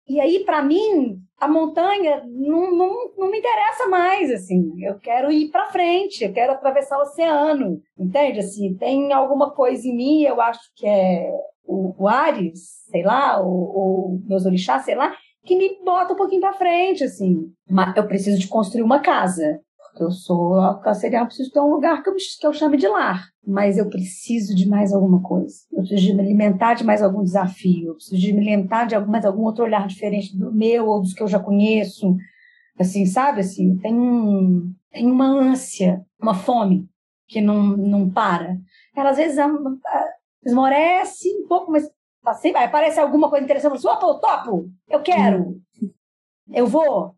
E 0.08 0.20
aí, 0.20 0.44
para 0.44 0.62
mim, 0.62 1.18
a 1.40 1.48
montanha 1.48 2.22
não, 2.26 2.74
não, 2.76 3.14
não 3.16 3.30
me 3.30 3.38
interessa 3.38 3.88
mais, 3.88 4.30
assim. 4.30 4.72
Eu 4.82 4.98
quero 4.98 5.30
ir 5.30 5.50
para 5.50 5.70
frente, 5.70 6.24
eu 6.24 6.32
quero 6.32 6.52
atravessar 6.52 6.98
o 6.98 7.02
oceano, 7.02 7.80
entende? 7.98 8.40
Assim, 8.40 8.74
tem 8.76 9.12
alguma 9.12 9.50
coisa 9.52 9.86
em 9.86 9.96
mim, 9.96 10.22
eu 10.22 10.40
acho 10.40 10.60
que 10.76 10.86
é 10.86 11.30
o, 11.64 11.94
o 11.98 12.08
Ares, 12.08 12.60
sei 12.90 13.02
lá, 13.02 13.40
ou, 13.40 14.20
meus 14.26 14.46
orixás, 14.46 14.84
sei 14.84 14.94
lá, 14.94 15.14
que 15.44 15.56
me 15.56 15.78
bota 15.84 16.14
um 16.14 16.16
pouquinho 16.16 16.40
para 16.40 16.52
frente, 16.54 17.04
assim. 17.04 17.52
Mas 17.68 17.96
eu 17.96 18.06
preciso 18.06 18.38
de 18.38 18.48
construir 18.48 18.82
uma 18.82 19.00
casa. 19.00 19.60
Eu 20.00 20.10
sou 20.10 20.58
a 20.60 20.78
canceriana, 20.80 21.24
eu 21.24 21.28
preciso 21.28 21.50
ter 21.52 21.60
um 21.60 21.70
lugar 21.70 22.02
que 22.02 22.08
eu, 22.10 22.14
que 22.14 22.46
eu 22.46 22.52
chame 22.52 22.76
de 22.76 22.88
lar. 22.88 23.28
Mas 23.46 23.78
eu 23.78 23.88
preciso 23.88 24.54
de 24.54 24.68
mais 24.68 24.92
alguma 24.92 25.22
coisa. 25.22 25.54
Eu 25.72 25.78
preciso 25.80 26.00
de 26.06 26.12
me 26.14 26.20
alimentar 26.22 26.74
de 26.74 26.84
mais 26.84 27.02
algum 27.02 27.22
desafio. 27.22 27.88
Eu 27.88 27.94
preciso 27.94 28.16
de 28.20 28.32
me 28.32 28.40
alimentar 28.40 28.86
de 28.86 28.98
mais 29.06 29.24
algum 29.24 29.42
outro 29.42 29.64
olhar 29.64 29.86
diferente 29.86 30.36
do 30.36 30.52
meu 30.52 30.86
ou 30.88 31.00
dos 31.00 31.12
que 31.14 31.22
eu 31.22 31.28
já 31.28 31.38
conheço. 31.38 32.16
Assim, 32.78 33.06
sabe? 33.06 33.40
Assim, 33.40 33.76
tem, 33.78 33.94
um, 33.94 34.72
tem 34.90 35.08
uma 35.10 35.26
ânsia, 35.26 36.04
uma 36.20 36.34
fome 36.34 36.88
que 37.28 37.40
não, 37.40 37.76
não 37.76 38.10
para. 38.10 38.56
Ela 38.96 39.10
às 39.10 39.16
vezes 39.16 39.38
am- 39.38 39.78
ah, 39.86 40.08
esmorece 40.44 41.28
um 41.42 41.46
pouco, 41.46 41.70
mas 41.70 41.88
tá 42.22 42.64
aparece 42.64 42.98
alguma 42.98 43.28
coisa 43.30 43.44
interessante. 43.44 43.74
Assim, 43.76 43.86
opa, 43.88 44.06
eu 44.06 44.14
topo! 44.14 44.70
Eu 44.88 45.02
quero! 45.02 45.60
Eu 46.52 46.66
vou! 46.66 47.14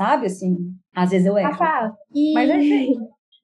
Sabe, 0.00 0.26
assim? 0.26 0.56
Às 0.96 1.10
vezes 1.10 1.26
eu 1.26 1.36
erro. 1.36 1.50
Rafa, 1.50 1.94
e... 2.14 2.32
Mas 2.32 2.48
é 2.48 2.54
aí. 2.54 2.96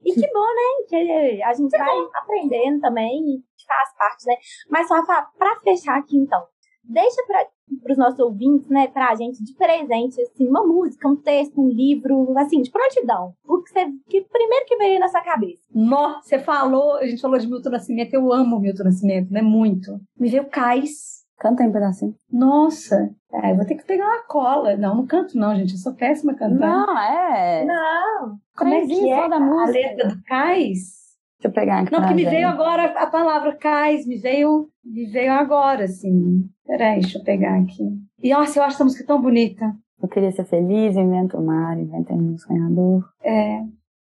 E 0.02 0.14
que 0.14 0.32
bom, 0.32 0.40
né? 0.40 0.86
Que 0.88 1.42
a 1.42 1.52
gente 1.52 1.76
vai 1.76 1.96
aprendendo 2.14 2.80
também 2.80 3.20
e 3.20 3.42
faz 3.66 3.94
parte, 3.98 4.24
né? 4.26 4.36
Mas, 4.70 4.88
Rafa, 4.88 5.28
pra 5.36 5.60
fechar 5.60 5.98
aqui, 5.98 6.16
então, 6.16 6.40
deixa 6.82 7.22
para 7.26 7.92
os 7.92 7.98
nossos 7.98 8.18
ouvintes, 8.20 8.70
né, 8.70 8.86
pra 8.86 9.14
gente 9.16 9.44
de 9.44 9.52
presente, 9.54 10.18
assim, 10.22 10.48
uma 10.48 10.64
música, 10.64 11.06
um 11.06 11.16
texto, 11.16 11.60
um 11.60 11.68
livro, 11.68 12.32
assim, 12.38 12.62
de 12.62 12.70
prontidão. 12.70 13.34
O 13.44 13.62
que, 13.62 13.70
você, 13.70 13.86
que 14.08 14.22
primeiro 14.22 14.64
que 14.64 14.76
veio 14.76 14.98
na 14.98 15.08
sua 15.08 15.20
cabeça. 15.20 15.60
Nó, 15.74 16.22
você 16.22 16.38
falou, 16.38 16.96
a 16.96 17.06
gente 17.06 17.20
falou 17.20 17.38
de 17.38 17.46
Milton 17.46 17.70
Nascimento, 17.70 18.14
eu 18.14 18.32
amo 18.32 18.60
Milton 18.60 18.84
Nascimento, 18.84 19.30
né? 19.30 19.42
Muito. 19.42 20.00
Me 20.18 20.30
veio 20.30 20.48
Cais. 20.48 21.15
Canta 21.38 21.62
aí 21.62 21.68
um 21.68 21.72
pedacinho. 21.72 22.14
Nossa, 22.32 23.10
é, 23.32 23.52
eu 23.52 23.56
vou 23.56 23.66
ter 23.66 23.74
que 23.74 23.84
pegar 23.84 24.06
uma 24.06 24.22
cola. 24.22 24.76
Não, 24.76 24.94
não 24.94 25.06
canto 25.06 25.36
não, 25.36 25.54
gente, 25.54 25.72
eu 25.72 25.78
sou 25.78 25.94
péssima 25.94 26.34
cantando. 26.34 26.60
Não, 26.60 26.98
é. 26.98 27.64
Não, 27.64 28.38
Como 28.56 28.72
é 28.72 28.80
que 28.80 28.86
Trezinho 28.86 29.14
é 29.14 29.22
só 29.22 29.28
da 29.28 29.36
a 29.36 29.40
música. 29.40 29.78
letra 29.78 30.08
do 30.08 30.22
Cais? 30.24 30.96
Deixa 31.38 31.48
eu 31.48 31.52
pegar 31.52 31.80
aqui. 31.80 31.92
Não, 31.92 32.00
porque 32.00 32.14
me 32.14 32.24
veio 32.24 32.48
agora 32.48 32.84
a 32.84 33.06
palavra 33.06 33.54
cais, 33.56 34.06
me 34.06 34.16
veio, 34.16 34.70
me 34.82 35.04
veio 35.04 35.32
agora, 35.32 35.84
assim. 35.84 36.48
Peraí, 36.66 37.00
deixa 37.00 37.18
eu 37.18 37.24
pegar 37.24 37.58
aqui. 37.60 37.84
E 38.22 38.30
nossa, 38.32 38.58
eu 38.58 38.62
acho 38.62 38.76
essa 38.76 38.84
música 38.84 39.06
tão 39.06 39.20
bonita. 39.20 39.70
Eu 40.02 40.08
queria 40.08 40.32
ser 40.32 40.46
feliz, 40.46 40.96
invento 40.96 41.36
o 41.36 41.44
mar, 41.44 41.78
invento 41.78 42.14
um 42.14 42.38
sonhador. 42.38 43.04
É. 43.22 43.60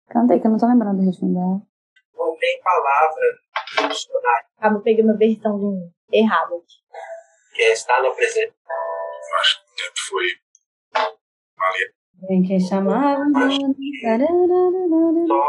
Canta 0.07 0.34
aí, 0.34 0.39
que 0.39 0.47
eu 0.47 0.51
não 0.51 0.57
tô 0.57 0.65
lembrando 0.65 0.97
do 0.97 1.05
ritmo 1.05 1.32
dela. 1.32 1.61
Não 2.17 2.36
tem 2.36 2.59
palavra 2.63 3.84
no 3.84 3.89
dicionário 3.89 4.49
ah, 4.59 4.69
vou 4.69 4.82
pegar 4.82 5.03
uma 5.03 5.15
versão 5.15 5.89
errada 6.11 6.55
aqui. 6.55 6.80
Que 7.60 7.64
é 7.64 7.74
estar 7.74 8.01
no 8.01 8.16
presente. 8.16 8.53
acho 9.41 9.60
que 9.60 9.66
o 9.66 9.76
tempo 9.76 9.99
foi 10.10 10.28
uma 11.57 11.70
letra. 11.74 11.93
Tem 12.26 12.41
que 12.43 12.57
chamar. 12.62 13.18
Só 15.28 15.43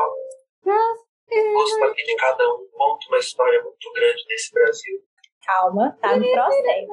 gosto 1.55 1.85
aqui 1.85 2.03
de 2.03 2.17
cada 2.17 2.45
um. 2.53 2.67
Conta 2.73 3.07
uma 3.09 3.19
história 3.19 3.63
muito 3.63 3.93
grande 3.95 4.25
desse 4.27 4.53
Brasil. 4.53 4.99
Calma, 5.47 5.97
tá 6.01 6.17
no 6.17 6.33
processo. 6.33 6.89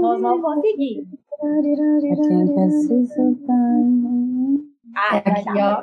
Nós 0.00 0.20
vamos 0.20 0.40
conseguir. 0.40 1.04
Pra 1.40 1.62
quem 1.62 2.54
quer 2.54 2.70
se 2.70 3.06
soltar. 3.08 3.80
Ah, 4.94 5.16
aqui, 5.16 5.54
dar. 5.54 5.82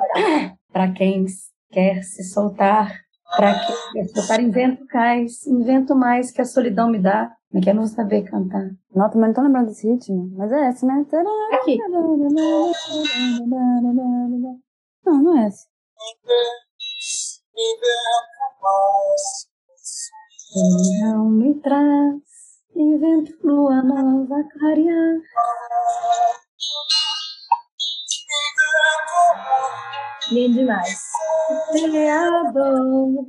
Pra 0.72 0.92
quem 0.92 1.26
quer 1.70 2.02
se 2.02 2.24
soltar, 2.24 3.00
pra 3.36 3.52
quem 3.52 3.76
quer 3.92 4.04
se 4.04 4.14
soltar, 4.14 4.40
invento 4.40 4.86
cais, 4.86 5.46
invento 5.46 5.94
mais 5.94 6.30
que 6.30 6.40
a 6.40 6.44
solidão 6.44 6.90
me 6.90 6.98
dá. 6.98 7.30
Como 7.56 7.62
é 7.62 7.64
que 7.64 7.70
eu 7.70 7.74
não 7.74 7.86
vou 7.86 7.90
saber 7.90 8.22
cantar? 8.24 8.70
Não, 8.94 9.08
também 9.08 9.28
não 9.28 9.34
tô 9.34 9.40
lembrando 9.40 9.68
desse 9.68 9.90
ritmo. 9.90 10.30
Mas 10.36 10.52
é 10.52 10.68
esse, 10.68 10.84
né? 10.84 11.06
Aqui. 11.52 11.78
Não, 11.88 12.18
não 15.22 15.38
é 15.38 15.48
esse. 15.48 15.66
Não 21.00 21.30
me 21.30 21.54
traz, 21.60 22.20
invento 22.74 23.32
lua 23.42 23.82
nova 23.82 24.44
clarear. 24.52 25.16
Lindo 30.30 30.58
demais. 30.58 31.00
Criador 31.72 33.26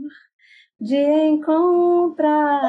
de 0.79 0.95
encontrar. 1.27 2.61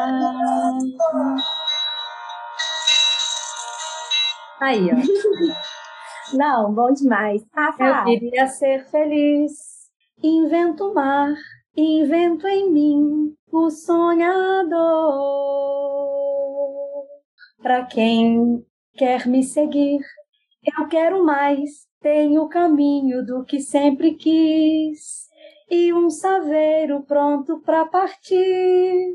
Aí, 4.61 4.88
ó. 4.90 4.96
Não, 6.36 6.74
bom 6.74 6.92
demais. 6.92 7.42
Rafa, 7.54 7.84
Eu 7.84 8.04
queria 8.04 8.46
ser 8.48 8.84
feliz. 8.90 9.52
Invento 10.22 10.90
o 10.90 10.94
mar, 10.94 11.32
invento 11.76 12.46
em 12.46 12.70
mim 12.70 13.34
o 13.50 13.70
sonhador. 13.70 14.76
Para 17.62 17.84
quem 17.86 18.64
quer 18.94 19.26
me 19.26 19.42
seguir, 19.42 20.00
eu 20.78 20.88
quero 20.88 21.24
mais. 21.24 21.86
Tenho 22.00 22.42
o 22.42 22.48
caminho 22.48 23.24
do 23.24 23.44
que 23.44 23.61
sempre 23.61 24.14
quis 24.14 25.28
e 25.71 25.93
um 25.93 26.09
saveiro 26.11 27.03
pronto 27.03 27.61
para 27.61 27.85
partir. 27.87 29.14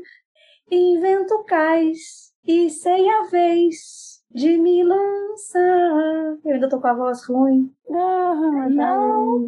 Invento 0.70 1.42
cais 1.44 2.32
e 2.46 2.70
sei 2.70 3.08
a 3.08 3.22
vez 3.24 4.22
de 4.30 4.56
me 4.56 4.82
lançar. 4.82 6.36
Eu 6.44 6.54
ainda 6.54 6.68
tô 6.68 6.80
com 6.80 6.86
a 6.88 6.94
voz 6.94 7.24
ruim. 7.26 7.70
Ah, 7.90 8.68
Não. 8.70 9.46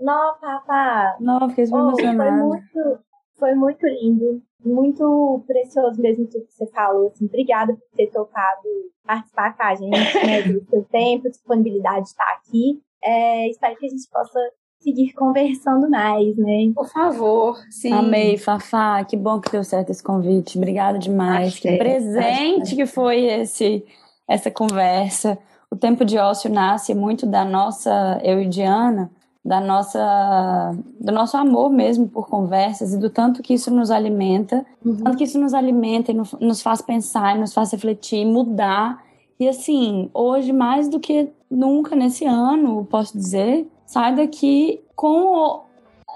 não, 0.00 0.34
Rafa. 0.40 1.16
Não, 1.20 1.48
fiquei 1.50 1.64
Oh, 1.64 1.68
foi, 1.68 1.80
emocionada. 1.80 2.30
muito, 2.44 2.98
foi 3.38 3.54
muito 3.54 3.86
lindo. 3.86 4.42
Muito 4.64 5.42
precioso 5.46 6.00
mesmo 6.00 6.26
tudo 6.28 6.46
que 6.46 6.52
você 6.54 6.66
falou. 6.68 7.08
Assim, 7.08 7.26
obrigada 7.26 7.74
por 7.74 7.96
ter 7.96 8.06
topado 8.12 8.62
participar 9.04 9.56
com 9.56 9.62
a 9.64 9.74
gente, 9.74 10.26
né, 10.26 10.42
do 10.42 10.64
seu 10.70 10.84
tempo, 10.84 11.28
disponibilidade 11.28 12.02
de 12.04 12.08
estar 12.10 12.32
aqui. 12.38 12.80
É, 13.02 13.48
espero 13.50 13.76
que 13.76 13.86
a 13.86 13.88
gente 13.88 14.08
possa 14.08 14.38
seguir 14.82 15.12
conversando 15.14 15.88
mais, 15.88 16.36
né? 16.36 16.72
Por 16.74 16.88
favor, 16.88 17.56
sim. 17.70 17.92
Amei, 17.92 18.36
Fafá. 18.36 19.02
Que 19.04 19.16
bom 19.16 19.40
que 19.40 19.50
deu 19.50 19.62
certo 19.64 19.90
esse 19.90 20.02
convite. 20.02 20.58
Obrigada 20.58 20.98
demais. 20.98 21.48
Acho 21.48 21.62
que 21.62 21.76
presente 21.76 22.62
acho 22.62 22.76
que 22.76 22.86
foi 22.86 23.24
esse 23.24 23.84
essa 24.28 24.50
conversa. 24.50 25.38
O 25.70 25.76
tempo 25.76 26.04
de 26.04 26.18
ócio 26.18 26.50
nasce 26.50 26.94
muito 26.94 27.26
da 27.26 27.44
nossa, 27.44 28.20
eu 28.22 28.40
e 28.42 28.46
Diana, 28.48 29.10
da 29.44 29.60
nossa, 29.60 30.76
do 31.00 31.12
nosso 31.12 31.36
amor 31.36 31.70
mesmo 31.70 32.08
por 32.08 32.28
conversas 32.28 32.92
e 32.94 32.98
do 32.98 33.10
tanto 33.10 33.42
que 33.42 33.54
isso 33.54 33.70
nos 33.70 33.90
alimenta, 33.90 34.64
Uhum. 34.84 34.96
tanto 34.98 35.16
que 35.16 35.24
isso 35.24 35.38
nos 35.40 35.54
alimenta 35.54 36.12
e 36.12 36.14
no- 36.14 36.24
nos 36.40 36.62
faz 36.62 36.80
pensar, 36.82 37.36
e 37.36 37.40
nos 37.40 37.52
faz 37.52 37.72
refletir, 37.72 38.24
mudar. 38.24 39.02
E 39.40 39.48
assim, 39.48 40.08
hoje 40.14 40.52
mais 40.52 40.88
do 40.88 41.00
que 41.00 41.28
nunca 41.50 41.96
nesse 41.96 42.24
ano, 42.24 42.84
posso 42.84 43.16
dizer, 43.16 43.66
sai 43.92 44.14
daqui 44.14 44.80
com 44.96 45.64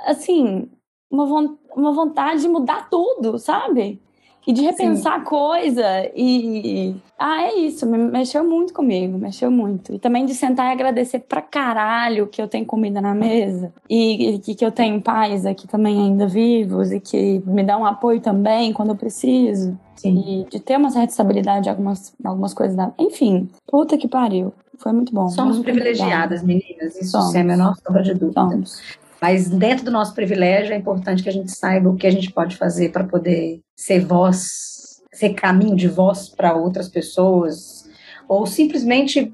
assim, 0.06 0.66
uma, 1.10 1.56
uma 1.76 1.92
vontade 1.92 2.40
de 2.40 2.48
mudar 2.48 2.88
tudo, 2.88 3.38
sabe? 3.38 4.00
E 4.46 4.52
de 4.52 4.62
repensar 4.62 5.24
coisa 5.24 5.84
e 6.14 6.94
ah, 7.18 7.42
é 7.42 7.56
isso, 7.56 7.84
me- 7.84 7.98
mexeu 7.98 8.44
muito 8.44 8.72
comigo, 8.72 9.18
mexeu 9.18 9.50
muito. 9.50 9.92
E 9.92 9.98
também 9.98 10.24
de 10.24 10.34
sentar 10.34 10.70
e 10.70 10.72
agradecer 10.72 11.18
pra 11.18 11.42
caralho 11.42 12.28
que 12.28 12.40
eu 12.40 12.46
tenho 12.46 12.64
comida 12.64 13.00
na 13.00 13.12
mesa 13.12 13.74
e, 13.90 14.36
e 14.36 14.38
que, 14.38 14.64
eu 14.64 14.70
tenho 14.70 15.02
pais 15.02 15.44
aqui 15.44 15.66
também 15.66 15.98
ainda 15.98 16.28
vivos 16.28 16.92
e 16.92 17.00
que 17.00 17.42
me 17.44 17.64
dá 17.64 17.76
um 17.76 17.84
apoio 17.84 18.20
também 18.20 18.72
quando 18.72 18.90
eu 18.90 18.96
preciso. 18.96 19.76
Sim. 19.96 20.44
E 20.44 20.44
de 20.48 20.60
ter 20.60 20.76
uma 20.76 20.90
certa 20.90 21.10
estabilidade 21.10 21.68
em 21.68 21.70
algumas, 21.70 22.14
algumas 22.22 22.54
coisas. 22.54 22.76
Da... 22.76 22.92
Enfim, 22.98 23.48
puta 23.66 23.98
que 23.98 24.06
pariu. 24.06 24.52
Foi 24.78 24.92
muito 24.92 25.12
bom. 25.12 25.28
Somos 25.28 25.56
muito 25.56 25.64
privilegiadas, 25.64 26.42
meninas. 26.42 26.96
Isso 26.96 27.12
Somos. 27.12 27.32
sem 27.32 27.40
a 27.40 27.44
menor 27.44 27.74
sombra 27.76 28.02
de 28.02 28.14
dúvida. 28.14 28.40
Somos. 28.40 28.80
Mas 29.20 29.48
dentro 29.48 29.84
do 29.84 29.90
nosso 29.90 30.14
privilégio 30.14 30.74
é 30.74 30.76
importante 30.76 31.22
que 31.22 31.28
a 31.28 31.32
gente 31.32 31.50
saiba 31.50 31.88
o 31.88 31.96
que 31.96 32.06
a 32.06 32.10
gente 32.10 32.30
pode 32.30 32.56
fazer 32.56 32.92
para 32.92 33.04
poder 33.04 33.60
ser 33.74 34.00
voz, 34.00 35.02
ser 35.12 35.30
caminho 35.30 35.74
de 35.74 35.88
voz 35.88 36.28
para 36.28 36.54
outras 36.54 36.88
pessoas, 36.88 37.88
ou 38.28 38.46
simplesmente 38.46 39.32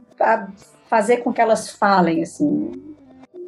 fazer 0.88 1.18
com 1.18 1.32
que 1.32 1.40
elas 1.40 1.70
falem, 1.70 2.22
assim, 2.22 2.70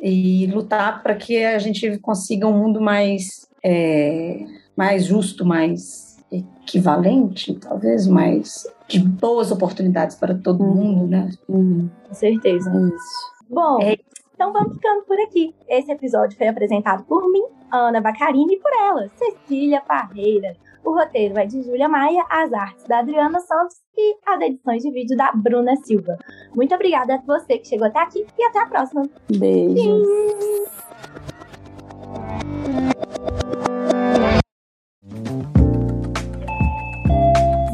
e 0.03 0.47
lutar 0.49 1.03
para 1.03 1.15
que 1.15 1.45
a 1.45 1.59
gente 1.59 1.99
consiga 1.99 2.49
um 2.49 2.59
mundo 2.59 2.81
mais, 2.81 3.47
é, 3.63 4.45
mais 4.77 5.05
justo, 5.05 5.45
mais 5.45 6.04
equivalente, 6.37 7.55
talvez, 7.55 8.07
mais 8.07 8.65
de 8.89 8.99
boas 9.01 9.51
oportunidades 9.51 10.17
para 10.17 10.35
todo 10.35 10.63
Uhum. 10.63 10.75
mundo, 10.75 11.07
né? 11.09 11.31
Uhum, 11.49 11.89
Com 12.09 12.15
certeza. 12.15 12.71
é 12.71 12.89
isso. 12.95 13.35
Bom, 13.51 13.81
É. 13.81 13.97
então 14.35 14.53
vamos 14.53 14.75
ficando 14.75 15.03
por 15.05 15.19
aqui. 15.21 15.55
Esse 15.69 15.91
episódio 15.93 16.37
foi 16.37 16.49
apresentado 16.49 17.05
por 17.05 17.31
mim, 17.31 17.45
Ana 17.73 18.01
Bacarini, 18.01 18.55
e 18.55 18.59
por 18.61 18.71
ela, 18.73 19.09
Cecília 19.17 19.81
Parreira. 19.81 20.57
O 20.85 20.93
roteiro 20.93 21.39
é 21.39 21.47
de 21.47 21.63
Júlia 21.63 21.89
Maia, 21.89 22.25
as 22.29 22.53
artes 22.53 22.85
da 22.87 22.99
Adriana 22.99 23.41
Santos 23.41 23.77
e 23.97 24.17
as 24.27 24.41
edições 24.43 24.83
de 24.83 24.91
vídeo 24.91 25.17
da 25.17 25.33
Bruna 25.33 25.75
Silva. 25.77 26.19
Muito 26.55 26.75
obrigada 26.75 27.15
a 27.15 27.19
você 27.19 27.57
que 27.59 27.67
chegou 27.69 27.87
até 27.87 28.01
aqui 28.01 28.27
e 28.39 28.45
até 28.45 28.61
a 28.61 28.67
próxima. 28.67 29.03
Beijos. 29.31 30.07